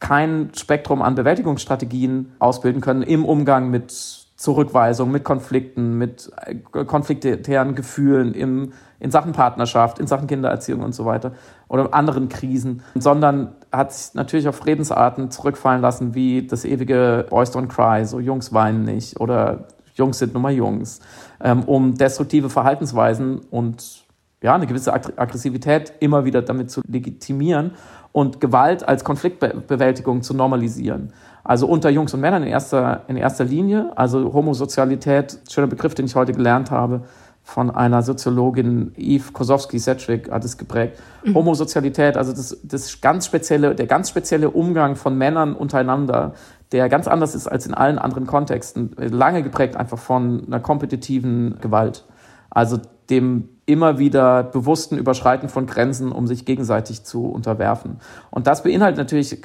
kein 0.00 0.50
Spektrum 0.54 1.00
an 1.00 1.14
Bewältigungsstrategien 1.14 2.32
ausbilden 2.38 2.82
können 2.82 3.02
im 3.02 3.24
Umgang 3.24 3.70
mit 3.70 3.90
Zurückweisung, 4.36 5.10
mit 5.10 5.24
Konflikten, 5.24 5.96
mit 5.96 6.30
äh, 6.44 6.84
konfliktären 6.84 7.74
Gefühlen 7.74 8.34
im, 8.34 8.72
in 9.00 9.10
Sachen 9.10 9.32
Partnerschaft, 9.32 9.98
in 9.98 10.06
Sachen 10.06 10.26
Kindererziehung 10.26 10.82
und 10.82 10.94
so 10.94 11.06
weiter 11.06 11.32
oder 11.68 11.92
anderen 11.94 12.28
Krisen, 12.28 12.82
sondern 12.94 13.54
hat 13.72 13.92
sich 13.92 14.14
natürlich 14.14 14.46
auf 14.46 14.64
Redensarten 14.66 15.30
zurückfallen 15.30 15.80
lassen, 15.80 16.14
wie 16.14 16.46
das 16.46 16.66
ewige 16.66 17.26
Boys 17.30 17.50
don't 17.50 17.68
cry, 17.68 18.04
so 18.04 18.20
Jungs 18.20 18.52
weinen 18.52 18.84
nicht 18.84 19.18
oder 19.18 19.68
Jungs 19.94 20.18
sind 20.18 20.34
nun 20.34 20.42
mal 20.42 20.52
Jungs, 20.52 21.00
ähm, 21.42 21.64
um 21.64 21.94
destruktive 21.94 22.50
Verhaltensweisen 22.50 23.40
und 23.50 24.06
ja, 24.42 24.54
eine 24.54 24.66
gewisse 24.66 24.92
Aggressivität 24.92 25.92
immer 26.00 26.24
wieder 26.24 26.42
damit 26.42 26.70
zu 26.70 26.80
legitimieren 26.86 27.72
und 28.12 28.40
Gewalt 28.40 28.86
als 28.86 29.04
Konfliktbewältigung 29.04 30.22
zu 30.22 30.34
normalisieren. 30.34 31.12
Also 31.44 31.66
unter 31.66 31.90
Jungs 31.90 32.14
und 32.14 32.20
Männern 32.20 32.42
in 32.42 32.48
erster, 32.48 33.02
in 33.08 33.16
erster 33.16 33.44
Linie. 33.44 33.92
Also 33.96 34.32
Homosozialität, 34.32 35.38
schöner 35.50 35.66
Begriff, 35.66 35.94
den 35.94 36.06
ich 36.06 36.14
heute 36.14 36.32
gelernt 36.32 36.70
habe, 36.70 37.02
von 37.42 37.70
einer 37.70 38.02
Soziologin, 38.02 38.92
Eve 38.96 39.32
Kosowski-Sedgwick 39.32 40.30
hat 40.30 40.44
es 40.44 40.58
geprägt. 40.58 41.00
Mhm. 41.24 41.34
Homosozialität, 41.34 42.18
also 42.18 42.32
das, 42.32 42.58
das 42.62 43.00
ganz 43.00 43.24
spezielle, 43.24 43.74
der 43.74 43.86
ganz 43.86 44.10
spezielle 44.10 44.50
Umgang 44.50 44.96
von 44.96 45.16
Männern 45.16 45.54
untereinander, 45.54 46.34
der 46.72 46.90
ganz 46.90 47.08
anders 47.08 47.34
ist 47.34 47.46
als 47.46 47.66
in 47.66 47.72
allen 47.72 47.98
anderen 47.98 48.26
Kontexten, 48.26 48.94
lange 48.98 49.42
geprägt 49.42 49.76
einfach 49.76 49.98
von 49.98 50.44
einer 50.46 50.60
kompetitiven 50.60 51.58
Gewalt. 51.62 52.04
Also 52.50 52.78
dem 53.08 53.48
immer 53.68 53.98
wieder 53.98 54.42
bewussten 54.42 54.96
Überschreiten 54.96 55.50
von 55.50 55.66
Grenzen, 55.66 56.10
um 56.10 56.26
sich 56.26 56.46
gegenseitig 56.46 57.04
zu 57.04 57.26
unterwerfen. 57.26 57.98
Und 58.30 58.46
das 58.46 58.62
beinhaltet 58.62 58.96
natürlich 58.96 59.38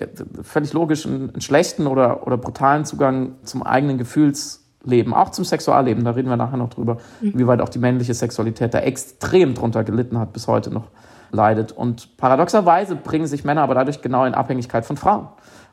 völlig 0.44 0.72
logisch 0.72 1.06
einen, 1.06 1.42
schlechten 1.42 1.88
oder, 1.88 2.26
oder 2.26 2.38
brutalen 2.38 2.86
Zugang 2.86 3.34
zum 3.44 3.64
eigenen 3.64 3.98
Gefühlsleben, 3.98 5.14
auch 5.14 5.32
zum 5.32 5.44
Sexualleben. 5.44 6.06
Da 6.06 6.12
reden 6.12 6.30
wir 6.30 6.38
nachher 6.38 6.56
noch 6.56 6.70
drüber, 6.70 7.00
mhm. 7.20 7.34
wie 7.38 7.48
weit 7.48 7.60
auch 7.60 7.68
die 7.68 7.80
männliche 7.80 8.14
Sexualität 8.14 8.74
da 8.74 8.80
extrem 8.80 9.56
drunter 9.56 9.84
gelitten 9.84 10.18
hat, 10.18 10.32
bis 10.32 10.48
heute 10.48 10.72
noch 10.72 10.88
leidet. 11.32 11.74
Und 11.74 12.16
paradoxerweise 12.16 12.96
bringen 12.96 13.28
sich 13.28 13.44
Männer 13.44 13.64
aber 13.64 13.76
dadurch 13.76 14.02
genau 14.02 14.24
in 14.24 14.36
Abhängigkeit 14.36 14.86
von 14.86 14.96
Frauen, 14.96 15.28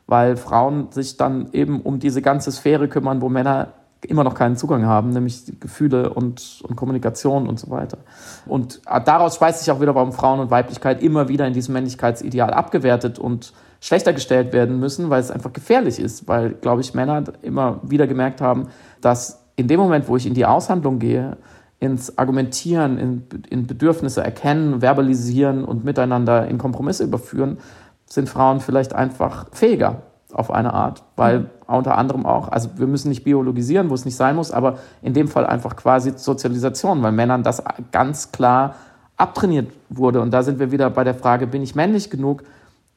weil 0.07 0.35
Frauen 0.35 0.91
sich 0.91 1.15
dann 1.15 1.47
eben 1.53 1.79
um 1.79 1.99
diese 1.99 2.21
ganze 2.21 2.51
Sphäre 2.51 2.89
kümmern, 2.89 3.21
wo 3.21 3.29
Männer 3.29 3.69
immer 4.07 4.23
noch 4.23 4.33
keinen 4.33 4.55
Zugang 4.55 4.85
haben, 4.85 5.11
nämlich 5.11 5.43
Gefühle 5.59 6.13
und, 6.13 6.61
und 6.67 6.75
Kommunikation 6.75 7.47
und 7.47 7.59
so 7.59 7.69
weiter. 7.69 7.99
Und 8.45 8.81
daraus 8.85 9.35
speist 9.35 9.59
sich 9.59 9.71
auch 9.71 9.79
wieder, 9.79 9.95
warum 9.95 10.11
Frauen 10.11 10.39
und 10.39 10.51
Weiblichkeit 10.51 11.03
immer 11.03 11.27
wieder 11.27 11.45
in 11.45 11.53
diesem 11.53 11.73
Männlichkeitsideal 11.73 12.51
abgewertet 12.51 13.19
und 13.19 13.53
schlechter 13.79 14.13
gestellt 14.13 14.53
werden 14.53 14.79
müssen, 14.79 15.09
weil 15.09 15.21
es 15.21 15.31
einfach 15.31 15.53
gefährlich 15.53 15.99
ist, 15.99 16.27
weil, 16.27 16.51
glaube 16.51 16.81
ich, 16.81 16.93
Männer 16.93 17.23
immer 17.41 17.79
wieder 17.83 18.07
gemerkt 18.07 18.41
haben, 18.41 18.67
dass 19.01 19.43
in 19.55 19.67
dem 19.67 19.79
Moment, 19.79 20.07
wo 20.07 20.17
ich 20.17 20.25
in 20.25 20.33
die 20.33 20.45
Aushandlung 20.45 20.99
gehe, 20.99 21.37
ins 21.79 22.17
Argumentieren, 22.17 22.97
in, 22.99 23.23
in 23.49 23.65
Bedürfnisse 23.65 24.23
erkennen, 24.23 24.81
verbalisieren 24.81 25.63
und 25.65 25.83
miteinander 25.83 26.47
in 26.47 26.59
Kompromisse 26.59 27.03
überführen, 27.03 27.57
sind 28.05 28.29
Frauen 28.29 28.59
vielleicht 28.59 28.93
einfach 28.93 29.47
fähiger 29.51 30.03
auf 30.33 30.51
eine 30.51 30.73
Art, 30.73 31.03
weil 31.15 31.39
mhm. 31.39 31.49
unter 31.67 31.97
anderem 31.97 32.25
auch, 32.25 32.49
also 32.49 32.69
wir 32.77 32.87
müssen 32.87 33.09
nicht 33.09 33.23
biologisieren, 33.23 33.89
wo 33.89 33.93
es 33.93 34.05
nicht 34.05 34.15
sein 34.15 34.35
muss, 34.35 34.51
aber 34.51 34.79
in 35.01 35.13
dem 35.13 35.27
Fall 35.27 35.45
einfach 35.45 35.75
quasi 35.75 36.13
Sozialisation, 36.15 37.01
weil 37.03 37.11
Männern 37.11 37.43
das 37.43 37.63
ganz 37.91 38.31
klar 38.31 38.75
abtrainiert 39.17 39.71
wurde. 39.89 40.21
Und 40.21 40.31
da 40.31 40.43
sind 40.43 40.59
wir 40.59 40.71
wieder 40.71 40.89
bei 40.89 41.03
der 41.03 41.13
Frage, 41.13 41.47
bin 41.47 41.61
ich 41.61 41.75
männlich 41.75 42.09
genug, 42.09 42.43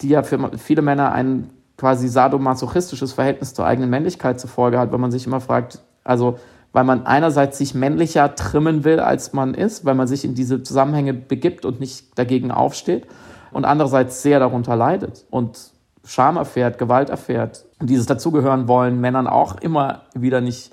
die 0.00 0.08
ja 0.08 0.22
für 0.22 0.50
viele 0.58 0.82
Männer 0.82 1.12
ein 1.12 1.50
quasi 1.76 2.08
sadomasochistisches 2.08 3.12
Verhältnis 3.12 3.54
zur 3.54 3.66
eigenen 3.66 3.90
Männlichkeit 3.90 4.40
zur 4.40 4.50
Folge 4.50 4.78
hat, 4.78 4.92
weil 4.92 4.98
man 4.98 5.10
sich 5.10 5.26
immer 5.26 5.40
fragt, 5.40 5.80
also 6.02 6.38
weil 6.72 6.84
man 6.84 7.06
einerseits 7.06 7.58
sich 7.58 7.74
männlicher 7.74 8.34
trimmen 8.34 8.84
will, 8.84 9.00
als 9.00 9.32
man 9.32 9.54
ist, 9.54 9.84
weil 9.84 9.94
man 9.94 10.08
sich 10.08 10.24
in 10.24 10.34
diese 10.34 10.62
Zusammenhänge 10.62 11.14
begibt 11.14 11.64
und 11.64 11.78
nicht 11.78 12.18
dagegen 12.18 12.50
aufsteht 12.50 13.06
und 13.52 13.64
andererseits 13.64 14.22
sehr 14.22 14.40
darunter 14.40 14.76
leidet 14.76 15.24
und 15.30 15.73
Scham 16.04 16.36
erfährt, 16.36 16.78
Gewalt 16.78 17.10
erfährt 17.10 17.64
und 17.80 17.88
dieses 17.88 18.06
dazugehören 18.06 18.68
wollen 18.68 19.00
Männern 19.00 19.26
auch 19.26 19.56
immer 19.60 20.02
wieder 20.14 20.40
nicht 20.40 20.72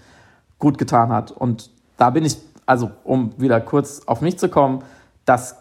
gut 0.60 0.78
getan 0.78 1.12
hat. 1.12 1.32
Und 1.32 1.70
da 1.98 2.10
bin 2.10 2.26
ich, 2.26 2.38
also 2.66 2.92
um 3.04 3.34
wieder 3.40 3.60
kurz 3.62 4.02
auf 4.06 4.22
mich 4.22 4.38
zu 4.38 4.50
kommen, 4.50 4.84
das 5.26 5.56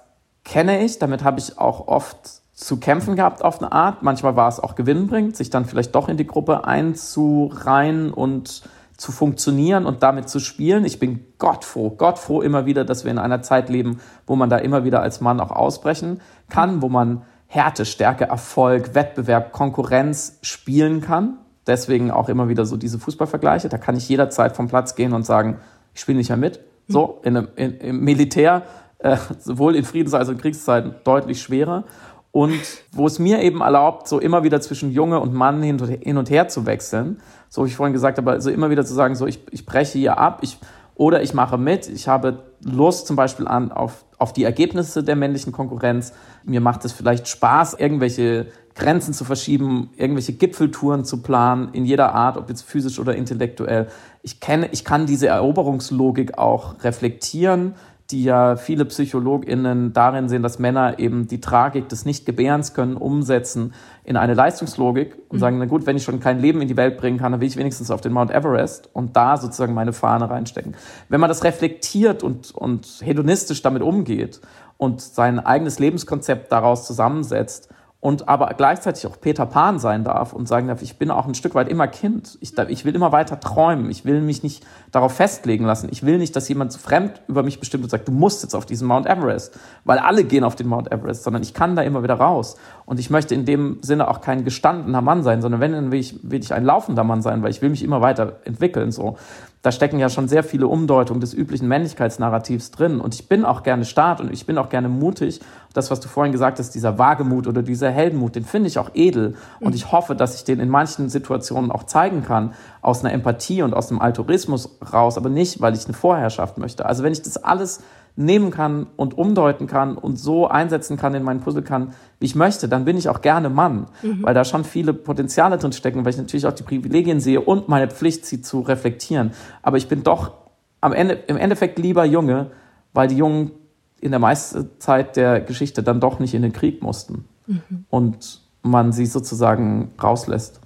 kenne 0.45 0.85
ich, 0.85 0.99
damit 0.99 1.25
habe 1.25 1.39
ich 1.39 1.59
auch 1.59 1.87
oft 1.87 2.41
zu 2.53 2.79
kämpfen 2.79 3.17
gehabt 3.17 3.43
auf 3.43 3.61
eine 3.61 3.73
Art. 3.73 4.03
Manchmal 4.03 4.37
war 4.37 4.49
es 4.49 4.61
auch 4.61 4.75
gewinnbringend, 4.75 5.37
sich 5.37 5.51
dann 5.51 5.65
vielleicht 5.65 5.95
doch 5.95 6.09
in 6.09 6.17
die 6.17 6.27
Gruppe 6.27 6.65
einzureihen 6.65 8.13
und 8.13 8.63
zu 8.97 9.13
funktionieren 9.13 9.87
und 9.87 10.03
damit 10.03 10.29
zu 10.29 10.41
spielen. 10.41 10.85
Ich 10.85 10.99
bin 10.99 11.25
Gott 11.39 11.65
froh, 11.65 11.89
Gott 11.89 12.19
froh 12.19 12.43
immer 12.43 12.67
wieder, 12.67 12.85
dass 12.85 13.05
wir 13.05 13.11
in 13.11 13.19
einer 13.19 13.41
Zeit 13.41 13.71
leben, 13.71 14.01
wo 14.27 14.37
man 14.37 14.51
da 14.51 14.59
immer 14.59 14.85
wieder 14.85 15.01
als 15.01 15.23
Mann 15.23 15.41
auch 15.41 15.51
ausbrechen 15.51 16.21
kann, 16.51 16.83
wo 16.83 16.91
man 16.91 17.23
Härte, 17.53 17.85
Stärke, 17.85 18.27
Erfolg, 18.27 18.95
Wettbewerb, 18.95 19.51
Konkurrenz 19.51 20.39
spielen 20.41 21.01
kann. 21.01 21.39
Deswegen 21.67 22.13
auch 22.13 22.29
immer 22.29 22.49
wieder 22.49 22.65
so 22.65 22.77
diese 22.77 23.01
Fußballvergleiche. 23.01 23.69
Da 23.69 23.77
kann 23.77 23.97
ich 23.97 24.09
jederzeit 24.09 24.55
vom 24.55 24.69
Platz 24.69 24.95
gehen 24.95 25.13
und 25.13 25.27
sagen, 25.27 25.59
ich 25.93 26.01
spiele 26.01 26.19
nicht 26.19 26.29
mehr 26.29 26.37
mit. 26.39 26.61
So, 26.87 27.19
in, 27.25 27.35
in, 27.57 27.73
im 27.79 28.05
Militär, 28.05 28.63
äh, 28.99 29.17
sowohl 29.41 29.75
in 29.75 29.85
Friedens- 29.85 30.15
als 30.15 30.29
auch 30.29 30.33
in 30.33 30.39
Kriegszeiten, 30.39 30.95
deutlich 31.03 31.43
schwerer 31.43 31.83
und 32.31 32.61
wo 32.93 33.09
es 33.09 33.19
mir 33.19 33.43
eben 33.43 33.63
erlaubt, 33.63 34.07
so 34.07 34.21
immer 34.21 34.45
wieder 34.45 34.61
zwischen 34.61 34.93
Junge 34.93 35.19
und 35.19 35.35
Mann 35.35 35.61
hin 35.61 36.17
und 36.17 36.31
her 36.31 36.47
zu 36.47 36.67
wechseln. 36.67 37.21
So 37.49 37.65
wie 37.65 37.69
ich 37.69 37.75
vorhin 37.75 37.93
gesagt 37.93 38.19
habe, 38.19 38.31
also 38.31 38.49
immer 38.51 38.71
wieder 38.71 38.85
zu 38.85 38.95
sagen, 38.95 39.17
so 39.17 39.27
ich, 39.27 39.41
ich 39.51 39.67
breche 39.67 39.99
hier 39.99 40.19
ab, 40.19 40.39
ich, 40.43 40.57
oder 40.95 41.21
ich 41.21 41.35
mache 41.35 41.59
mit, 41.59 41.89
ich 41.89 42.07
habe 42.07 42.45
Lust 42.63 43.09
zum 43.09 43.17
Beispiel 43.17 43.49
an, 43.49 43.73
auf, 43.73 44.05
auf 44.21 44.33
die 44.33 44.45
Ergebnisse 44.45 45.03
der 45.03 45.17
männlichen 45.17 45.53
Konkurrenz. 45.53 46.13
Mir 46.45 46.61
macht 46.61 46.85
es 46.85 46.93
vielleicht 46.93 47.27
Spaß, 47.27 47.75
irgendwelche 47.75 48.49
Grenzen 48.75 49.15
zu 49.15 49.25
verschieben, 49.25 49.91
irgendwelche 49.97 50.35
Gipfeltouren 50.35 51.05
zu 51.05 51.23
planen, 51.23 51.71
in 51.73 51.85
jeder 51.85 52.15
Art, 52.15 52.37
ob 52.37 52.49
jetzt 52.49 52.63
physisch 52.63 52.99
oder 52.99 53.17
intellektuell. 53.17 53.89
Ich 54.23 54.41
kenne, 54.41 54.69
ich 54.73 54.85
kann 54.85 55.07
diese 55.07 55.29
Eroberungslogik 55.29 56.39
auch 56.39 56.85
reflektieren 56.85 57.75
die 58.11 58.25
ja 58.25 58.57
viele 58.57 58.85
PsychologInnen 58.85 59.93
darin 59.93 60.29
sehen, 60.29 60.43
dass 60.43 60.59
Männer 60.59 60.99
eben 60.99 61.29
die 61.29 61.41
Tragik 61.41 61.89
des 61.89 62.05
Nichtgebärens 62.05 62.75
können 62.75 62.97
umsetzen 62.97 63.73
in 64.05 64.17
eine 64.17 64.35
Leistungslogik 64.35 65.17
und 65.29 65.37
mhm. 65.37 65.41
sagen, 65.41 65.59
na 65.59 65.67
gut, 65.67 65.87
wenn 65.87 65.97
ich 65.97 66.03
schon 66.03 66.21
kein 66.21 66.41
Leben 66.41 66.61
in 66.61 66.69
die 66.69 66.77
Welt 66.77 66.97
bringen 66.97 67.19
kann, 67.19 67.33
dann 67.33 67.41
will 67.41 67.49
ich 67.49 67.57
wenigstens 67.57 67.91
auf 67.91 68.01
den 68.01 68.13
Mount 68.13 68.31
Everest 68.31 68.89
und 68.93 69.17
da 69.17 69.37
sozusagen 69.37 69.75
meine 69.75 69.93
Fahne 69.93 70.29
reinstecken. 70.29 70.75
Wenn 71.09 71.21
man 71.21 71.29
das 71.29 71.45
reflektiert 71.45 72.23
und, 72.23 72.55
und 72.55 72.87
hedonistisch 73.03 73.63
damit 73.63 73.83
umgeht 73.83 74.41
und 74.77 75.01
sein 75.01 75.39
eigenes 75.39 75.79
Lebenskonzept 75.79 76.51
daraus 76.51 76.87
zusammensetzt, 76.87 77.69
und 78.03 78.31
aber 78.31 78.47
gleichzeitig 78.57 79.07
auch 79.07 79.21
Peter 79.21 79.45
Pan 79.45 79.79
sein 79.79 80.05
darf 80.05 80.33
und 80.33 80.49
sagen 80.49 80.69
darf, 80.69 80.81
ich 80.81 80.97
bin 80.97 81.11
auch 81.11 81.27
ein 81.27 81.35
Stück 81.35 81.55
weit 81.55 81.69
immer 81.69 81.87
Kind. 81.87 82.39
Ich, 82.41 82.57
ich 82.57 82.87
will 82.87 82.95
immer 82.95 83.13
weiter 83.13 83.39
träumen. 83.41 83.91
Ich 83.91 84.07
will 84.07 84.23
mich 84.23 84.43
nicht 84.43 84.67
darauf 84.91 85.13
festlegen 85.13 85.67
lassen. 85.67 85.91
Ich 85.93 86.03
will 86.05 86.17
nicht, 86.17 86.35
dass 86.35 86.49
jemand 86.49 86.73
fremd 86.73 87.21
über 87.29 87.43
mich 87.43 87.61
bestimmt 87.61 87.85
und 87.85 87.91
sagt, 87.91 88.09
du 88.09 88.13
musst 88.13 88.43
jetzt 88.43 88.55
auf 88.55 88.65
diesen 88.65 88.89
Mount 88.89 89.07
Everest, 89.07 89.59
weil 89.85 89.99
alle 89.99 90.25
gehen 90.25 90.45
auf 90.45 90.57
den 90.57 90.67
Mount 90.67 90.91
Everest, 90.91 91.25
sondern 91.25 91.43
ich 91.43 91.53
kann 91.53 91.77
da 91.77 91.83
immer 91.83 92.03
wieder 92.03 92.15
raus. 92.15 92.57
Und 92.87 92.99
ich 92.99 93.11
möchte 93.11 93.35
in 93.35 93.45
dem 93.45 93.81
Sinne 93.83 94.09
auch 94.09 94.23
kein 94.23 94.45
gestandener 94.45 95.03
Mann 95.03 95.23
sein, 95.23 95.43
sondern 95.43 95.61
wenn, 95.61 95.73
dann 95.73 95.93
will 95.93 96.01
ich, 96.01 96.19
will 96.23 96.41
ich 96.41 96.55
ein 96.55 96.65
laufender 96.65 97.05
Mann 97.05 97.21
sein, 97.21 97.43
weil 97.43 97.51
ich 97.51 97.61
will 97.61 97.69
mich 97.69 97.85
immer 97.85 98.01
weiter 98.01 98.39
entwickeln, 98.45 98.93
so 98.93 99.19
da 99.63 99.73
stecken 99.73 99.99
ja 99.99 100.09
schon 100.09 100.27
sehr 100.27 100.43
viele 100.43 100.67
Umdeutungen 100.69 101.21
des 101.21 101.35
üblichen 101.35 101.69
Männlichkeitsnarrativs 101.69 102.71
drin. 102.71 102.99
Und 102.99 103.15
ich 103.15 103.29
bin 103.29 103.45
auch 103.45 103.63
gerne 103.63 103.85
stark 103.85 104.21
und 104.21 104.33
ich 104.33 104.47
bin 104.47 104.57
auch 104.57 104.71
gerne 104.71 104.89
mutig. 104.89 105.41
Das, 105.75 105.91
was 105.91 106.01
du 106.01 106.09
vorhin 106.09 106.33
gesagt 106.33 106.59
hast, 106.59 106.71
dieser 106.71 106.99
Wagemut 106.99 107.47
oder 107.47 107.63
dieser 107.63 107.91
Heldenmut, 107.91 108.37
den 108.37 108.45
finde 108.45 108.69
ich 108.69 108.79
auch 108.79 108.91
edel. 108.95 109.37
Und 109.61 109.75
ich 109.75 109.93
hoffe, 109.93 110.15
dass 110.15 110.35
ich 110.35 110.45
den 110.45 110.61
in 110.61 110.71
manchen 110.71 111.11
Situationen 111.11 111.71
auch 111.71 111.85
zeigen 111.85 112.25
kann, 112.25 112.55
aus 112.81 113.05
einer 113.05 113.13
Empathie 113.13 113.63
und 113.63 113.75
aus 113.75 113.91
einem 113.91 114.01
Altruismus 114.01 114.79
raus, 114.93 115.19
aber 115.19 115.29
nicht, 115.29 115.61
weil 115.61 115.75
ich 115.75 115.85
eine 115.85 115.95
Vorherrschaft 115.95 116.57
möchte. 116.57 116.87
Also 116.87 117.03
wenn 117.03 117.13
ich 117.13 117.21
das 117.21 117.37
alles 117.37 117.83
nehmen 118.17 118.51
kann 118.51 118.87
und 118.97 119.17
umdeuten 119.17 119.67
kann 119.67 119.97
und 119.97 120.19
so 120.19 120.49
einsetzen 120.49 120.97
kann 120.97 121.15
in 121.15 121.23
meinen 121.23 121.41
Puzzle 121.41 121.63
kann, 121.63 121.95
wie 122.19 122.27
ich 122.27 122.35
möchte, 122.35 122.69
dann 122.69 122.85
bin 122.85 122.97
ich 122.97 123.09
auch 123.09 123.23
gerne 123.23 123.49
Mann, 123.49 123.87
mhm. 124.03 124.23
weil 124.23 124.35
da 124.35 124.45
schon 124.45 124.65
viele 124.65 124.93
Potenziale 124.93 125.59
drin 125.59 125.73
stecken, 125.73 126.05
weil 126.05 126.13
ich 126.13 126.19
natürlich 126.19 126.47
auch 126.47 126.53
die 126.53 126.63
Privilegien 126.63 127.21
sehe 127.21 127.41
und 127.41 127.69
meine 127.69 127.89
Pflicht, 127.89 128.27
sie 128.27 128.43
zu 128.43 128.61
reflektieren. 128.61 129.33
Aber 129.63 129.77
ich 129.77 129.89
bin 129.89 130.03
doch 130.03 130.33
am 130.81 130.93
Ende, 130.93 131.15
im 131.27 131.37
Endeffekt 131.37 131.79
lieber 131.79 132.05
Junge, 132.05 132.51
weil 132.93 133.09
die 133.09 133.17
Jungen 133.17 133.53
in 134.01 134.11
der 134.11 134.21
meisten 134.21 134.71
Zeit 134.79 135.17
der 135.17 135.41
Geschichte 135.41 135.83
dann 135.83 136.01
doch 136.01 136.19
nicht 136.19 136.35
in 136.35 136.43
den 136.43 136.53
Krieg 136.53 136.83
mussten 136.83 137.25
mhm. 137.47 137.85
und 137.91 138.41
man 138.63 138.93
sie 138.93 139.07
sozusagen 139.07 139.93
rauslässt 140.03 140.61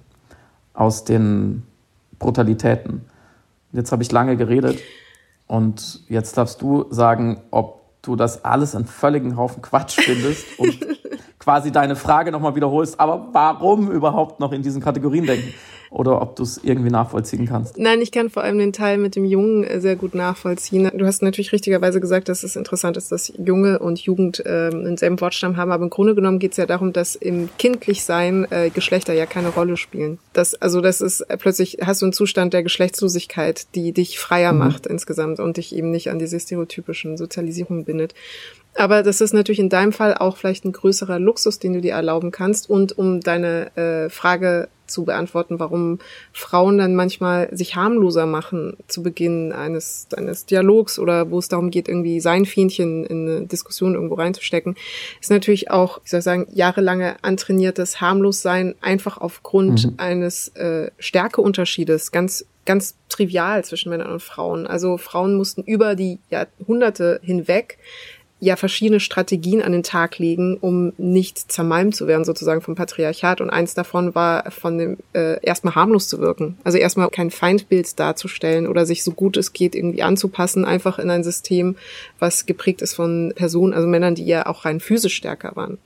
aus 0.73 1.05
den 1.05 1.63
Brutalitäten. 2.19 3.01
Jetzt 3.71 3.91
habe 3.91 4.03
ich 4.03 4.11
lange 4.11 4.37
geredet. 4.37 4.79
Und 5.47 6.01
jetzt 6.09 6.37
darfst 6.37 6.61
du 6.61 6.85
sagen, 6.89 7.41
ob 7.51 8.01
du 8.01 8.15
das 8.15 8.45
alles 8.45 8.75
einen 8.75 8.85
völligen 8.85 9.37
Haufen 9.37 9.61
Quatsch 9.61 9.99
findest 9.99 10.59
und 10.59 10.79
quasi 11.39 11.71
deine 11.71 11.95
Frage 11.95 12.31
nochmal 12.31 12.55
wiederholst, 12.55 12.99
aber 12.99 13.29
warum 13.31 13.91
überhaupt 13.91 14.39
noch 14.39 14.51
in 14.51 14.61
diesen 14.61 14.81
Kategorien 14.81 15.25
denken? 15.25 15.53
Oder 15.89 16.21
ob 16.21 16.35
du 16.35 16.43
es 16.43 16.59
irgendwie 16.63 16.89
nachvollziehen 16.89 17.47
kannst. 17.47 17.77
Nein, 17.77 18.01
ich 18.01 18.11
kann 18.11 18.29
vor 18.29 18.43
allem 18.43 18.57
den 18.57 18.73
Teil 18.73 18.97
mit 18.97 19.15
dem 19.15 19.25
Jungen 19.25 19.63
äh, 19.63 19.79
sehr 19.79 19.95
gut 19.95 20.15
nachvollziehen. 20.15 20.89
Du 20.93 21.05
hast 21.05 21.21
natürlich 21.21 21.51
richtigerweise 21.51 21.99
gesagt, 21.99 22.29
dass 22.29 22.43
es 22.43 22.55
interessant 22.55 22.97
ist, 22.97 23.11
dass 23.11 23.31
Junge 23.37 23.79
und 23.79 23.99
Jugend 23.99 24.43
ähm, 24.45 24.83
denselben 24.83 25.19
Wortstamm 25.21 25.57
haben, 25.57 25.71
aber 25.71 25.83
im 25.83 25.89
Grunde 25.89 26.15
genommen 26.15 26.39
geht 26.39 26.51
es 26.51 26.57
ja 26.57 26.65
darum, 26.65 26.93
dass 26.93 27.15
im 27.15 27.49
Kindlichsein 27.57 28.47
äh, 28.49 28.69
Geschlechter 28.69 29.13
ja 29.13 29.25
keine 29.25 29.49
Rolle 29.49 29.77
spielen. 29.77 30.19
Das, 30.33 30.55
also 30.55 30.81
das 30.81 31.01
ist 31.01 31.21
äh, 31.21 31.37
plötzlich 31.37 31.77
hast 31.81 32.01
du 32.01 32.05
einen 32.05 32.13
Zustand 32.13 32.53
der 32.53 32.63
Geschlechtslosigkeit, 32.63 33.67
die 33.75 33.91
dich 33.91 34.19
freier 34.19 34.53
mhm. 34.53 34.59
macht 34.59 34.87
insgesamt 34.87 35.39
und 35.39 35.57
dich 35.57 35.75
eben 35.75 35.91
nicht 35.91 36.09
an 36.09 36.19
diese 36.19 36.39
stereotypischen 36.39 37.17
Sozialisierungen 37.17 37.85
bindet. 37.85 38.13
Aber 38.77 39.03
das 39.03 39.21
ist 39.21 39.33
natürlich 39.33 39.59
in 39.59 39.69
deinem 39.69 39.93
Fall 39.93 40.15
auch 40.15 40.35
vielleicht 40.35 40.65
ein 40.65 40.73
größerer 40.73 41.17
Luxus, 41.17 41.59
den 41.59 41.73
du 41.73 41.81
dir 41.81 41.93
erlauben 41.93 42.31
kannst. 42.31 42.69
Und 42.69 42.97
um 42.97 43.21
deine 43.21 43.75
äh, 43.77 44.09
Frage 44.09 44.67
zu 44.87 45.05
beantworten, 45.05 45.59
warum 45.59 45.99
Frauen 46.33 46.77
dann 46.77 46.95
manchmal 46.95 47.49
sich 47.55 47.75
harmloser 47.75 48.25
machen 48.25 48.77
zu 48.87 49.03
Beginn 49.03 49.51
eines, 49.51 50.07
eines 50.15 50.45
Dialogs 50.45 50.99
oder 50.99 51.31
wo 51.31 51.39
es 51.39 51.47
darum 51.47 51.71
geht, 51.71 51.87
irgendwie 51.87 52.19
sein 52.19 52.45
Fähnchen 52.45 53.05
in 53.05 53.27
eine 53.27 53.47
Diskussion 53.47 53.95
irgendwo 53.95 54.15
reinzustecken, 54.15 54.75
ist 55.21 55.31
natürlich 55.31 55.71
auch, 55.71 55.99
ich 56.03 56.11
soll 56.11 56.21
sagen, 56.21 56.47
jahrelange 56.51 57.17
antrainiertes 57.23 58.01
Harmlossein 58.01 58.75
einfach 58.81 59.17
aufgrund 59.17 59.85
mhm. 59.85 59.93
eines 59.97 60.49
äh, 60.49 60.91
Stärkeunterschiedes, 60.99 62.11
ganz 62.11 62.45
ganz 62.65 62.95
trivial 63.09 63.63
zwischen 63.63 63.89
Männern 63.89 64.11
und 64.11 64.23
Frauen. 64.23 64.67
Also 64.67 64.97
Frauen 64.97 65.35
mussten 65.35 65.61
über 65.61 65.95
die 65.95 66.19
Jahrhunderte 66.29 67.19
hinweg 67.23 67.77
ja 68.39 68.55
verschiedene 68.57 68.99
Strategien 68.99 69.61
an 69.61 69.71
den 69.71 69.83
Tag 69.83 70.17
legen, 70.17 70.57
um 70.57 70.93
nicht 70.97 71.51
zermalmt 71.51 71.95
zu 71.95 72.07
werden 72.07 72.25
sozusagen 72.25 72.61
vom 72.61 72.75
Patriarchat. 72.75 73.39
Und 73.39 73.49
eins 73.49 73.73
davon 73.73 74.13
war 74.13 74.51
von 74.51 74.77
dem 74.77 74.97
äh, 75.13 75.43
erstmal 75.43 75.75
harmlos 75.75 76.09
zu 76.09 76.19
wirken. 76.19 76.57
Also 76.63 76.77
erstmal 76.77 77.09
kein 77.09 77.31
Feindbild 77.31 77.97
darzustellen 77.97 78.67
oder 78.67 78.85
sich 78.85 79.03
so 79.03 79.11
gut 79.11 79.37
es 79.37 79.53
geht 79.53 79.73
irgendwie 79.73 80.03
anzupassen, 80.03 80.65
einfach 80.65 80.99
in 80.99 81.09
ein 81.09 81.23
System, 81.23 81.77
was 82.19 82.45
geprägt 82.45 82.81
ist 82.81 82.93
von 82.93 83.33
Personen, 83.35 83.73
also 83.73 83.87
Männern, 83.87 84.15
die 84.15 84.25
ja 84.25 84.45
auch 84.47 84.65
rein 84.65 84.79
physisch 84.79 85.15
stärker 85.15 85.55
waren. 85.55 85.77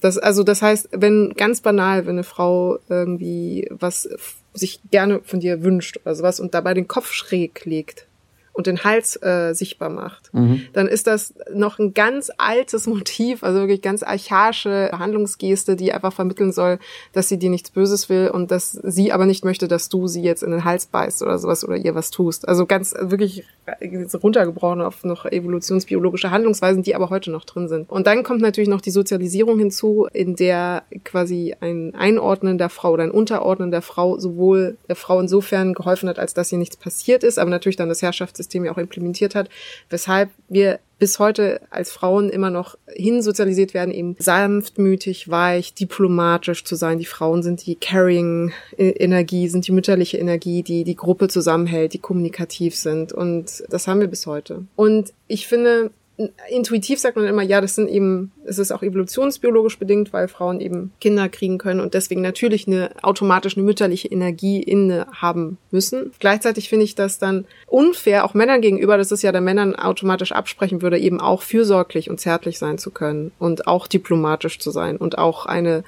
Das, 0.00 0.18
also 0.18 0.42
das 0.42 0.60
heißt, 0.60 0.88
wenn 0.92 1.32
ganz 1.36 1.60
banal, 1.60 2.06
wenn 2.06 2.16
eine 2.16 2.24
Frau 2.24 2.78
irgendwie 2.88 3.68
was 3.70 4.08
sich 4.54 4.80
gerne 4.90 5.20
von 5.24 5.40
dir 5.40 5.62
wünscht 5.62 5.98
oder 6.04 6.14
sowas 6.14 6.40
und 6.40 6.54
dabei 6.54 6.74
den 6.74 6.88
Kopf 6.88 7.12
schräg 7.12 7.64
legt, 7.64 8.06
und 8.52 8.66
den 8.66 8.84
Hals 8.84 9.20
äh, 9.22 9.54
sichtbar 9.54 9.88
macht, 9.88 10.32
mhm. 10.34 10.62
dann 10.72 10.86
ist 10.86 11.06
das 11.06 11.34
noch 11.54 11.78
ein 11.78 11.94
ganz 11.94 12.30
altes 12.36 12.86
Motiv, 12.86 13.42
also 13.42 13.60
wirklich 13.60 13.82
ganz 13.82 14.02
archaische 14.02 14.90
Handlungsgeste, 14.92 15.74
die 15.76 15.92
einfach 15.92 16.12
vermitteln 16.12 16.52
soll, 16.52 16.78
dass 17.12 17.28
sie 17.28 17.38
dir 17.38 17.50
nichts 17.50 17.70
Böses 17.70 18.08
will 18.08 18.28
und 18.28 18.50
dass 18.50 18.72
sie 18.72 19.12
aber 19.12 19.26
nicht 19.26 19.44
möchte, 19.44 19.68
dass 19.68 19.88
du 19.88 20.06
sie 20.06 20.22
jetzt 20.22 20.42
in 20.42 20.50
den 20.50 20.64
Hals 20.64 20.86
beißt 20.86 21.22
oder 21.22 21.38
sowas 21.38 21.64
oder 21.64 21.76
ihr 21.76 21.94
was 21.94 22.10
tust. 22.10 22.46
Also 22.46 22.66
ganz 22.66 22.94
wirklich 22.98 23.44
runtergebrochen 24.22 24.82
auf 24.82 25.04
noch 25.04 25.24
evolutionsbiologische 25.24 26.30
Handlungsweisen, 26.30 26.82
die 26.82 26.94
aber 26.94 27.10
heute 27.10 27.30
noch 27.30 27.44
drin 27.44 27.68
sind. 27.68 27.88
Und 27.88 28.06
dann 28.06 28.22
kommt 28.22 28.42
natürlich 28.42 28.68
noch 28.68 28.80
die 28.80 28.90
Sozialisierung 28.90 29.58
hinzu, 29.58 30.08
in 30.12 30.36
der 30.36 30.82
quasi 31.04 31.54
ein 31.60 31.94
Einordnen 31.94 32.58
der 32.58 32.68
Frau 32.68 32.92
oder 32.92 33.04
ein 33.04 33.10
Unterordnen 33.10 33.70
der 33.70 33.82
Frau 33.82 34.18
sowohl 34.18 34.76
der 34.88 34.96
Frau 34.96 35.20
insofern 35.20 35.74
geholfen 35.74 36.08
hat, 36.08 36.18
als 36.18 36.34
dass 36.34 36.52
ihr 36.52 36.58
nichts 36.58 36.76
passiert 36.76 37.24
ist, 37.24 37.38
aber 37.38 37.50
natürlich 37.50 37.76
dann 37.76 37.88
das 37.88 38.02
Herrschaftssystem 38.42 38.64
ja 38.64 38.72
auch 38.72 38.78
implementiert 38.78 39.34
hat, 39.34 39.48
weshalb 39.88 40.30
wir 40.48 40.80
bis 40.98 41.18
heute 41.18 41.60
als 41.70 41.90
Frauen 41.90 42.30
immer 42.30 42.50
noch 42.50 42.78
hinsozialisiert 42.94 43.74
werden, 43.74 43.92
eben 43.92 44.14
sanftmütig, 44.20 45.28
weich, 45.28 45.74
diplomatisch 45.74 46.64
zu 46.64 46.76
sein. 46.76 46.98
Die 46.98 47.06
Frauen 47.06 47.42
sind 47.42 47.66
die 47.66 47.74
Carrying-Energie, 47.74 49.48
sind 49.48 49.66
die 49.66 49.72
mütterliche 49.72 50.18
Energie, 50.18 50.62
die 50.62 50.84
die 50.84 50.94
Gruppe 50.94 51.26
zusammenhält, 51.26 51.92
die 51.94 51.98
kommunikativ 51.98 52.76
sind. 52.76 53.12
Und 53.12 53.64
das 53.68 53.88
haben 53.88 54.00
wir 54.00 54.06
bis 54.06 54.26
heute. 54.26 54.66
Und 54.76 55.12
ich 55.26 55.48
finde, 55.48 55.90
intuitiv 56.48 56.98
sagt 56.98 57.16
man 57.16 57.26
immer, 57.26 57.42
ja, 57.42 57.60
das 57.60 57.74
sind 57.74 57.88
eben, 57.88 58.32
es 58.44 58.58
ist 58.58 58.72
auch 58.72 58.82
evolutionsbiologisch 58.82 59.78
bedingt, 59.78 60.12
weil 60.12 60.28
Frauen 60.28 60.60
eben 60.60 60.92
Kinder 61.00 61.28
kriegen 61.28 61.58
können 61.58 61.80
und 61.80 61.94
deswegen 61.94 62.20
natürlich 62.20 62.66
eine 62.66 62.90
automatisch 63.02 63.56
eine 63.56 63.64
mütterliche 63.64 64.08
Energie 64.08 64.62
inne 64.62 65.06
haben 65.12 65.58
müssen. 65.70 66.12
Gleichzeitig 66.18 66.68
finde 66.68 66.84
ich 66.84 66.94
das 66.94 67.18
dann 67.18 67.44
unfair, 67.66 68.24
auch 68.24 68.34
Männern 68.34 68.60
gegenüber, 68.60 68.96
dass 68.98 69.10
es 69.10 69.22
ja 69.22 69.32
der 69.32 69.40
Männern 69.40 69.74
automatisch 69.76 70.32
absprechen 70.32 70.82
würde, 70.82 70.98
eben 70.98 71.20
auch 71.20 71.42
fürsorglich 71.42 72.10
und 72.10 72.20
zärtlich 72.20 72.58
sein 72.58 72.78
zu 72.78 72.90
können 72.90 73.32
und 73.38 73.66
auch 73.66 73.86
diplomatisch 73.86 74.58
zu 74.58 74.70
sein 74.70 74.96
und 74.96 75.18
auch 75.18 75.46
eine 75.46 75.84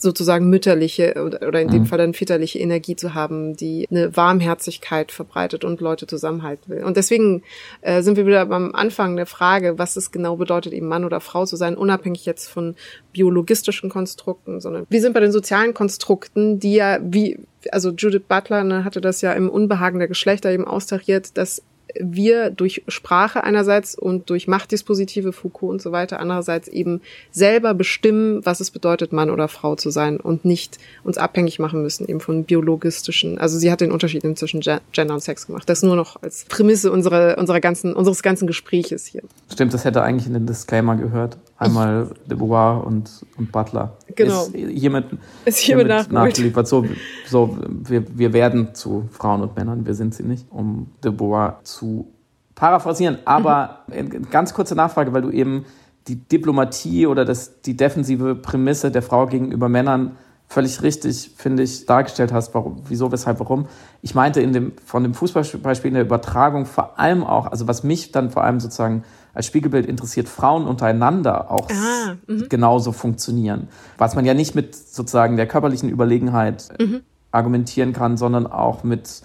sozusagen 0.00 0.48
mütterliche 0.48 1.14
oder, 1.24 1.46
oder 1.46 1.60
in 1.60 1.68
dem 1.68 1.82
mhm. 1.82 1.86
Fall 1.86 1.98
dann 1.98 2.14
väterliche 2.14 2.58
Energie 2.58 2.96
zu 2.96 3.14
haben, 3.14 3.54
die 3.54 3.86
eine 3.90 4.16
Warmherzigkeit 4.16 5.12
verbreitet 5.12 5.62
und 5.62 5.80
Leute 5.80 6.06
zusammenhalten 6.06 6.72
will. 6.72 6.84
Und 6.84 6.96
deswegen 6.96 7.42
äh, 7.82 8.00
sind 8.02 8.16
wir 8.16 8.26
wieder 8.26 8.46
beim 8.46 8.74
Anfang 8.74 9.16
der 9.16 9.26
Frage, 9.26 9.78
was 9.78 9.96
es 9.96 10.10
genau 10.10 10.36
bedeutet, 10.36 10.72
eben 10.72 10.88
Mann 10.88 11.04
oder 11.04 11.20
Frau 11.20 11.44
zu 11.44 11.56
sein, 11.56 11.76
unabhängig 11.76 12.24
jetzt 12.24 12.48
von 12.48 12.76
biologistischen 13.12 13.90
Konstrukten, 13.90 14.60
sondern 14.60 14.86
wir 14.88 15.00
sind 15.02 15.12
bei 15.12 15.20
den 15.20 15.32
sozialen 15.32 15.74
Konstrukten, 15.74 16.58
die 16.58 16.74
ja 16.74 16.98
wie 17.02 17.38
also 17.72 17.90
Judith 17.90 18.22
Butler 18.26 18.64
ne, 18.64 18.84
hatte 18.84 19.02
das 19.02 19.20
ja 19.20 19.32
im 19.34 19.50
Unbehagen 19.50 19.98
der 19.98 20.08
Geschlechter 20.08 20.50
eben 20.50 20.66
austariert, 20.66 21.36
dass 21.36 21.62
wir 21.98 22.50
durch 22.50 22.82
Sprache 22.88 23.44
einerseits 23.44 23.94
und 23.94 24.30
durch 24.30 24.48
Machtdispositive, 24.48 25.32
Foucault 25.32 25.72
und 25.72 25.82
so 25.82 25.92
weiter, 25.92 26.20
andererseits 26.20 26.68
eben 26.68 27.00
selber 27.30 27.74
bestimmen, 27.74 28.44
was 28.44 28.60
es 28.60 28.70
bedeutet, 28.70 29.12
Mann 29.12 29.30
oder 29.30 29.48
Frau 29.48 29.76
zu 29.76 29.90
sein 29.90 30.18
und 30.18 30.44
nicht 30.44 30.78
uns 31.04 31.18
abhängig 31.18 31.58
machen 31.58 31.82
müssen 31.82 32.06
eben 32.06 32.20
von 32.20 32.44
biologistischen. 32.44 33.38
Also 33.38 33.58
sie 33.58 33.70
hat 33.70 33.80
den 33.80 33.92
Unterschied 33.92 34.20
zwischen 34.38 34.60
Gender 34.60 35.14
und 35.14 35.22
Sex 35.22 35.46
gemacht. 35.46 35.68
Das 35.68 35.82
nur 35.82 35.96
noch 35.96 36.22
als 36.22 36.44
Prämisse 36.44 36.92
unserer, 36.92 37.38
unserer 37.38 37.60
ganzen, 37.60 37.94
unseres 37.94 38.22
ganzen 38.22 38.46
Gespräches 38.46 39.06
hier. 39.06 39.22
Stimmt, 39.52 39.74
das 39.74 39.84
hätte 39.84 40.02
eigentlich 40.02 40.26
in 40.26 40.34
den 40.34 40.46
Disclaimer 40.46 40.96
gehört. 40.96 41.38
Einmal 41.60 42.08
De 42.24 42.38
Beauvoir 42.38 42.86
und, 42.86 43.10
und 43.36 43.52
Butler. 43.52 43.98
Genau. 44.16 44.44
Ist 44.44 44.54
hiermit, 44.54 45.04
ist 45.44 45.58
hiermit, 45.58 45.88
hiermit 45.88 46.10
nachgeliefert. 46.10 46.66
So, 46.66 46.86
so 47.26 47.58
wir, 47.68 48.04
wir 48.16 48.32
werden 48.32 48.74
zu 48.74 49.08
Frauen 49.12 49.42
und 49.42 49.54
Männern, 49.56 49.84
wir 49.84 49.92
sind 49.94 50.14
sie 50.14 50.22
nicht, 50.22 50.46
um 50.50 50.90
De 51.04 51.12
Beauvoir 51.12 51.60
zu 51.62 52.08
paraphrasieren. 52.54 53.18
Aber 53.26 53.80
mhm. 53.88 54.30
ganz 54.30 54.54
kurze 54.54 54.74
Nachfrage, 54.74 55.12
weil 55.12 55.20
du 55.20 55.30
eben 55.30 55.66
die 56.08 56.16
Diplomatie 56.16 57.06
oder 57.06 57.26
das, 57.26 57.60
die 57.60 57.76
defensive 57.76 58.36
Prämisse 58.36 58.90
der 58.90 59.02
Frau 59.02 59.26
gegenüber 59.26 59.68
Männern 59.68 60.16
völlig 60.50 60.82
richtig, 60.82 61.30
finde 61.36 61.62
ich, 61.62 61.86
dargestellt 61.86 62.32
hast, 62.32 62.54
warum, 62.54 62.82
wieso, 62.88 63.12
weshalb, 63.12 63.38
warum. 63.38 63.66
Ich 64.02 64.16
meinte 64.16 64.40
in 64.40 64.52
dem, 64.52 64.72
von 64.84 65.04
dem 65.04 65.14
Fußballbeispiel 65.14 65.88
in 65.90 65.94
der 65.94 66.02
Übertragung 66.04 66.66
vor 66.66 66.98
allem 66.98 67.22
auch, 67.22 67.46
also 67.46 67.68
was 67.68 67.84
mich 67.84 68.10
dann 68.10 68.30
vor 68.30 68.42
allem 68.42 68.58
sozusagen 68.58 69.04
als 69.34 69.46
Spiegelbild 69.46 69.86
interessiert, 69.86 70.28
Frauen 70.28 70.66
untereinander 70.66 71.50
auch 71.50 71.68
ah, 71.70 72.16
mhm. 72.26 72.48
genauso 72.48 72.92
funktionieren. 72.92 73.68
Was 73.98 74.14
man 74.14 74.24
ja 74.24 74.34
nicht 74.34 74.54
mit 74.54 74.74
sozusagen 74.74 75.36
der 75.36 75.46
körperlichen 75.46 75.88
Überlegenheit 75.88 76.68
mhm. 76.78 77.02
argumentieren 77.30 77.92
kann, 77.92 78.16
sondern 78.16 78.46
auch 78.46 78.82
mit, 78.82 79.22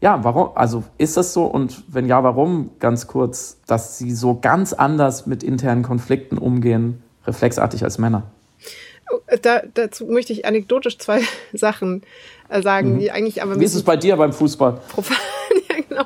ja, 0.00 0.22
warum, 0.24 0.50
also 0.54 0.84
ist 0.98 1.16
das 1.16 1.32
so 1.32 1.44
und 1.44 1.84
wenn 1.88 2.06
ja, 2.06 2.22
warum, 2.22 2.70
ganz 2.78 3.06
kurz, 3.06 3.58
dass 3.66 3.98
sie 3.98 4.12
so 4.12 4.38
ganz 4.40 4.72
anders 4.72 5.26
mit 5.26 5.42
internen 5.42 5.82
Konflikten 5.82 6.38
umgehen, 6.38 7.02
reflexartig 7.26 7.84
als 7.84 7.98
Männer? 7.98 8.24
Da, 9.42 9.62
dazu 9.74 10.06
möchte 10.06 10.32
ich 10.32 10.46
anekdotisch 10.46 10.98
zwei 10.98 11.22
Sachen 11.52 12.02
äh, 12.48 12.62
sagen, 12.62 12.94
mhm. 12.94 12.98
die 13.00 13.10
eigentlich 13.10 13.42
aber. 13.42 13.58
Wie 13.58 13.64
ist 13.64 13.74
es 13.74 13.82
bei 13.82 13.96
dir 13.96 14.16
beim 14.16 14.32
Fußball? 14.32 14.80
Profan, 14.88 15.16
ja, 15.68 15.76
genau. 15.88 16.04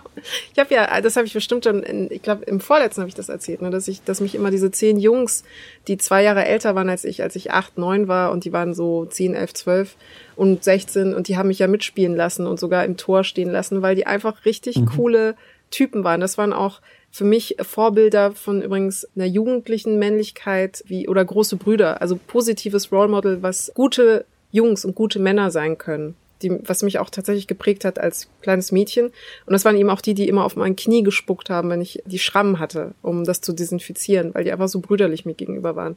Ich 0.53 0.59
habe 0.59 0.75
ja, 0.75 1.01
das 1.01 1.17
habe 1.17 1.27
ich 1.27 1.33
bestimmt 1.33 1.65
schon, 1.65 1.83
in, 1.83 2.11
ich 2.11 2.23
glaube, 2.23 2.45
im 2.45 2.61
vorletzten 2.61 3.01
habe 3.01 3.09
ich 3.09 3.15
das 3.15 3.29
erzählt, 3.29 3.63
ne, 3.63 3.71
dass 3.71 3.87
ich, 3.89 4.03
dass 4.03 4.21
mich 4.21 4.35
immer 4.35 4.51
diese 4.51 4.71
zehn 4.71 4.99
Jungs, 4.99 5.45
die 5.89 5.99
zwei 5.99 6.23
Jahre 6.23 6.45
älter 6.45 6.75
waren 6.75 6.89
als 6.89 7.05
ich, 7.05 7.23
als 7.23 7.37
ich 7.37 7.53
acht, 7.53 7.79
neun 7.79 8.09
war 8.09 8.33
und 8.33 8.45
die 8.45 8.53
waren 8.53 8.75
so 8.75 9.07
zehn, 9.07 9.35
elf, 9.35 9.55
zwölf 9.55 9.97
und 10.35 10.65
sechzehn 10.65 11.15
und 11.15 11.29
die 11.29 11.37
haben 11.37 11.49
mich 11.49 11.59
ja 11.59 11.69
mitspielen 11.69 12.17
lassen 12.17 12.47
und 12.47 12.59
sogar 12.59 12.85
im 12.85 12.97
Tor 12.97 13.25
stehen 13.25 13.51
lassen, 13.51 13.83
weil 13.83 13.95
die 13.95 14.07
einfach 14.07 14.45
richtig 14.45 14.79
mhm. 14.79 14.87
coole 14.87 15.37
Typen 15.71 16.05
waren. 16.05 16.21
Das 16.21 16.39
waren 16.39 16.53
auch 16.53 16.81
für 17.17 17.25
mich 17.25 17.57
Vorbilder 17.63 18.33
von 18.33 18.61
übrigens 18.61 19.09
einer 19.17 19.25
jugendlichen 19.25 19.99
Männlichkeit 19.99 20.85
wie 20.87 21.09
oder 21.09 21.25
große 21.25 21.57
Brüder, 21.57 22.03
also 22.03 22.19
positives 22.27 22.93
Role 22.93 23.09
Model, 23.09 23.43
was 23.43 23.73
gute 23.75 24.27
Jungs 24.53 24.85
und 24.85 24.95
gute 24.95 25.19
Männer 25.19 25.51
sein 25.51 25.79
können 25.79 26.15
die, 26.49 26.59
was 26.65 26.83
mich 26.83 26.99
auch 26.99 27.11
tatsächlich 27.11 27.47
geprägt 27.47 27.85
hat 27.85 27.99
als 27.99 28.29
kleines 28.43 28.73
Mädchen. 28.73 29.07
Und 29.07 29.53
das 29.53 29.65
waren 29.65 29.77
eben 29.77 29.91
auch 29.91 30.01
die, 30.01 30.15
die 30.15 30.29
immer 30.29 30.45
auf 30.45 30.57
mein 30.57 30.77
Knie 30.77 31.03
gespuckt 31.03 31.51
haben, 31.51 31.71
wenn 31.71 31.81
ich 31.81 32.03
die 32.07 32.19
Schrammen 32.19 32.59
hatte, 32.59 32.95
um 33.03 33.25
das 33.25 33.41
zu 33.41 33.53
desinfizieren, 33.53 34.35
weil 34.35 34.45
die 34.45 34.53
einfach 34.53 34.69
so 34.69 34.81
brüderlich 34.81 35.25
mir 35.25 35.35
gegenüber 35.35 35.77
waren. 35.77 35.97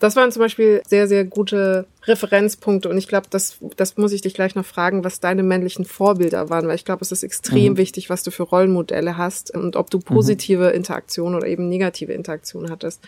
Das 0.00 0.16
waren 0.16 0.32
zum 0.32 0.40
Beispiel 0.40 0.82
sehr, 0.86 1.06
sehr 1.06 1.24
gute 1.24 1.86
Referenzpunkte. 2.04 2.88
Und 2.88 2.98
ich 2.98 3.08
glaube, 3.08 3.28
das, 3.30 3.58
das 3.76 3.96
muss 3.96 4.12
ich 4.12 4.20
dich 4.20 4.34
gleich 4.34 4.54
noch 4.54 4.66
fragen, 4.66 5.04
was 5.04 5.20
deine 5.20 5.42
männlichen 5.42 5.84
Vorbilder 5.84 6.50
waren, 6.50 6.66
weil 6.66 6.74
ich 6.74 6.84
glaube, 6.84 7.02
es 7.02 7.12
ist 7.12 7.22
extrem 7.22 7.72
mhm. 7.72 7.76
wichtig, 7.76 8.10
was 8.10 8.22
du 8.22 8.30
für 8.30 8.42
Rollenmodelle 8.42 9.16
hast 9.16 9.54
und 9.54 9.76
ob 9.76 9.90
du 9.90 9.98
mhm. 9.98 10.02
positive 10.02 10.68
mhm. 10.68 10.74
Interaktion 10.74 11.34
oder 11.34 11.46
eben 11.46 11.68
negative 11.68 12.12
Interaktion 12.12 12.70
hattest. 12.70 13.02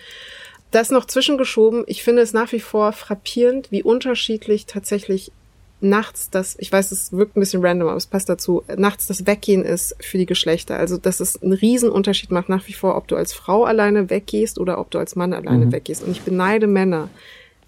Das 0.70 0.90
noch 0.90 1.06
zwischengeschoben. 1.06 1.84
Ich 1.86 2.02
finde 2.02 2.22
es 2.22 2.32
nach 2.32 2.52
wie 2.52 2.60
vor 2.60 2.92
frappierend, 2.92 3.70
wie 3.70 3.82
unterschiedlich 3.82 4.66
tatsächlich 4.66 5.32
nachts 5.80 6.30
das, 6.30 6.56
ich 6.58 6.72
weiß, 6.72 6.90
es 6.90 7.12
wirkt 7.12 7.36
ein 7.36 7.40
bisschen 7.40 7.64
random, 7.64 7.88
aber 7.88 7.96
es 7.96 8.06
passt 8.06 8.28
dazu, 8.28 8.62
nachts 8.76 9.06
das 9.06 9.26
Weggehen 9.26 9.64
ist 9.64 9.94
für 10.00 10.18
die 10.18 10.26
Geschlechter. 10.26 10.76
Also, 10.78 10.96
dass 10.96 11.20
es 11.20 11.42
einen 11.42 11.52
Riesenunterschied 11.52 12.30
macht 12.30 12.48
nach 12.48 12.66
wie 12.66 12.72
vor, 12.72 12.96
ob 12.96 13.08
du 13.08 13.16
als 13.16 13.32
Frau 13.32 13.64
alleine 13.64 14.08
weggehst 14.08 14.58
oder 14.58 14.78
ob 14.78 14.90
du 14.90 14.98
als 14.98 15.16
Mann 15.16 15.32
alleine 15.32 15.66
mhm. 15.66 15.72
weggehst. 15.72 16.02
Und 16.02 16.12
ich 16.12 16.22
beneide 16.22 16.66
Männer, 16.66 17.10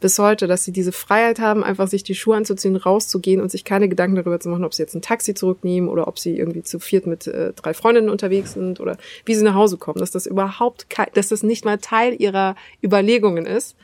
bis 0.01 0.19
heute, 0.19 0.47
dass 0.47 0.65
sie 0.65 0.73
diese 0.73 0.93
Freiheit 0.93 1.41
haben, 1.41 1.65
einfach 1.65 1.89
sich 1.89 2.05
die 2.05 2.15
Schuhe 2.15 2.37
anzuziehen, 2.37 2.77
rauszugehen 2.77 3.41
und 3.41 3.51
sich 3.51 3.65
keine 3.65 3.89
Gedanken 3.89 4.17
darüber 4.17 4.39
zu 4.39 4.49
machen, 4.49 4.65
ob 4.65 4.75
sie 4.75 4.83
jetzt 4.83 4.95
ein 4.95 5.03
Taxi 5.03 5.35
zurücknehmen 5.35 5.89
oder 5.89 6.07
ob 6.07 6.19
sie 6.19 6.39
irgendwie 6.39 6.63
zu 6.63 6.79
viert 6.79 7.07
mit 7.07 7.27
äh, 7.27 7.53
drei 7.55 7.75
Freundinnen 7.75 8.09
unterwegs 8.09 8.53
sind 8.53 8.81
oder 8.81 8.97
wie 9.25 9.35
sie 9.35 9.43
nach 9.43 9.55
Hause 9.55 9.77
kommen, 9.77 9.99
dass 9.99 10.11
das 10.11 10.27
überhaupt 10.27 10.87
dass 11.15 11.29
das 11.29 11.43
nicht 11.43 11.65
mal 11.65 11.79
Teil 11.79 12.15
ihrer 12.21 12.55
Überlegungen 12.83 13.47
ist 13.47 13.77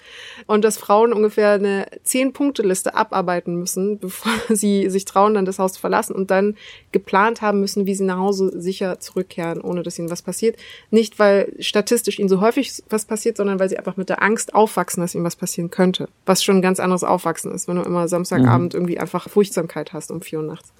und 0.47 0.65
dass 0.65 0.77
Frauen 0.77 1.12
ungefähr 1.12 1.53
eine 1.53 1.87
Zehn-Punkte-Liste 2.03 2.95
abarbeiten 2.95 3.57
müssen, 3.57 3.99
bevor 4.05 4.33
sie 4.55 4.91
sich 4.91 5.05
trauen, 5.05 5.35
dann 5.35 5.45
das 5.45 5.59
Haus 5.59 5.75
zu 5.75 5.81
verlassen 5.81 6.15
und 6.15 6.31
dann 6.31 6.57
geplant 6.93 7.43
haben 7.43 7.61
müssen, 7.61 7.87
wie 7.87 7.95
sie 7.95 8.05
nach 8.05 8.19
Hause 8.19 8.53
sicher 8.61 9.01
zurückkehren, 9.01 9.61
ohne 9.61 9.83
dass 9.83 9.99
ihnen 9.99 10.11
was 10.11 10.23
passiert. 10.23 10.57
Nicht, 10.91 11.19
weil 11.19 11.53
statistisch 11.59 12.19
ihnen 12.19 12.29
so 12.29 12.41
häufig 12.41 12.83
was 12.89 13.05
passiert, 13.05 13.37
sondern 13.37 13.59
weil 13.59 13.69
sie 13.69 13.79
einfach 13.79 13.97
mit 13.97 14.09
der 14.09 14.23
Angst 14.23 14.55
aufwachsen, 14.55 15.01
dass 15.01 15.15
ihnen 15.15 15.25
was 15.25 15.37
passieren 15.37 15.71
könnte. 15.71 16.04
Was 16.27 16.43
schon 16.43 16.57
ein 16.57 16.63
ganz 16.63 16.81
anderes 16.81 17.05
Aufwachsen 17.05 17.53
ist, 17.53 17.69
wenn 17.69 17.77
du 17.77 17.83
immer 17.83 18.09
Samstagabend 18.09 18.73
mhm. 18.73 18.81
irgendwie 18.81 18.99
einfach 18.99 19.29
Furchtsamkeit 19.29 19.93
hast 19.93 20.11
um 20.11 20.23
vier 20.23 20.41
Uhr 20.41 20.47
nachts. 20.47 20.73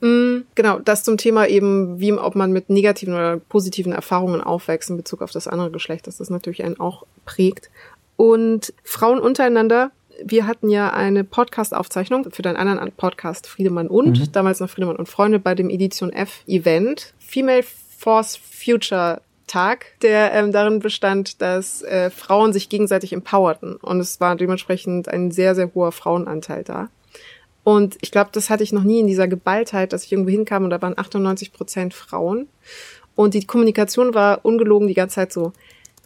Mhm, 0.00 0.44
genau, 0.56 0.80
das 0.80 1.04
zum 1.04 1.16
Thema 1.16 1.46
eben, 1.46 2.00
wie 2.00 2.12
ob 2.12 2.34
man 2.34 2.52
mit 2.52 2.68
negativen 2.68 3.14
oder 3.14 3.36
positiven 3.36 3.92
Erfahrungen 3.92 4.40
aufwächst 4.40 4.90
in 4.90 4.96
Bezug 4.96 5.22
auf 5.22 5.30
das 5.30 5.46
andere 5.46 5.70
Geschlecht, 5.70 6.06
dass 6.06 6.18
das 6.18 6.28
natürlich 6.28 6.64
einen 6.64 6.80
auch 6.80 7.06
prägt. 7.24 7.70
Und 8.16 8.74
Frauen 8.82 9.20
untereinander, 9.20 9.92
wir 10.24 10.46
hatten 10.46 10.70
ja 10.70 10.90
eine 10.90 11.24
Podcast-Aufzeichnung 11.24 12.30
für 12.30 12.42
deinen 12.42 12.56
anderen 12.56 12.92
Podcast 12.92 13.46
Friedemann 13.46 13.88
und, 13.88 14.18
mhm. 14.18 14.32
damals 14.32 14.60
noch 14.60 14.70
Friedemann 14.70 14.96
und 14.96 15.08
Freunde 15.08 15.38
bei 15.38 15.54
dem 15.54 15.70
Edition 15.70 16.12
F 16.12 16.42
Event. 16.46 17.14
Female 17.18 17.64
Force 17.98 18.36
Future 18.36 19.22
Tag, 19.52 19.98
der 20.00 20.32
ähm, 20.32 20.50
darin 20.50 20.78
bestand, 20.78 21.42
dass 21.42 21.82
äh, 21.82 22.08
Frauen 22.08 22.54
sich 22.54 22.70
gegenseitig 22.70 23.12
empowerten. 23.12 23.76
Und 23.76 24.00
es 24.00 24.18
war 24.18 24.34
dementsprechend 24.34 25.08
ein 25.08 25.30
sehr, 25.30 25.54
sehr 25.54 25.74
hoher 25.74 25.92
Frauenanteil 25.92 26.64
da. 26.64 26.88
Und 27.62 27.98
ich 28.00 28.10
glaube, 28.10 28.30
das 28.32 28.48
hatte 28.48 28.62
ich 28.62 28.72
noch 28.72 28.82
nie 28.82 29.00
in 29.00 29.06
dieser 29.06 29.28
Geballtheit, 29.28 29.92
dass 29.92 30.04
ich 30.04 30.12
irgendwo 30.12 30.30
hinkam 30.30 30.64
und 30.64 30.70
da 30.70 30.80
waren 30.80 30.96
98 30.96 31.52
Prozent 31.52 31.92
Frauen. 31.92 32.48
Und 33.14 33.34
die 33.34 33.46
Kommunikation 33.46 34.14
war 34.14 34.42
ungelogen 34.42 34.88
die 34.88 34.94
ganze 34.94 35.16
Zeit 35.16 35.34
so, 35.34 35.52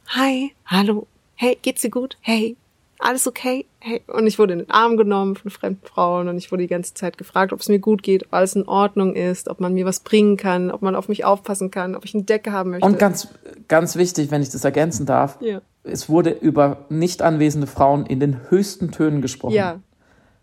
hi, 0.08 0.52
hallo, 0.66 1.06
hey, 1.36 1.56
geht's 1.62 1.82
dir 1.82 1.90
gut? 1.90 2.18
Hey, 2.20 2.56
alles 2.98 3.26
okay? 3.26 3.66
Hey. 3.78 4.02
Und 4.06 4.26
ich 4.26 4.38
wurde 4.38 4.54
in 4.54 4.60
den 4.60 4.70
Arm 4.70 4.96
genommen 4.96 5.36
von 5.36 5.50
fremden 5.50 5.84
Frauen 5.86 6.28
und 6.28 6.38
ich 6.38 6.50
wurde 6.50 6.62
die 6.62 6.68
ganze 6.68 6.94
Zeit 6.94 7.18
gefragt, 7.18 7.52
ob 7.52 7.60
es 7.60 7.68
mir 7.68 7.78
gut 7.78 8.02
geht, 8.02 8.26
ob 8.26 8.34
alles 8.34 8.56
in 8.56 8.66
Ordnung 8.66 9.14
ist, 9.14 9.48
ob 9.48 9.60
man 9.60 9.74
mir 9.74 9.84
was 9.84 10.00
bringen 10.00 10.36
kann, 10.36 10.70
ob 10.70 10.82
man 10.82 10.94
auf 10.94 11.08
mich 11.08 11.24
aufpassen 11.24 11.70
kann, 11.70 11.94
ob 11.94 12.04
ich 12.04 12.14
eine 12.14 12.24
Decke 12.24 12.52
haben 12.52 12.70
möchte. 12.70 12.86
Und 12.86 12.98
ganz, 12.98 13.28
ganz 13.68 13.96
wichtig, 13.96 14.30
wenn 14.30 14.42
ich 14.42 14.50
das 14.50 14.64
ergänzen 14.64 15.06
darf, 15.06 15.38
ja. 15.40 15.60
es 15.84 16.08
wurde 16.08 16.30
über 16.30 16.86
nicht 16.88 17.22
anwesende 17.22 17.66
Frauen 17.66 18.06
in 18.06 18.20
den 18.20 18.50
höchsten 18.50 18.90
Tönen 18.90 19.22
gesprochen. 19.22 19.54
Ja. 19.54 19.80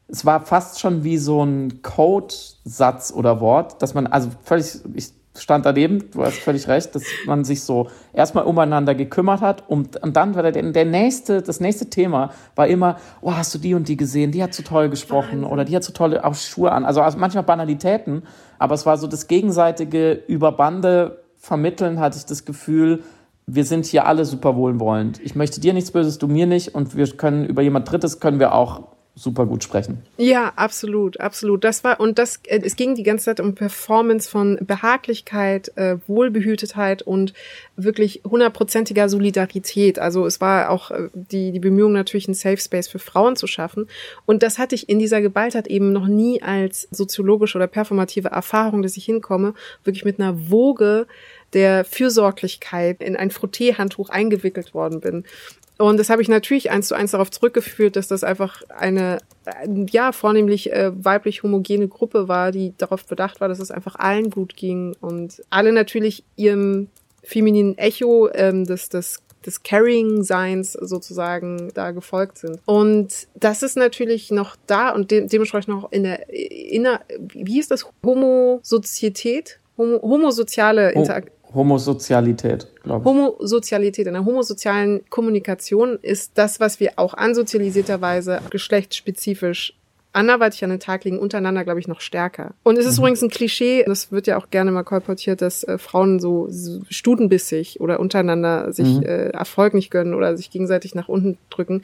Es 0.08 0.26
war 0.26 0.45
fast 0.45 0.80
schon 0.80 1.04
wie 1.04 1.18
so 1.18 1.43
ein 1.43 1.82
Codesatz 1.82 3.12
oder 3.16 3.39
Wort, 3.41 3.82
dass 3.82 3.93
man, 3.93 4.06
also 4.08 4.30
völlig, 4.43 4.80
ich 4.93 5.12
stand 5.38 5.65
daneben, 5.65 6.11
du 6.11 6.23
hast 6.23 6.38
völlig 6.38 6.67
recht, 6.67 6.93
dass 6.93 7.03
man 7.25 7.43
sich 7.43 7.63
so 7.63 7.88
erstmal 8.13 8.45
umeinander 8.45 8.93
gekümmert 8.93 9.41
hat 9.41 9.67
und, 9.67 10.01
und 10.03 10.15
dann 10.15 10.36
war 10.36 10.43
der, 10.43 10.51
der 10.51 10.86
nächste, 10.86 11.41
das 11.41 11.59
nächste 11.59 11.89
Thema 11.89 12.31
war 12.55 12.67
immer, 12.67 12.97
oh, 13.21 13.34
hast 13.34 13.53
du 13.55 13.57
die 13.57 13.73
und 13.73 13.88
die 13.88 13.97
gesehen, 13.97 14.31
die 14.31 14.43
hat 14.43 14.53
so 14.53 14.63
toll 14.63 14.89
gesprochen 14.89 15.41
Wahnsinn. 15.41 15.45
oder 15.45 15.65
die 15.65 15.75
hat 15.75 15.84
so 15.84 15.91
tolle 15.91 16.21
Schuhe 16.36 16.71
an. 16.71 16.86
Also, 16.86 17.01
also 17.01 17.17
manchmal 17.17 17.43
Banalitäten, 17.43 18.23
aber 18.59 18.75
es 18.75 18.86
war 18.86 18.97
so 18.97 19.07
das 19.07 19.27
gegenseitige 19.27 20.13
über 20.27 20.51
Bande 20.51 21.23
vermitteln, 21.38 21.99
hatte 21.99 22.17
ich 22.17 22.25
das 22.25 22.45
Gefühl, 22.45 23.03
wir 23.45 23.65
sind 23.65 23.86
hier 23.86 24.05
alle 24.05 24.25
super 24.25 24.55
wohlwollend. 24.55 25.19
Ich 25.21 25.36
möchte 25.36 25.59
dir 25.59 25.73
nichts 25.73 25.91
Böses, 25.91 26.17
du 26.17 26.27
mir 26.27 26.45
nicht 26.45 26.75
und 26.75 26.95
wir 26.95 27.07
können 27.17 27.45
über 27.45 27.61
jemand 27.61 27.91
Drittes 27.91 28.19
können 28.19 28.39
wir 28.39 28.53
auch 28.53 28.92
super 29.16 29.45
gut 29.45 29.64
sprechen. 29.64 30.01
Ja, 30.18 30.53
absolut, 30.55 31.20
absolut. 31.20 31.64
Das 31.64 31.84
war 31.84 31.99
und 31.99 32.18
das 32.18 32.39
äh, 32.47 32.61
es 32.64 32.76
ging 32.76 32.95
die 32.95 33.03
ganze 33.03 33.26
Zeit 33.26 33.39
um 33.39 33.53
Performance 33.53 34.28
von 34.28 34.57
Behaglichkeit, 34.61 35.72
äh, 35.78 35.97
Wohlbehütetheit 36.07 37.03
und 37.03 37.34
wirklich 37.76 38.22
hundertprozentiger 38.26 39.09
Solidarität. 39.09 39.99
Also 39.99 40.26
es 40.26 40.41
war 40.41 40.72
auch 40.72 40.89
äh, 40.89 41.09
die 41.14 41.51
die 41.51 41.59
Bemühung 41.59 41.93
natürlich 41.93 42.28
einen 42.28 42.34
Safe 42.34 42.57
Space 42.57 42.88
für 42.88 42.99
Frauen 42.99 43.36
zu 43.36 43.45
schaffen 43.45 43.88
und 44.26 44.41
das 44.41 44.57
hatte 44.57 44.74
ich 44.74 44.89
in 44.89 44.97
dieser 44.97 45.22
Gewalttat 45.22 45.68
eben 45.68 45.93
noch 45.93 46.07
nie 46.07 46.41
als 46.41 46.88
soziologische 46.89 47.57
oder 47.59 47.68
performative 47.68 48.30
Erfahrung, 48.30 48.82
dass 48.82 48.97
ich 48.97 49.05
hinkomme, 49.05 49.53
wirklich 49.84 50.05
mit 50.05 50.20
einer 50.20 50.49
Woge 50.49 51.05
der 51.53 51.86
Fürsorglichkeit 51.86 53.01
in 53.01 53.16
ein 53.16 53.32
Frotteehandtuch 53.32 54.09
eingewickelt 54.09 54.74
worden 54.74 55.01
bin. 55.01 55.24
Und 55.78 55.97
das 55.97 56.09
habe 56.09 56.21
ich 56.21 56.30
natürlich 56.30 56.71
eins 56.71 56.88
zu 56.88 56.95
eins 56.95 57.11
darauf 57.11 57.32
zurückgeführt, 57.32 57.95
dass 57.95 58.07
das 58.07 58.24
einfach 58.24 58.61
eine, 58.69 59.17
ja, 59.89 60.11
vornehmlich 60.11 60.71
äh, 60.71 60.91
weiblich 61.03 61.43
homogene 61.43 61.88
Gruppe 61.88 62.28
war, 62.28 62.51
die 62.51 62.74
darauf 62.78 63.05
bedacht 63.05 63.41
war, 63.41 63.47
dass 63.47 63.59
es 63.59 63.71
einfach 63.71 63.95
allen 63.95 64.30
gut 64.30 64.55
ging 64.55 64.95
und 65.01 65.41
alle 65.49 65.71
natürlich 65.71 66.24
ihrem 66.36 66.89
femininen 67.24 67.78
Echo 67.78 68.30
ähm, 68.34 68.65
des, 68.65 68.89
des 68.89 69.24
des 69.45 69.63
Carrying-Seins 69.63 70.74
sozusagen 70.74 71.71
da 71.74 71.91
gefolgt 71.91 72.39
sind. 72.39 72.59
Und 72.65 73.28
das 73.36 73.63
ist 73.63 73.78
natürlich 73.78 74.32
noch 74.32 74.55
da 74.67 74.91
und 74.91 75.11
de 75.11 75.28
dementsprechend 75.28 75.76
noch 75.76 75.91
in 75.91 76.03
der, 76.03 76.30
inner, 76.30 77.01
wie 77.19 77.59
ist 77.59 77.71
das? 77.71 77.86
Homosozietät? 78.03 79.59
Homo, 79.78 80.01
homosoziale 80.01 80.91
Interaktion. 80.91 81.36
Homosozialität, 81.54 82.68
glaube 82.84 83.01
ich. 83.01 83.06
Homosozialität. 83.06 84.08
In 84.08 84.14
der 84.14 84.26
homosozialen 84.26 85.01
Kommunikation 85.10 85.97
ist 86.01 86.32
das, 86.36 86.60
was 86.60 86.80
wir 86.80 86.93
auch 86.97 87.14
ansozialisierterweise 87.14 88.39
geschlechtsspezifisch 88.49 89.74
anderweitig 90.14 90.64
an 90.64 90.70
den 90.70 90.80
Tag 90.80 91.04
legen, 91.04 91.20
untereinander, 91.20 91.64
glaube 91.64 91.80
ich, 91.80 91.88
noch 91.88 91.99
stärker. 91.99 92.54
Und 92.64 92.78
es 92.78 92.86
ist 92.86 92.97
mhm. 92.97 92.99
übrigens 92.99 93.24
ein 93.24 93.30
Klischee, 93.30 93.84
das 93.86 94.12
wird 94.12 94.28
ja 94.28 94.38
auch 94.38 94.49
gerne 94.51 94.72
mal 94.72 94.84
kolportiert, 94.84 95.41
dass 95.41 95.64
äh, 95.64 95.78
Frauen 95.78 96.20
so, 96.20 96.47
so 96.49 96.82
studenbissig 96.89 97.82
oder 97.82 97.99
untereinander 97.99 98.72
sich 98.72 98.88
mhm. 98.88 99.04
äh, 99.04 99.30
Erfolg 99.30 99.74
nicht 99.74 99.89
gönnen 99.89 100.14
oder 100.14 100.38
sich 100.38 100.51
gegenseitig 100.51 100.95
nach 100.95 101.10
unten 101.10 101.38
drücken. 101.49 101.82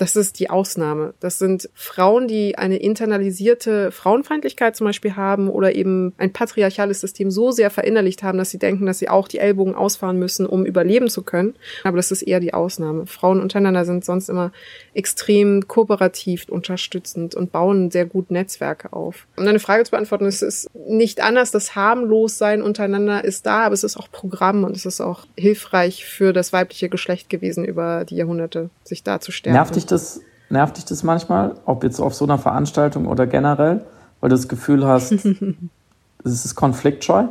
Das 0.00 0.16
ist 0.16 0.38
die 0.38 0.48
Ausnahme. 0.48 1.12
Das 1.20 1.38
sind 1.38 1.68
Frauen, 1.74 2.26
die 2.26 2.56
eine 2.56 2.78
internalisierte 2.78 3.92
Frauenfeindlichkeit 3.92 4.74
zum 4.74 4.86
Beispiel 4.86 5.14
haben 5.14 5.50
oder 5.50 5.74
eben 5.74 6.14
ein 6.16 6.32
patriarchales 6.32 7.02
System 7.02 7.30
so 7.30 7.50
sehr 7.50 7.68
verinnerlicht 7.68 8.22
haben, 8.22 8.38
dass 8.38 8.48
sie 8.48 8.58
denken, 8.58 8.86
dass 8.86 8.98
sie 8.98 9.10
auch 9.10 9.28
die 9.28 9.36
Ellbogen 9.36 9.74
ausfahren 9.74 10.18
müssen, 10.18 10.46
um 10.46 10.64
überleben 10.64 11.10
zu 11.10 11.20
können. 11.20 11.54
Aber 11.84 11.98
das 11.98 12.12
ist 12.12 12.22
eher 12.22 12.40
die 12.40 12.54
Ausnahme. 12.54 13.04
Frauen 13.04 13.42
untereinander 13.42 13.84
sind 13.84 14.02
sonst 14.02 14.30
immer 14.30 14.52
extrem 14.94 15.68
kooperativ, 15.68 16.48
unterstützend 16.48 17.34
und 17.34 17.52
bauen 17.52 17.90
sehr 17.90 18.06
gut 18.06 18.30
Netzwerke 18.30 18.94
auf. 18.94 19.26
Um 19.36 19.44
deine 19.44 19.60
Frage 19.60 19.84
zu 19.84 19.90
beantworten, 19.90 20.24
es 20.24 20.40
ist 20.40 20.70
nicht 20.88 21.20
anders. 21.22 21.50
Das 21.50 21.76
Harmlossein 21.76 22.62
untereinander 22.62 23.22
ist 23.22 23.44
da, 23.44 23.64
aber 23.66 23.74
es 23.74 23.84
ist 23.84 23.98
auch 23.98 24.10
Programm 24.10 24.64
und 24.64 24.74
es 24.74 24.86
ist 24.86 25.02
auch 25.02 25.26
hilfreich 25.36 26.06
für 26.06 26.32
das 26.32 26.54
weibliche 26.54 26.88
Geschlecht 26.88 27.28
gewesen 27.28 27.66
über 27.66 28.06
die 28.06 28.16
Jahrhunderte, 28.16 28.70
sich 28.82 29.02
darzustellen. 29.02 29.56
Nervt 29.56 29.76
dich 29.76 29.89
das, 29.90 30.20
nervt 30.48 30.76
dich 30.76 30.84
das 30.84 31.02
manchmal, 31.02 31.54
ob 31.64 31.84
jetzt 31.84 32.00
auf 32.00 32.14
so 32.14 32.24
einer 32.24 32.38
Veranstaltung 32.38 33.06
oder 33.06 33.26
generell, 33.26 33.84
weil 34.20 34.30
du 34.30 34.36
das 34.36 34.48
Gefühl 34.48 34.86
hast, 34.86 35.12
es 36.24 36.44
ist 36.44 36.54
konfliktscheu? 36.54 37.26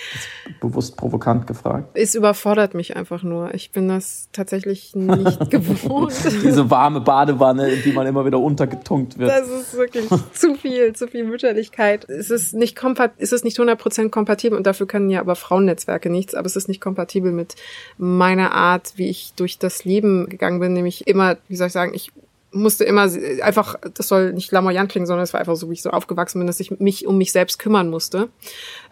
bewusst 0.60 0.96
provokant 0.96 1.46
gefragt. 1.46 1.90
Es 1.94 2.14
überfordert 2.14 2.74
mich 2.74 2.96
einfach 2.96 3.22
nur. 3.22 3.54
Ich 3.54 3.70
bin 3.70 3.88
das 3.88 4.28
tatsächlich 4.32 4.94
nicht 4.94 5.50
gewohnt. 5.50 6.14
Diese 6.42 6.70
warme 6.70 7.00
Badewanne, 7.00 7.68
in 7.70 7.82
die 7.82 7.92
man 7.92 8.06
immer 8.06 8.24
wieder 8.24 8.38
untergetunkt 8.38 9.18
wird. 9.18 9.30
Das 9.30 9.48
ist 9.48 9.74
wirklich 9.74 10.08
zu 10.32 10.54
viel, 10.54 10.94
zu 10.94 11.08
viel 11.08 11.24
Mütterlichkeit. 11.24 12.08
Es 12.08 12.30
ist 12.30 12.54
nicht 12.54 12.76
kompat 12.76 13.12
es 13.18 13.32
ist 13.32 13.44
nicht 13.44 13.58
100% 13.58 14.10
kompatibel 14.10 14.56
und 14.56 14.66
dafür 14.66 14.86
können 14.86 15.10
ja 15.10 15.20
aber 15.20 15.36
Frauennetzwerke 15.36 16.10
nichts, 16.10 16.34
aber 16.34 16.46
es 16.46 16.56
ist 16.56 16.68
nicht 16.68 16.80
kompatibel 16.80 17.32
mit 17.32 17.56
meiner 17.98 18.52
Art, 18.52 18.94
wie 18.96 19.08
ich 19.08 19.32
durch 19.36 19.58
das 19.58 19.84
Leben 19.84 20.28
gegangen 20.28 20.60
bin, 20.60 20.72
nämlich 20.72 21.06
immer, 21.06 21.36
wie 21.48 21.56
soll 21.56 21.68
ich 21.68 21.72
sagen, 21.72 21.94
ich 21.94 22.12
musste 22.52 22.84
immer 22.84 23.10
einfach, 23.42 23.76
das 23.94 24.08
soll 24.08 24.32
nicht 24.32 24.52
lamoyant 24.52 24.90
klingen, 24.90 25.06
sondern 25.06 25.24
es 25.24 25.32
war 25.32 25.40
einfach 25.40 25.56
so, 25.56 25.70
wie 25.70 25.74
ich 25.74 25.82
so 25.82 25.90
aufgewachsen 25.90 26.38
bin, 26.38 26.46
dass 26.46 26.60
ich 26.60 26.78
mich 26.80 27.06
um 27.06 27.18
mich 27.18 27.32
selbst 27.32 27.58
kümmern 27.58 27.88
musste 27.88 28.28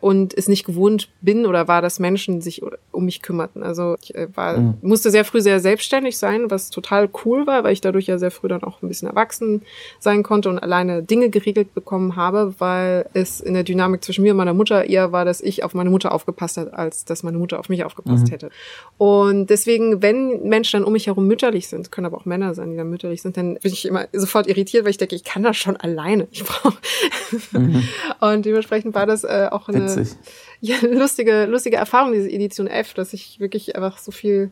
und 0.01 0.37
es 0.37 0.49
nicht 0.49 0.65
gewohnt 0.65 1.09
bin 1.21 1.47
oder 1.47 1.69
war, 1.69 1.83
dass 1.83 1.99
Menschen 1.99 2.41
sich 2.41 2.63
um 2.91 3.05
mich 3.05 3.23
kümmerten. 3.23 3.63
Also 3.63 3.97
ich 4.03 4.15
äh, 4.15 4.29
war, 4.35 4.59
mhm. 4.59 4.75
musste 4.83 5.11
sehr 5.11 5.25
früh 5.25 5.41
sehr 5.41 5.61
selbstständig 5.61 6.19
sein, 6.19 6.51
was 6.51 6.71
total 6.71 7.09
cool 7.25 7.47
war, 7.47 7.65
weil 7.65 7.73
ich 7.73 7.81
dadurch 7.81 8.07
ja 8.07 8.19
sehr 8.19 8.31
früh 8.31 8.49
dann 8.49 8.63
auch 8.63 8.83
ein 8.83 8.89
bisschen 8.89 9.09
erwachsen 9.09 9.63
sein 9.99 10.23
konnte 10.23 10.49
und 10.49 10.59
alleine 10.59 11.03
Dinge 11.03 11.31
geregelt 11.31 11.75
bekommen 11.75 12.17
habe, 12.17 12.55
weil 12.59 13.09
es 13.13 13.41
in 13.41 13.55
der 13.55 13.65
Dynamik 13.65 14.03
zwischen 14.05 14.23
mir 14.23 14.33
und 14.33 14.39
meiner 14.39 14.55
Mutter 14.55 14.85
eher 14.85 15.13
war, 15.13 15.25
dass 15.25 15.41
ich 15.41 15.65
auf 15.65 15.75
meine 15.75 15.91
Mutter 15.91 16.13
aufgepasst 16.13 16.57
hat, 16.57 16.73
als 16.73 17.05
dass 17.05 17.23
meine 17.23 17.39
Mutter 17.39 17.59
auf 17.59 17.69
mich 17.69 17.85
aufgepasst 17.85 18.27
mhm. 18.27 18.31
hätte. 18.31 18.51
Und 18.97 19.51
deswegen, 19.51 20.03
wenn 20.03 20.43
Menschen 20.49 20.81
dann 20.81 20.85
um 20.87 20.93
mich 20.93 21.07
herum 21.07 21.27
mütterlich 21.27 21.69
sind, 21.69 21.93
können 21.93 22.07
aber 22.07 22.17
auch 22.17 22.25
Männer 22.25 22.55
sein, 22.55 22.71
die 22.71 22.77
dann 22.77 22.91
mütterlich 22.91 23.23
sind, 23.23 23.37
dann 23.37 23.55
bin 23.55 23.73
ich 23.73 23.87
immer 23.87 24.07
sofort 24.13 24.47
irritiert, 24.47 24.85
weil 24.85 24.91
ich 24.91 24.99
denke, 24.99 25.15
ich 25.15 25.25
kann 25.25 25.43
das 25.43 25.57
schon 25.57 25.77
alleine. 25.77 26.29
Ich 26.31 26.45
brauche 26.45 26.79
mhm. 27.53 27.83
und 28.21 28.47
dementsprechend 28.47 28.95
war 28.95 29.07
das 29.07 29.25
äh, 29.25 29.49
auch 29.51 29.69
eine 29.69 29.90
ja, 30.61 30.77
lustige, 30.83 31.47
lustige 31.47 31.77
Erfahrung, 31.77 32.13
diese 32.13 32.31
Edition 32.31 32.67
F, 32.67 32.95
dass 32.95 33.13
ich 33.13 33.41
wirklich 33.41 33.77
einfach 33.77 33.99
so 33.99 34.13
viel 34.13 34.51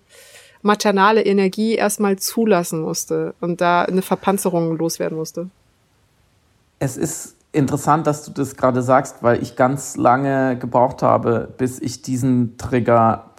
maternale 0.62 1.22
Energie 1.24 1.74
erstmal 1.74 2.16
zulassen 2.16 2.80
musste 2.80 3.34
und 3.41 3.61
da 3.61 3.82
eine 3.82 4.03
Verpanzerung 4.03 4.76
loswerden 4.76 5.16
musste. 5.16 5.51
Es 6.80 6.97
ist 6.97 7.36
interessant, 7.53 8.07
dass 8.07 8.24
du 8.24 8.32
das 8.32 8.57
gerade 8.57 8.82
sagst, 8.82 9.22
weil 9.22 9.43
ich 9.43 9.57
ganz 9.57 9.97
lange 9.97 10.59
gebraucht 10.59 11.03
habe, 11.03 11.49
bis 11.57 11.80
ich 11.80 12.03
diesen 12.03 12.59
Trigger 12.59 13.30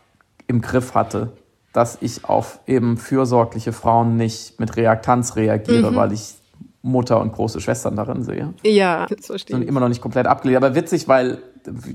im 0.48 0.62
Griff 0.62 0.94
hatte 0.96 1.32
dass 1.74 1.98
ich 2.02 2.26
auf 2.26 2.60
eben 2.68 2.98
fürsorgliche 2.98 3.74
Frauen 3.74 4.16
nicht 4.16 4.60
mit 4.60 4.76
Reaktanz 4.76 5.36
reagiere, 5.36 5.92
mhm. 5.92 5.96
weil 5.96 6.14
ich 6.14 6.36
Mutter 6.82 7.20
und 7.20 7.34
große 7.34 7.60
Schwestern 7.60 7.96
darin 7.96 8.24
sehe. 8.24 8.54
Ja, 8.64 9.06
das 9.06 9.26
verstehe 9.26 9.58
ich. 9.58 9.62
Und 9.62 9.68
immer 9.68 9.82
noch 9.82 9.90
nicht 9.90 10.02
komplett 10.02 10.28
abgelehnt. 10.28 10.64
Aber 10.64 10.76
witzig, 10.76 11.08
weil 11.08 11.40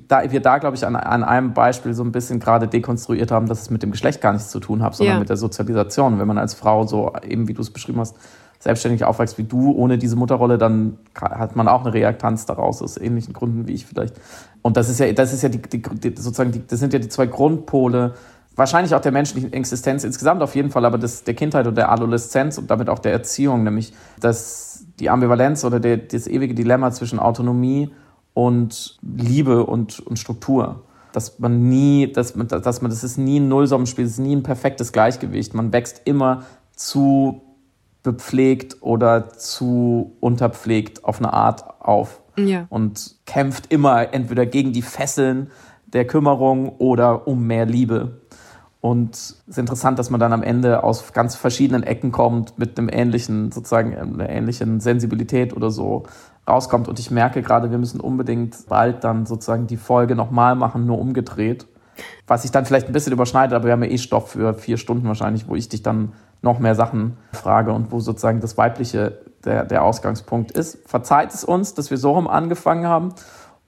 da, 0.09 0.30
wir 0.30 0.41
da, 0.41 0.59
glaube 0.59 0.76
ich, 0.76 0.87
an, 0.87 0.95
an 0.95 1.24
einem 1.24 1.55
Beispiel 1.55 1.95
so 1.95 2.05
ein 2.05 2.12
bisschen 2.12 2.39
gerade 2.39 2.68
dekonstruiert 2.68 3.30
haben, 3.30 3.47
dass 3.47 3.62
es 3.62 3.70
mit 3.70 3.82
dem 3.82 3.93
Geschlecht 3.93 4.20
gar 4.20 4.32
nichts 4.32 4.51
zu 4.51 4.61
tun 4.61 4.82
hat, 4.82 4.95
sondern 4.95 5.16
ja. 5.16 5.20
mit 5.20 5.30
der 5.30 5.39
Sozialisation. 5.39 6.18
Wenn 6.18 6.28
man 6.28 6.39
als 6.39 6.53
Frau 6.55 6.87
so, 6.87 7.12
eben 7.26 7.49
wie 7.49 7.55
du 7.55 7.62
es 7.62 7.70
beschrieben 7.70 8.01
hast, 8.01 8.16
selbstständig 8.59 9.05
aufwächst 9.05 9.39
wie 9.39 9.45
du, 9.45 9.72
ohne 9.72 9.99
diese 9.99 10.16
Mutterrolle, 10.16 10.59
dann 10.59 10.99
hat 11.18 11.57
man 11.57 11.68
auch 11.68 11.85
eine 11.85 11.95
Reaktanz 11.95 12.47
daraus, 12.47 12.82
aus 12.82 12.97
ähnlichen 12.97 13.32
Gründen 13.32 13.66
wie 13.66 13.72
ich 13.72 13.87
vielleicht. 13.87 14.14
Und 14.62 14.76
das 14.76 14.89
ist 14.89 15.01
ja, 15.01 15.12
das 15.12 15.32
ist 15.32 15.43
ja 15.43 15.49
die, 15.49 15.61
die, 15.61 15.82
die 15.82 16.09
sozusagen, 16.16 16.53
die, 16.53 16.66
das 16.66 16.80
sind 16.80 16.93
ja 16.93 16.99
die 16.99 17.09
zwei 17.09 17.26
Grundpole, 17.26 18.14
wahrscheinlich 18.57 18.95
auch 18.95 19.01
der 19.01 19.12
menschlichen 19.12 19.53
Existenz 19.53 20.05
insgesamt 20.05 20.43
auf 20.43 20.55
jeden 20.55 20.70
Fall, 20.70 20.85
aber 20.85 20.99
das, 20.99 21.24
der 21.24 21.35
Kindheit 21.35 21.66
und 21.66 21.76
der 21.76 21.91
Adoleszenz 21.91 22.57
und 22.59 22.70
damit 22.70 22.89
auch 22.89 22.99
der 22.99 23.12
Erziehung, 23.12 23.64
nämlich 23.64 23.93
dass 24.20 24.74
die 25.01 25.11
Ambivalenz 25.11 25.65
oder 25.65 25.81
der, 25.81 25.97
das 25.97 26.27
ewige 26.27 26.55
Dilemma 26.55 26.91
zwischen 26.91 27.19
Autonomie 27.19 27.91
und 28.33 28.99
Liebe 29.03 29.65
und, 29.65 30.01
und 30.01 30.19
Struktur. 30.19 30.83
Dass 31.13 31.39
man 31.39 31.69
nie, 31.69 32.13
dass 32.13 32.35
man, 32.35 32.49
dass 32.49 32.83
man, 32.83 32.91
das 32.91 33.05
ist 33.05 33.17
nie 33.17 33.39
ein 33.39 33.49
Nullsummenspiel, 33.49 34.05
das 34.05 34.15
ist 34.15 34.19
nie 34.19 34.35
ein 34.35 34.43
perfektes 34.43 34.93
Gleichgewicht. 34.93 35.55
Man 35.55 35.73
wächst 35.73 36.03
immer 36.05 36.45
zu 36.75 37.43
bepflegt 38.03 38.79
oder 38.81 39.31
zu 39.31 40.17
unterpflegt 40.21 41.05
auf 41.05 41.19
eine 41.19 41.33
Art 41.33 41.81
auf. 41.81 42.21
Ja. 42.37 42.67
Und 42.69 43.17
kämpft 43.27 43.73
immer 43.73 44.13
entweder 44.13 44.45
gegen 44.45 44.73
die 44.73 44.83
Fesseln 44.83 45.51
der 45.87 46.07
Kümmerung 46.07 46.71
oder 46.79 47.29
um 47.29 47.47
mehr 47.47 47.65
Liebe. 47.65 48.21
Und 48.85 49.14
es 49.14 49.43
ist 49.47 49.57
interessant, 49.57 49.99
dass 49.99 50.11
man 50.11 50.20
dann 50.20 50.35
am 50.35 50.43
Ende 50.43 50.85
aus 50.85 51.14
ganz 51.14 51.37
verschiedenen 51.37 51.85
Ecken 51.85 52.12
kommt, 52.12 52.59
mit 52.59 52.78
einem 52.78 52.91
ähnlichen, 52.93 53.51
sozusagen 53.51 53.97
einer 53.97 54.28
ähnlichen 54.28 54.78
Sensibilität 54.78 55.57
oder 55.57 55.70
so 55.70 56.03
rauskommt. 56.47 56.87
Und 56.87 56.99
ich 56.99 57.11
merke 57.11 57.41
gerade, 57.41 57.70
wir 57.70 57.78
müssen 57.78 57.99
unbedingt 57.99 58.66
bald 58.68 59.03
dann 59.03 59.24
sozusagen 59.24 59.66
die 59.66 59.78
Folge 59.78 60.14
nochmal 60.14 60.55
machen, 60.55 60.85
nur 60.85 60.99
umgedreht. 60.99 61.66
Was 62.26 62.43
sich 62.43 62.51
dann 62.51 62.66
vielleicht 62.66 62.89
ein 62.89 62.93
bisschen 62.93 63.14
überschneidet, 63.14 63.55
aber 63.55 63.64
wir 63.64 63.72
haben 63.72 63.82
ja 63.82 63.89
eh 63.89 63.97
Stoff 63.97 64.32
für 64.32 64.53
vier 64.53 64.76
Stunden 64.76 65.09
wahrscheinlich, 65.09 65.49
wo 65.49 65.55
ich 65.55 65.70
dich 65.70 65.82
dann 65.82 66.12
noch 66.43 66.59
mehr 66.59 66.74
Sachen 66.74 67.16
frage 67.32 67.72
und 67.72 67.91
wo 67.91 68.01
sozusagen 68.01 68.41
das 68.41 68.59
Weibliche 68.59 69.18
der, 69.47 69.64
der 69.64 69.82
Ausgangspunkt 69.82 70.51
ist. 70.51 70.87
Verzeiht 70.87 71.32
es 71.32 71.43
uns, 71.43 71.72
dass 71.72 71.91
wir 71.91 71.97
so 71.97 72.12
rum 72.12 72.28
angefangen 72.28 72.87
haben 72.87 73.14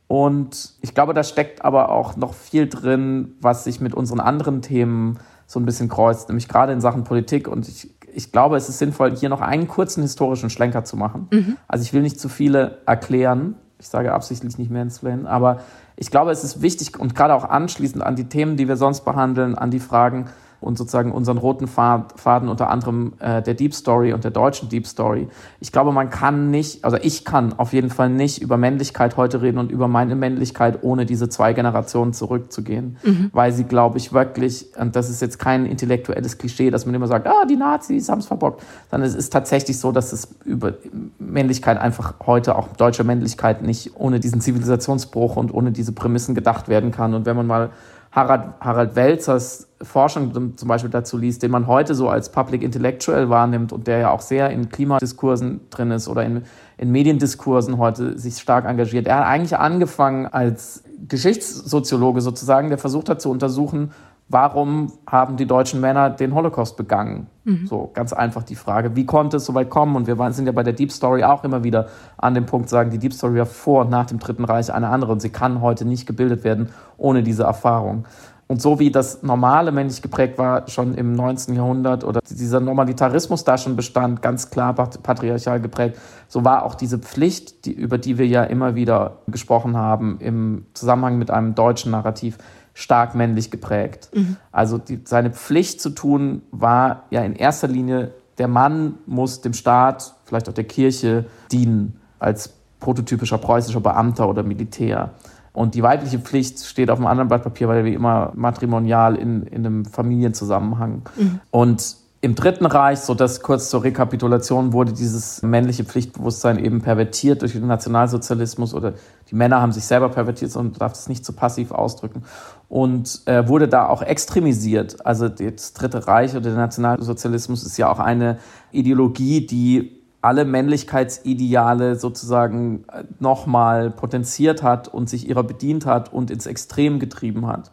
und 0.08 0.74
ich 0.82 0.94
glaube, 0.94 1.14
da 1.14 1.24
steckt 1.24 1.64
aber 1.64 1.90
auch 1.90 2.16
noch 2.16 2.34
viel 2.34 2.68
drin, 2.68 3.34
was 3.40 3.64
sich 3.64 3.80
mit 3.80 3.94
unseren 3.94 4.20
anderen 4.20 4.62
Themen 4.62 5.18
so 5.46 5.58
ein 5.58 5.66
bisschen 5.66 5.88
kreuzt, 5.88 6.28
nämlich 6.28 6.48
gerade 6.48 6.72
in 6.72 6.80
Sachen 6.80 7.04
Politik. 7.04 7.48
Und 7.48 7.68
ich, 7.68 7.94
ich 8.12 8.32
glaube, 8.32 8.56
es 8.56 8.68
ist 8.68 8.78
sinnvoll, 8.78 9.16
hier 9.16 9.28
noch 9.28 9.40
einen 9.40 9.68
kurzen 9.68 10.02
historischen 10.02 10.50
Schlenker 10.50 10.84
zu 10.84 10.96
machen. 10.96 11.28
Mhm. 11.32 11.56
Also 11.66 11.82
ich 11.82 11.92
will 11.92 12.02
nicht 12.02 12.20
zu 12.20 12.28
viele 12.28 12.78
erklären. 12.86 13.56
Ich 13.78 13.88
sage 13.88 14.12
absichtlich 14.12 14.58
nicht 14.58 14.70
mehr 14.70 14.82
ins 14.82 15.02
mansplainen, 15.02 15.26
aber 15.26 15.60
ich 15.96 16.10
glaube, 16.10 16.30
es 16.30 16.44
ist 16.44 16.62
wichtig 16.62 16.98
und 16.98 17.14
gerade 17.14 17.34
auch 17.34 17.44
anschließend 17.44 18.02
an 18.02 18.16
die 18.16 18.24
Themen, 18.24 18.56
die 18.56 18.68
wir 18.68 18.76
sonst 18.76 19.04
behandeln, 19.04 19.54
an 19.54 19.70
die 19.70 19.80
Fragen, 19.80 20.26
und 20.66 20.76
sozusagen 20.76 21.12
unseren 21.12 21.38
roten 21.38 21.68
Faden 21.68 22.48
unter 22.48 22.70
anderem 22.70 23.14
äh, 23.20 23.40
der 23.40 23.54
Deep 23.54 23.74
Story 23.74 24.12
und 24.12 24.24
der 24.24 24.30
deutschen 24.30 24.68
Deep 24.68 24.86
Story. 24.86 25.28
Ich 25.60 25.72
glaube, 25.72 25.92
man 25.92 26.10
kann 26.10 26.50
nicht, 26.50 26.84
also 26.84 26.96
ich 27.00 27.24
kann 27.24 27.54
auf 27.58 27.72
jeden 27.72 27.90
Fall 27.90 28.10
nicht 28.10 28.42
über 28.42 28.56
Männlichkeit 28.56 29.16
heute 29.16 29.42
reden 29.42 29.58
und 29.58 29.70
über 29.70 29.88
meine 29.88 30.16
Männlichkeit, 30.16 30.82
ohne 30.82 31.06
diese 31.06 31.28
zwei 31.28 31.52
Generationen 31.52 32.12
zurückzugehen. 32.12 32.96
Mhm. 33.02 33.30
Weil 33.32 33.52
sie, 33.52 33.64
glaube 33.64 33.98
ich, 33.98 34.12
wirklich, 34.12 34.66
und 34.78 34.96
das 34.96 35.08
ist 35.08 35.22
jetzt 35.22 35.38
kein 35.38 35.66
intellektuelles 35.66 36.38
Klischee, 36.38 36.70
dass 36.70 36.84
man 36.84 36.94
immer 36.94 37.06
sagt, 37.06 37.26
ah, 37.26 37.44
die 37.48 37.56
Nazis 37.56 38.08
haben 38.08 38.18
es 38.18 38.26
verbockt, 38.26 38.62
sondern 38.90 39.08
es 39.08 39.14
ist 39.14 39.32
tatsächlich 39.32 39.78
so, 39.78 39.92
dass 39.92 40.12
es 40.12 40.28
über 40.44 40.74
Männlichkeit 41.18 41.78
einfach 41.78 42.14
heute, 42.26 42.56
auch 42.56 42.68
deutsche 42.76 43.04
Männlichkeit, 43.04 43.62
nicht 43.62 43.92
ohne 43.94 44.20
diesen 44.20 44.40
Zivilisationsbruch 44.40 45.36
und 45.36 45.54
ohne 45.54 45.70
diese 45.70 45.92
Prämissen 45.92 46.34
gedacht 46.34 46.68
werden 46.68 46.90
kann. 46.90 47.14
Und 47.14 47.24
wenn 47.26 47.36
man 47.36 47.46
mal 47.46 47.70
Harald, 48.12 48.54
Harald 48.60 48.96
Welzers 48.96 49.65
Forschung 49.82 50.56
zum 50.56 50.68
Beispiel 50.68 50.90
dazu 50.90 51.18
liest, 51.18 51.42
den 51.42 51.50
man 51.50 51.66
heute 51.66 51.94
so 51.94 52.08
als 52.08 52.32
Public 52.32 52.62
Intellectual 52.62 53.28
wahrnimmt 53.28 53.72
und 53.72 53.86
der 53.86 53.98
ja 53.98 54.10
auch 54.10 54.22
sehr 54.22 54.50
in 54.50 54.70
Klimadiskursen 54.70 55.60
drin 55.70 55.90
ist 55.90 56.08
oder 56.08 56.24
in, 56.24 56.42
in 56.78 56.90
Mediendiskursen 56.90 57.76
heute 57.76 58.18
sich 58.18 58.38
stark 58.38 58.64
engagiert. 58.64 59.06
Er 59.06 59.18
hat 59.18 59.26
eigentlich 59.26 59.58
angefangen 59.58 60.26
als 60.26 60.82
Geschichtssoziologe 61.08 62.22
sozusagen, 62.22 62.68
der 62.68 62.78
versucht 62.78 63.10
hat 63.10 63.20
zu 63.20 63.30
untersuchen, 63.30 63.90
warum 64.28 64.92
haben 65.06 65.36
die 65.36 65.46
deutschen 65.46 65.80
Männer 65.80 66.10
den 66.10 66.34
Holocaust 66.34 66.76
begangen? 66.76 67.28
Mhm. 67.44 67.66
So 67.66 67.90
ganz 67.92 68.12
einfach 68.12 68.42
die 68.42 68.56
Frage, 68.56 68.96
wie 68.96 69.06
konnte 69.06 69.36
es 69.36 69.44
so 69.44 69.54
weit 69.54 69.70
kommen? 69.70 69.94
Und 69.94 70.06
wir 70.06 70.32
sind 70.32 70.46
ja 70.46 70.52
bei 70.52 70.62
der 70.62 70.72
Deep 70.72 70.90
Story 70.90 71.22
auch 71.22 71.44
immer 71.44 71.64
wieder 71.64 71.88
an 72.16 72.34
dem 72.34 72.46
Punkt 72.46 72.68
sagen, 72.68 72.90
die 72.90 72.98
Deep 72.98 73.12
Story 73.12 73.36
war 73.38 73.46
vor 73.46 73.82
und 73.82 73.90
nach 73.90 74.06
dem 74.06 74.18
Dritten 74.18 74.44
Reich 74.44 74.72
eine 74.72 74.88
andere 74.88 75.12
und 75.12 75.20
sie 75.20 75.30
kann 75.30 75.60
heute 75.60 75.84
nicht 75.84 76.06
gebildet 76.06 76.44
werden 76.44 76.70
ohne 76.96 77.22
diese 77.22 77.44
Erfahrung. 77.44 78.04
Und 78.48 78.62
so 78.62 78.78
wie 78.78 78.92
das 78.92 79.24
normale 79.24 79.72
männlich 79.72 80.02
geprägt 80.02 80.38
war, 80.38 80.68
schon 80.68 80.94
im 80.94 81.12
19. 81.12 81.56
Jahrhundert 81.56 82.04
oder 82.04 82.20
dieser 82.30 82.60
Normalitarismus 82.60 83.42
da 83.42 83.58
schon 83.58 83.74
bestand, 83.74 84.22
ganz 84.22 84.50
klar 84.50 84.72
patriarchal 84.74 85.60
geprägt, 85.60 85.98
so 86.28 86.44
war 86.44 86.64
auch 86.64 86.76
diese 86.76 86.98
Pflicht, 86.98 87.64
die, 87.64 87.72
über 87.72 87.98
die 87.98 88.18
wir 88.18 88.26
ja 88.26 88.44
immer 88.44 88.76
wieder 88.76 89.18
gesprochen 89.26 89.76
haben, 89.76 90.18
im 90.20 90.66
Zusammenhang 90.74 91.18
mit 91.18 91.30
einem 91.30 91.56
deutschen 91.56 91.90
Narrativ, 91.90 92.38
stark 92.72 93.14
männlich 93.14 93.50
geprägt. 93.50 94.10
Mhm. 94.14 94.36
Also 94.52 94.76
die, 94.78 95.00
seine 95.04 95.30
Pflicht 95.30 95.80
zu 95.80 95.90
tun 95.90 96.42
war 96.50 97.04
ja 97.10 97.22
in 97.22 97.34
erster 97.34 97.68
Linie, 97.68 98.12
der 98.38 98.48
Mann 98.48 98.98
muss 99.06 99.40
dem 99.40 99.54
Staat, 99.54 100.14
vielleicht 100.24 100.48
auch 100.48 100.52
der 100.52 100.64
Kirche 100.64 101.24
dienen 101.50 101.98
als 102.18 102.52
prototypischer 102.80 103.38
preußischer 103.38 103.80
Beamter 103.80 104.28
oder 104.28 104.42
Militär. 104.42 105.14
Und 105.56 105.74
die 105.74 105.82
weibliche 105.82 106.18
Pflicht 106.18 106.60
steht 106.60 106.90
auf 106.90 106.98
einem 106.98 107.06
anderen 107.06 107.28
Blatt 107.28 107.42
Papier, 107.42 107.66
weil 107.66 107.86
wie 107.86 107.94
immer 107.94 108.30
matrimonial 108.34 109.16
in, 109.16 109.42
in 109.44 109.64
einem 109.64 109.84
Familienzusammenhang. 109.86 111.00
Mhm. 111.16 111.40
Und 111.50 111.96
im 112.20 112.34
Dritten 112.34 112.66
Reich, 112.66 112.98
so 112.98 113.14
das 113.14 113.40
kurz 113.40 113.70
zur 113.70 113.82
Rekapitulation, 113.82 114.74
wurde 114.74 114.92
dieses 114.92 115.40
männliche 115.42 115.84
Pflichtbewusstsein 115.84 116.62
eben 116.62 116.82
pervertiert 116.82 117.40
durch 117.40 117.52
den 117.52 117.66
Nationalsozialismus 117.68 118.74
oder 118.74 118.92
die 119.30 119.34
Männer 119.34 119.62
haben 119.62 119.72
sich 119.72 119.84
selber 119.84 120.10
pervertiert 120.10 120.54
und 120.56 120.78
darf 120.78 120.92
das 120.92 121.08
nicht 121.08 121.24
zu 121.24 121.32
passiv 121.32 121.70
ausdrücken 121.70 122.24
und 122.68 123.22
äh, 123.24 123.48
wurde 123.48 123.66
da 123.66 123.88
auch 123.88 124.02
extremisiert. 124.02 125.06
Also 125.06 125.30
das 125.30 125.72
Dritte 125.72 126.06
Reich 126.06 126.32
oder 126.32 126.50
der 126.50 126.56
Nationalsozialismus 126.56 127.64
ist 127.64 127.78
ja 127.78 127.90
auch 127.90 127.98
eine 127.98 128.38
Ideologie, 128.72 129.46
die 129.46 130.02
alle 130.22 130.44
Männlichkeitsideale 130.44 131.96
sozusagen 131.96 132.84
äh, 132.92 133.04
nochmal 133.20 133.90
potenziert 133.90 134.62
hat 134.62 134.88
und 134.88 135.08
sich 135.08 135.28
ihrer 135.28 135.42
bedient 135.42 135.86
hat 135.86 136.12
und 136.12 136.30
ins 136.30 136.46
Extrem 136.46 136.98
getrieben 136.98 137.46
hat. 137.46 137.70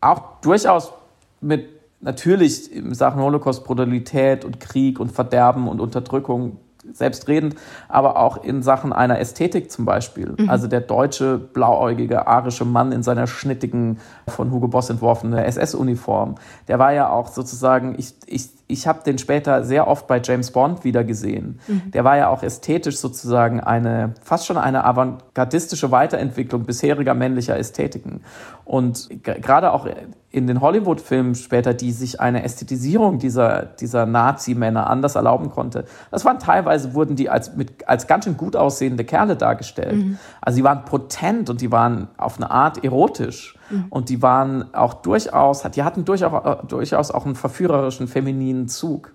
Auch 0.00 0.40
durchaus 0.42 0.92
mit 1.40 1.68
natürlich 2.00 2.74
in 2.74 2.94
Sachen 2.94 3.20
Holocaust, 3.22 3.64
Brutalität 3.64 4.44
und 4.44 4.60
Krieg 4.60 5.00
und 5.00 5.12
Verderben 5.12 5.68
und 5.68 5.80
Unterdrückung 5.80 6.58
selbstredend, 6.92 7.56
aber 7.88 8.18
auch 8.18 8.44
in 8.44 8.62
Sachen 8.62 8.92
einer 8.92 9.18
Ästhetik 9.18 9.70
zum 9.70 9.84
Beispiel. 9.84 10.34
Mhm. 10.36 10.50
Also 10.50 10.66
der 10.66 10.80
deutsche, 10.80 11.38
blauäugige, 11.38 12.26
arische 12.26 12.64
Mann 12.64 12.92
in 12.92 13.02
seiner 13.02 13.26
schnittigen, 13.26 13.98
von 14.28 14.50
Hugo 14.50 14.68
Boss 14.68 14.90
entworfene 14.90 15.44
SS-Uniform, 15.44 16.34
der 16.68 16.78
war 16.78 16.92
ja 16.92 17.08
auch 17.08 17.28
sozusagen, 17.28 17.94
ich, 17.98 18.14
ich, 18.26 18.50
ich 18.66 18.86
habe 18.86 19.02
den 19.04 19.18
später 19.18 19.64
sehr 19.64 19.86
oft 19.86 20.06
bei 20.06 20.20
James 20.22 20.50
Bond 20.50 20.84
wieder 20.84 21.04
gesehen. 21.04 21.60
Mhm. 21.66 21.90
Der 21.90 22.04
war 22.04 22.16
ja 22.16 22.28
auch 22.28 22.42
ästhetisch 22.42 22.96
sozusagen 22.96 23.60
eine, 23.60 24.14
fast 24.22 24.46
schon 24.46 24.56
eine 24.56 24.84
avantgardistische 24.84 25.90
Weiterentwicklung 25.90 26.64
bisheriger 26.64 27.14
männlicher 27.14 27.58
Ästhetiken. 27.58 28.22
Und 28.64 29.08
gerade 29.22 29.72
auch 29.72 29.86
in 30.34 30.48
den 30.48 30.60
Hollywood-Filmen 30.60 31.36
später, 31.36 31.74
die 31.74 31.92
sich 31.92 32.20
eine 32.20 32.42
Ästhetisierung 32.42 33.20
dieser, 33.20 33.66
dieser 33.66 34.04
Nazi-Männer 34.04 34.90
anders 34.90 35.14
erlauben 35.14 35.50
konnte. 35.50 35.84
Das 36.10 36.24
waren 36.24 36.40
teilweise, 36.40 36.92
wurden 36.92 37.14
die 37.14 37.30
als, 37.30 37.54
mit, 37.54 37.88
als 37.88 38.08
ganz 38.08 38.24
schön 38.24 38.36
gut 38.36 38.56
aussehende 38.56 39.04
Kerle 39.04 39.36
dargestellt. 39.36 39.94
Mhm. 39.94 40.18
Also 40.40 40.56
die 40.56 40.64
waren 40.64 40.84
potent 40.86 41.50
und 41.50 41.60
die 41.60 41.70
waren 41.70 42.08
auf 42.16 42.36
eine 42.38 42.50
Art 42.50 42.82
erotisch. 42.82 43.56
Mhm. 43.70 43.86
Und 43.90 44.08
die 44.08 44.22
waren 44.22 44.74
auch 44.74 44.94
durchaus, 44.94 45.62
die 45.62 45.84
hatten 45.84 46.04
durchaus, 46.04 46.66
durchaus 46.66 47.12
auch 47.12 47.26
einen 47.26 47.36
verführerischen, 47.36 48.08
femininen 48.08 48.66
Zug. 48.66 49.12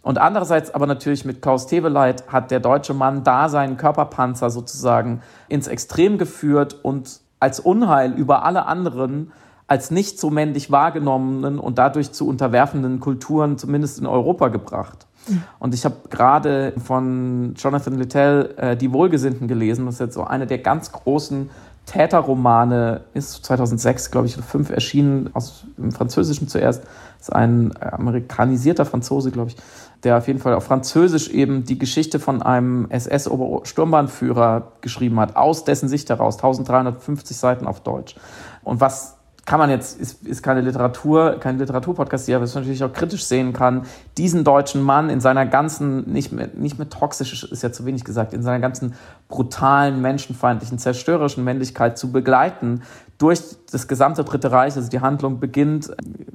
Und 0.00 0.16
andererseits 0.16 0.74
aber 0.74 0.86
natürlich 0.86 1.26
mit 1.26 1.42
Klaus 1.42 1.66
Teweleit 1.66 2.24
hat 2.28 2.50
der 2.50 2.60
deutsche 2.60 2.94
Mann 2.94 3.24
da 3.24 3.50
seinen 3.50 3.76
Körperpanzer 3.76 4.48
sozusagen 4.48 5.20
ins 5.48 5.68
Extrem 5.68 6.16
geführt 6.16 6.82
und 6.82 7.20
als 7.40 7.60
Unheil 7.60 8.12
über 8.12 8.44
alle 8.44 8.64
anderen 8.64 9.32
als 9.66 9.90
nicht 9.90 10.18
so 10.18 10.30
männlich 10.30 10.70
wahrgenommenen 10.70 11.58
und 11.58 11.78
dadurch 11.78 12.12
zu 12.12 12.26
unterwerfenden 12.28 13.00
Kulturen 13.00 13.58
zumindest 13.58 13.98
in 13.98 14.06
Europa 14.06 14.48
gebracht. 14.48 15.06
Mhm. 15.28 15.42
Und 15.58 15.74
ich 15.74 15.84
habe 15.84 15.96
gerade 16.10 16.74
von 16.84 17.54
Jonathan 17.56 17.94
Littell 17.94 18.54
äh, 18.56 18.76
Die 18.76 18.92
Wohlgesinnten 18.92 19.48
gelesen, 19.48 19.86
das 19.86 19.96
ist 19.96 20.00
jetzt 20.00 20.14
so 20.14 20.24
eine 20.24 20.46
der 20.46 20.58
ganz 20.58 20.92
großen 20.92 21.50
Täterromane 21.86 23.02
ist 23.12 23.44
2006, 23.44 24.10
glaube 24.12 24.26
ich, 24.28 24.36
oder 24.36 24.46
fünf 24.46 24.70
erschienen, 24.70 25.30
aus 25.32 25.64
dem 25.76 25.90
Französischen 25.90 26.46
zuerst. 26.46 26.84
Das 27.18 27.28
ist 27.28 27.32
ein 27.32 27.72
amerikanisierter 27.80 28.84
Franzose, 28.84 29.32
glaube 29.32 29.50
ich, 29.50 29.56
der 30.04 30.18
auf 30.18 30.26
jeden 30.28 30.38
Fall 30.38 30.54
auf 30.54 30.64
Französisch 30.64 31.28
eben 31.28 31.64
die 31.64 31.78
Geschichte 31.78 32.20
von 32.20 32.40
einem 32.40 32.86
SS-Sturmbahnführer 32.90 34.72
geschrieben 34.80 35.18
hat, 35.18 35.34
aus 35.36 35.64
dessen 35.64 35.88
Sicht 35.88 36.08
heraus, 36.08 36.36
1350 36.36 37.36
Seiten 37.36 37.66
auf 37.66 37.80
Deutsch. 37.80 38.14
Und 38.62 38.80
was 38.80 39.16
kann 39.44 39.58
man 39.58 39.70
jetzt, 39.70 40.00
ist, 40.00 40.26
ist 40.26 40.42
keine 40.42 40.60
Literatur, 40.60 41.36
kein 41.40 41.58
Literaturpodcast 41.58 42.26
hier, 42.26 42.36
aber 42.36 42.44
es 42.44 42.54
natürlich 42.54 42.84
auch 42.84 42.92
kritisch 42.92 43.24
sehen 43.24 43.52
kann, 43.52 43.82
diesen 44.16 44.44
deutschen 44.44 44.82
Mann 44.82 45.10
in 45.10 45.20
seiner 45.20 45.46
ganzen, 45.46 46.12
nicht 46.12 46.32
mehr, 46.32 46.48
nicht 46.54 46.78
mehr 46.78 46.88
toxisch 46.88 47.42
ist 47.42 47.62
ja 47.62 47.72
zu 47.72 47.84
wenig 47.84 48.04
gesagt, 48.04 48.34
in 48.34 48.42
seiner 48.42 48.60
ganzen 48.60 48.94
brutalen, 49.28 50.00
menschenfeindlichen, 50.00 50.78
zerstörerischen 50.78 51.42
Männlichkeit 51.42 51.98
zu 51.98 52.12
begleiten 52.12 52.82
durch 53.18 53.40
das 53.70 53.88
gesamte 53.88 54.22
Dritte 54.24 54.52
Reich. 54.52 54.76
Also 54.76 54.88
die 54.88 55.00
Handlung 55.00 55.40
beginnt 55.40 55.90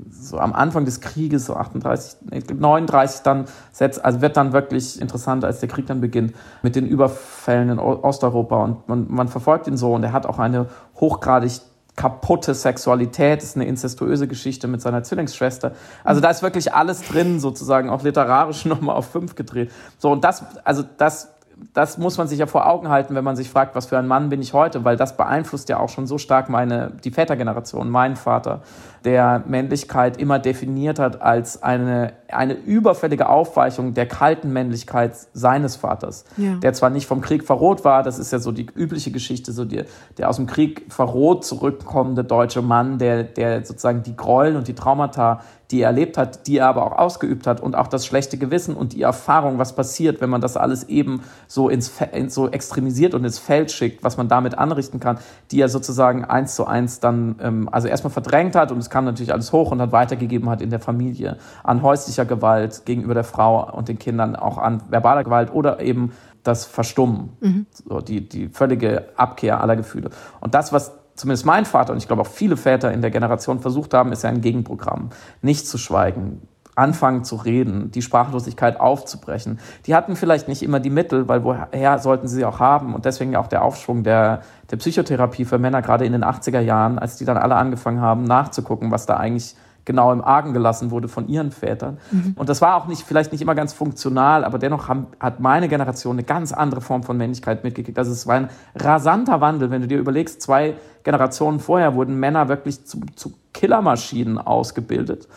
so 0.09 0.37
am 0.37 0.53
Anfang 0.53 0.83
des 0.83 0.99
Krieges, 0.99 1.45
so 1.45 1.55
38, 1.55 2.17
39 2.53 3.21
dann 3.21 3.45
setzt, 3.71 4.03
also 4.03 4.21
wird 4.21 4.35
dann 4.35 4.51
wirklich 4.51 4.99
interessant, 4.99 5.45
als 5.45 5.59
der 5.59 5.69
Krieg 5.69 5.87
dann 5.87 6.01
beginnt, 6.01 6.33
mit 6.61 6.75
den 6.75 6.85
Überfällen 6.85 7.69
in 7.69 7.79
Osteuropa 7.79 8.63
und 8.63 8.87
man, 8.89 9.05
man 9.09 9.27
verfolgt 9.27 9.67
ihn 9.67 9.77
so 9.77 9.93
und 9.93 10.03
er 10.03 10.11
hat 10.11 10.25
auch 10.25 10.39
eine 10.39 10.67
hochgradig 10.99 11.61
kaputte 11.97 12.53
Sexualität, 12.53 13.43
ist 13.43 13.57
eine 13.57 13.65
incestuöse 13.65 14.27
Geschichte 14.27 14.67
mit 14.67 14.81
seiner 14.81 15.03
Zwillingsschwester. 15.03 15.73
Also 16.03 16.21
da 16.21 16.29
ist 16.29 16.43
wirklich 16.43 16.73
alles 16.73 17.01
drin, 17.01 17.41
sozusagen, 17.41 17.89
auch 17.89 18.03
literarisch 18.03 18.63
nochmal 18.65 18.95
auf 18.95 19.11
fünf 19.11 19.35
gedreht. 19.35 19.71
So, 19.97 20.11
und 20.11 20.23
das, 20.23 20.45
also 20.63 20.83
das 20.97 21.33
das 21.73 21.97
muss 21.97 22.17
man 22.17 22.27
sich 22.27 22.39
ja 22.39 22.45
vor 22.45 22.67
Augen 22.67 22.89
halten, 22.89 23.15
wenn 23.15 23.23
man 23.23 23.35
sich 23.35 23.49
fragt, 23.49 23.75
was 23.75 23.85
für 23.85 23.97
ein 23.97 24.07
Mann 24.07 24.29
bin 24.29 24.41
ich 24.41 24.53
heute, 24.53 24.83
weil 24.83 24.97
das 24.97 25.17
beeinflusst 25.17 25.69
ja 25.69 25.79
auch 25.79 25.89
schon 25.89 26.07
so 26.07 26.17
stark 26.17 26.49
meine, 26.49 26.91
die 27.03 27.11
Vätergeneration, 27.11 27.89
meinen 27.89 28.15
Vater, 28.15 28.61
der 29.05 29.43
Männlichkeit 29.47 30.17
immer 30.17 30.39
definiert 30.39 30.99
hat 30.99 31.21
als 31.21 31.63
eine, 31.63 32.13
eine 32.29 32.53
überfällige 32.53 33.29
Aufweichung 33.29 33.93
der 33.93 34.07
kalten 34.07 34.51
Männlichkeit 34.51 35.15
seines 35.33 35.75
Vaters, 35.75 36.25
ja. 36.35 36.55
der 36.55 36.73
zwar 36.73 36.89
nicht 36.89 37.07
vom 37.07 37.21
Krieg 37.21 37.43
verroht 37.43 37.85
war, 37.85 38.03
das 38.03 38.19
ist 38.19 38.31
ja 38.31 38.39
so 38.39 38.51
die 38.51 38.65
übliche 38.65 39.11
Geschichte, 39.11 39.51
so 39.51 39.63
die, 39.63 39.83
der 40.17 40.29
aus 40.29 40.37
dem 40.37 40.47
Krieg 40.47 40.85
verroht 40.89 41.45
zurückkommende 41.45 42.23
deutsche 42.23 42.61
Mann, 42.61 42.97
der, 42.97 43.23
der 43.23 43.63
sozusagen 43.65 44.03
die 44.03 44.15
Gräuel 44.15 44.55
und 44.55 44.67
die 44.67 44.75
Traumata 44.75 45.41
die 45.71 45.81
er 45.81 45.87
erlebt 45.87 46.17
hat, 46.17 46.47
die 46.47 46.57
er 46.57 46.67
aber 46.67 46.85
auch 46.85 46.97
ausgeübt 46.97 47.45
hat 47.45 47.61
und 47.61 47.75
auch 47.75 47.87
das 47.87 48.05
schlechte 48.05 48.37
Gewissen 48.37 48.75
und 48.75 48.93
die 48.93 49.01
Erfahrung, 49.01 49.59
was 49.59 49.75
passiert, 49.75 50.21
wenn 50.21 50.29
man 50.29 50.41
das 50.41 50.57
alles 50.57 50.85
eben 50.85 51.21
so 51.47 51.69
ins 51.69 51.91
so 52.29 52.49
extremisiert 52.49 53.13
und 53.13 53.25
ins 53.25 53.39
Feld 53.39 53.71
schickt, 53.71 54.03
was 54.03 54.17
man 54.17 54.27
damit 54.27 54.57
anrichten 54.57 54.99
kann, 54.99 55.17
die 55.51 55.59
er 55.59 55.69
sozusagen 55.69 56.23
eins 56.25 56.55
zu 56.55 56.65
eins 56.65 56.99
dann 56.99 57.35
ähm, 57.41 57.69
also 57.71 57.87
erstmal 57.87 58.11
verdrängt 58.11 58.55
hat 58.55 58.71
und 58.71 58.79
es 58.79 58.89
kam 58.89 59.05
natürlich 59.05 59.33
alles 59.33 59.51
hoch 59.51 59.71
und 59.71 59.79
dann 59.79 59.91
weitergegeben 59.91 60.49
hat 60.49 60.61
in 60.61 60.69
der 60.69 60.79
Familie 60.79 61.37
an 61.63 61.81
häuslicher 61.81 62.25
Gewalt 62.25 62.85
gegenüber 62.85 63.13
der 63.13 63.23
Frau 63.23 63.71
und 63.75 63.89
den 63.89 63.99
Kindern, 63.99 64.35
auch 64.35 64.57
an 64.57 64.81
verbaler 64.89 65.23
Gewalt 65.23 65.53
oder 65.53 65.79
eben 65.81 66.11
das 66.43 66.65
Verstummen, 66.65 67.29
mhm. 67.41 67.65
so 67.71 67.99
die, 67.99 68.27
die 68.27 68.47
völlige 68.47 69.09
Abkehr 69.17 69.61
aller 69.61 69.75
Gefühle. 69.75 70.09
Und 70.39 70.55
das, 70.55 70.71
was 70.71 70.93
zumindest 71.17 71.45
mein 71.45 71.65
Vater 71.65 71.91
und 71.91 71.97
ich 71.97 72.07
glaube 72.07 72.21
auch 72.21 72.27
viele 72.27 72.55
Väter 72.55 72.93
in 72.93 73.01
der 73.01 73.11
Generation 73.11 73.59
versucht 73.59 73.93
haben, 73.93 74.11
ist 74.11 74.23
ja 74.23 74.29
ein 74.29 74.41
Gegenprogramm. 74.41 75.09
Nicht 75.41 75.67
zu 75.67 75.77
schweigen, 75.77 76.47
anfangen 76.75 77.23
zu 77.23 77.35
reden, 77.37 77.91
die 77.91 78.01
Sprachlosigkeit 78.01 78.79
aufzubrechen. 78.79 79.59
Die 79.87 79.95
hatten 79.95 80.15
vielleicht 80.15 80.47
nicht 80.47 80.61
immer 80.61 80.79
die 80.79 80.91
Mittel, 80.91 81.27
weil 81.27 81.43
woher 81.43 81.99
sollten 81.99 82.27
sie 82.27 82.35
sie 82.35 82.45
auch 82.45 82.59
haben? 82.59 82.93
Und 82.93 83.05
deswegen 83.05 83.35
auch 83.35 83.47
der 83.47 83.63
Aufschwung 83.63 84.03
der, 84.03 84.41
der 84.69 84.77
Psychotherapie 84.77 85.45
für 85.45 85.57
Männer, 85.57 85.81
gerade 85.81 86.05
in 86.05 86.11
den 86.11 86.23
80er 86.23 86.59
Jahren, 86.59 86.99
als 86.99 87.17
die 87.17 87.25
dann 87.25 87.37
alle 87.37 87.55
angefangen 87.55 87.99
haben, 87.99 88.23
nachzugucken, 88.23 88.91
was 88.91 89.07
da 89.07 89.17
eigentlich 89.17 89.55
genau 89.87 90.11
im 90.11 90.21
Argen 90.21 90.53
gelassen 90.53 90.91
wurde 90.91 91.07
von 91.07 91.29
ihren 91.29 91.51
Vätern. 91.51 91.97
Mhm. 92.11 92.33
Und 92.35 92.49
das 92.49 92.61
war 92.61 92.75
auch 92.75 92.87
nicht, 92.87 93.03
vielleicht 93.03 93.31
nicht 93.31 93.41
immer 93.41 93.55
ganz 93.55 93.71
funktional, 93.71 94.43
aber 94.43 94.59
dennoch 94.59 94.89
haben, 94.89 95.07
hat 95.19 95.39
meine 95.39 95.69
Generation 95.69 96.17
eine 96.17 96.23
ganz 96.23 96.51
andere 96.51 96.81
Form 96.81 97.03
von 97.03 97.17
Männlichkeit 97.17 97.63
mitgekriegt. 97.63 97.97
Also 97.97 98.11
es 98.11 98.27
war 98.27 98.35
ein 98.35 98.49
rasanter 98.75 99.39
Wandel, 99.39 99.71
wenn 99.71 99.81
du 99.81 99.87
dir 99.87 99.97
überlegst, 99.97 100.41
zwei 100.41 100.75
Generationen 101.03 101.61
vorher 101.61 101.95
wurden 101.95 102.19
Männer 102.19 102.49
wirklich 102.49 102.85
zu, 102.85 102.99
zu 103.15 103.33
Killermaschinen 103.53 104.37
ausgebildet. 104.37 105.29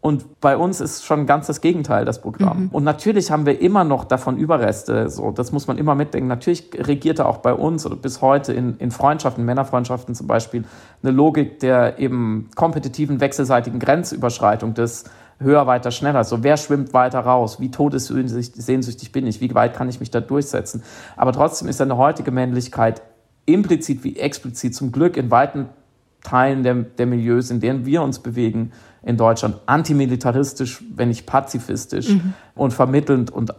Und 0.00 0.40
bei 0.40 0.56
uns 0.56 0.80
ist 0.80 1.04
schon 1.04 1.26
ganz 1.26 1.48
das 1.48 1.60
Gegenteil 1.60 2.04
das 2.04 2.20
Programm. 2.20 2.64
Mhm. 2.64 2.68
Und 2.68 2.84
natürlich 2.84 3.32
haben 3.32 3.46
wir 3.46 3.60
immer 3.60 3.82
noch 3.82 4.04
davon 4.04 4.36
Überreste. 4.36 5.10
So, 5.10 5.32
das 5.32 5.50
muss 5.50 5.66
man 5.66 5.76
immer 5.76 5.96
mitdenken. 5.96 6.28
Natürlich 6.28 6.70
regierte 6.74 7.26
auch 7.26 7.38
bei 7.38 7.52
uns 7.52 7.84
oder 7.84 7.96
bis 7.96 8.22
heute 8.22 8.52
in, 8.52 8.76
in 8.76 8.92
Freundschaften, 8.92 9.44
Männerfreundschaften 9.44 10.14
zum 10.14 10.28
Beispiel, 10.28 10.64
eine 11.02 11.10
Logik 11.10 11.58
der 11.58 11.98
eben 11.98 12.48
kompetitiven 12.54 13.20
wechselseitigen 13.20 13.80
Grenzüberschreitung 13.80 14.74
des 14.74 15.04
höher, 15.40 15.66
weiter, 15.66 15.90
schneller. 15.90 16.22
So, 16.22 16.44
wer 16.44 16.56
schwimmt 16.56 16.92
weiter 16.94 17.20
raus? 17.20 17.60
Wie 17.60 17.70
todessehnsüchtig 17.70 19.10
bin 19.10 19.26
ich? 19.26 19.40
Wie 19.40 19.52
weit 19.54 19.74
kann 19.74 19.88
ich 19.88 19.98
mich 19.98 20.12
da 20.12 20.20
durchsetzen? 20.20 20.82
Aber 21.16 21.32
trotzdem 21.32 21.68
ist 21.68 21.80
eine 21.80 21.96
heutige 21.96 22.30
Männlichkeit 22.30 23.02
implizit 23.46 24.04
wie 24.04 24.16
explizit 24.16 24.74
zum 24.74 24.92
Glück 24.92 25.16
in 25.16 25.30
weiten 25.30 25.68
Teilen 26.22 26.62
der, 26.62 26.74
der 26.74 27.06
Milieus, 27.06 27.50
in 27.50 27.60
denen 27.60 27.86
wir 27.86 28.02
uns 28.02 28.18
bewegen, 28.18 28.72
in 29.08 29.16
Deutschland 29.16 29.56
antimilitaristisch, 29.64 30.84
wenn 30.94 31.08
nicht 31.08 31.24
pazifistisch 31.24 32.10
mhm. 32.10 32.34
und 32.54 32.74
vermittelnd 32.74 33.30
und 33.30 33.54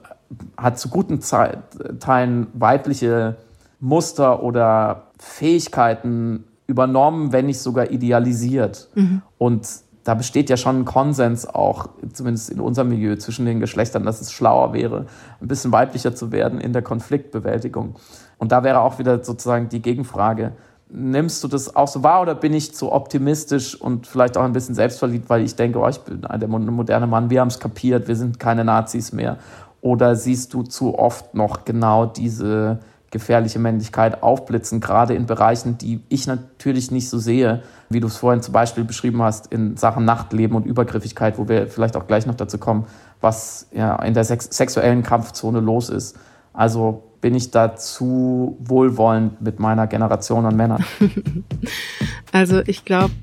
hat 0.55 0.77
zu 0.77 0.89
guten 0.89 1.21
Zeit, 1.21 1.57
Teilen 1.99 2.45
weibliche 2.53 3.37
Muster 3.79 4.43
oder 4.43 5.07
Fähigkeiten 5.17 6.43
übernommen, 6.67 7.31
wenn 7.31 7.47
nicht 7.47 7.59
sogar 7.61 7.89
idealisiert. 7.89 8.89
Mhm. 8.93 9.23
Und 9.39 9.67
da 10.03 10.13
besteht 10.13 10.51
ja 10.51 10.57
schon 10.57 10.81
ein 10.81 10.85
Konsens 10.85 11.47
auch, 11.47 11.89
zumindest 12.13 12.51
in 12.51 12.59
unserem 12.59 12.89
Milieu, 12.89 13.15
zwischen 13.15 13.47
den 13.47 13.59
Geschlechtern, 13.59 14.03
dass 14.05 14.21
es 14.21 14.31
schlauer 14.31 14.73
wäre, 14.73 15.07
ein 15.41 15.47
bisschen 15.47 15.71
weiblicher 15.71 16.13
zu 16.13 16.31
werden 16.31 16.61
in 16.61 16.73
der 16.73 16.83
Konfliktbewältigung. 16.83 17.95
Und 18.37 18.51
da 18.51 18.63
wäre 18.63 18.81
auch 18.81 18.99
wieder 18.99 19.23
sozusagen 19.23 19.67
die 19.69 19.81
Gegenfrage, 19.81 20.51
nimmst 20.89 21.43
du 21.43 21.47
das 21.47 21.75
auch 21.75 21.87
so 21.87 22.03
wahr 22.03 22.21
oder 22.21 22.35
bin 22.35 22.53
ich 22.53 22.73
zu 22.73 22.91
optimistisch 22.91 23.79
und 23.79 24.07
vielleicht 24.07 24.37
auch 24.37 24.43
ein 24.43 24.53
bisschen 24.53 24.75
selbstverliebt, 24.75 25.29
weil 25.29 25.43
ich 25.43 25.55
denke, 25.55 25.79
oh, 25.79 25.87
ich 25.87 25.99
bin 25.99 26.21
der 26.21 26.47
moderne 26.47 27.07
Mann, 27.07 27.29
wir 27.29 27.41
haben 27.41 27.49
es 27.49 27.59
kapiert, 27.59 28.07
wir 28.07 28.15
sind 28.15 28.39
keine 28.39 28.65
Nazis 28.65 29.11
mehr? 29.13 29.37
Oder 29.81 30.15
siehst 30.15 30.53
du 30.53 30.63
zu 30.63 30.97
oft 30.97 31.35
noch 31.35 31.63
genau 31.63 32.05
diese 32.05 32.79
gefährliche 33.11 33.59
Männlichkeit 33.59 34.21
aufblitzen, 34.21 34.81
gerade 34.81 35.15
in 35.15 35.25
Bereichen, 35.25 35.77
die 35.77 36.01
ich 36.09 36.27
natürlich 36.27 36.91
nicht 36.91 37.09
so 37.09 37.17
sehe, 37.17 37.63
wie 37.89 37.99
du 37.99 38.07
es 38.07 38.17
vorhin 38.17 38.41
zum 38.41 38.53
Beispiel 38.53 38.83
beschrieben 38.83 39.21
hast, 39.23 39.51
in 39.51 39.77
Sachen 39.77 40.05
Nachtleben 40.05 40.55
und 40.55 40.65
Übergriffigkeit, 40.65 41.37
wo 41.39 41.47
wir 41.47 41.67
vielleicht 41.67 41.97
auch 41.97 42.05
gleich 42.05 42.27
noch 42.27 42.35
dazu 42.35 42.57
kommen, 42.59 42.85
was 43.19 43.67
ja 43.71 43.95
in 44.03 44.13
der 44.13 44.25
sex 44.25 44.49
sexuellen 44.51 45.01
Kampfzone 45.01 45.59
los 45.59 45.89
ist. 45.89 46.17
Also 46.53 47.03
bin 47.21 47.35
ich 47.35 47.51
da 47.51 47.75
zu 47.75 48.57
wohlwollend 48.59 49.41
mit 49.41 49.59
meiner 49.59 49.87
Generation 49.87 50.45
an 50.45 50.55
Männern. 50.55 50.85
also 52.31 52.61
ich 52.65 52.85
glaube. 52.85 53.13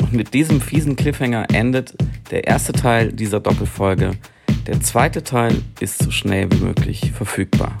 Und 0.00 0.12
mit 0.12 0.34
diesem 0.34 0.60
fiesen 0.60 0.96
Cliffhanger 0.96 1.46
endet 1.52 1.94
der 2.30 2.46
erste 2.46 2.72
Teil 2.72 3.12
dieser 3.12 3.40
Doppelfolge. 3.40 4.12
Der 4.66 4.80
zweite 4.80 5.22
Teil 5.24 5.62
ist 5.80 6.02
so 6.02 6.10
schnell 6.10 6.50
wie 6.52 6.64
möglich 6.64 7.12
verfügbar. 7.12 7.72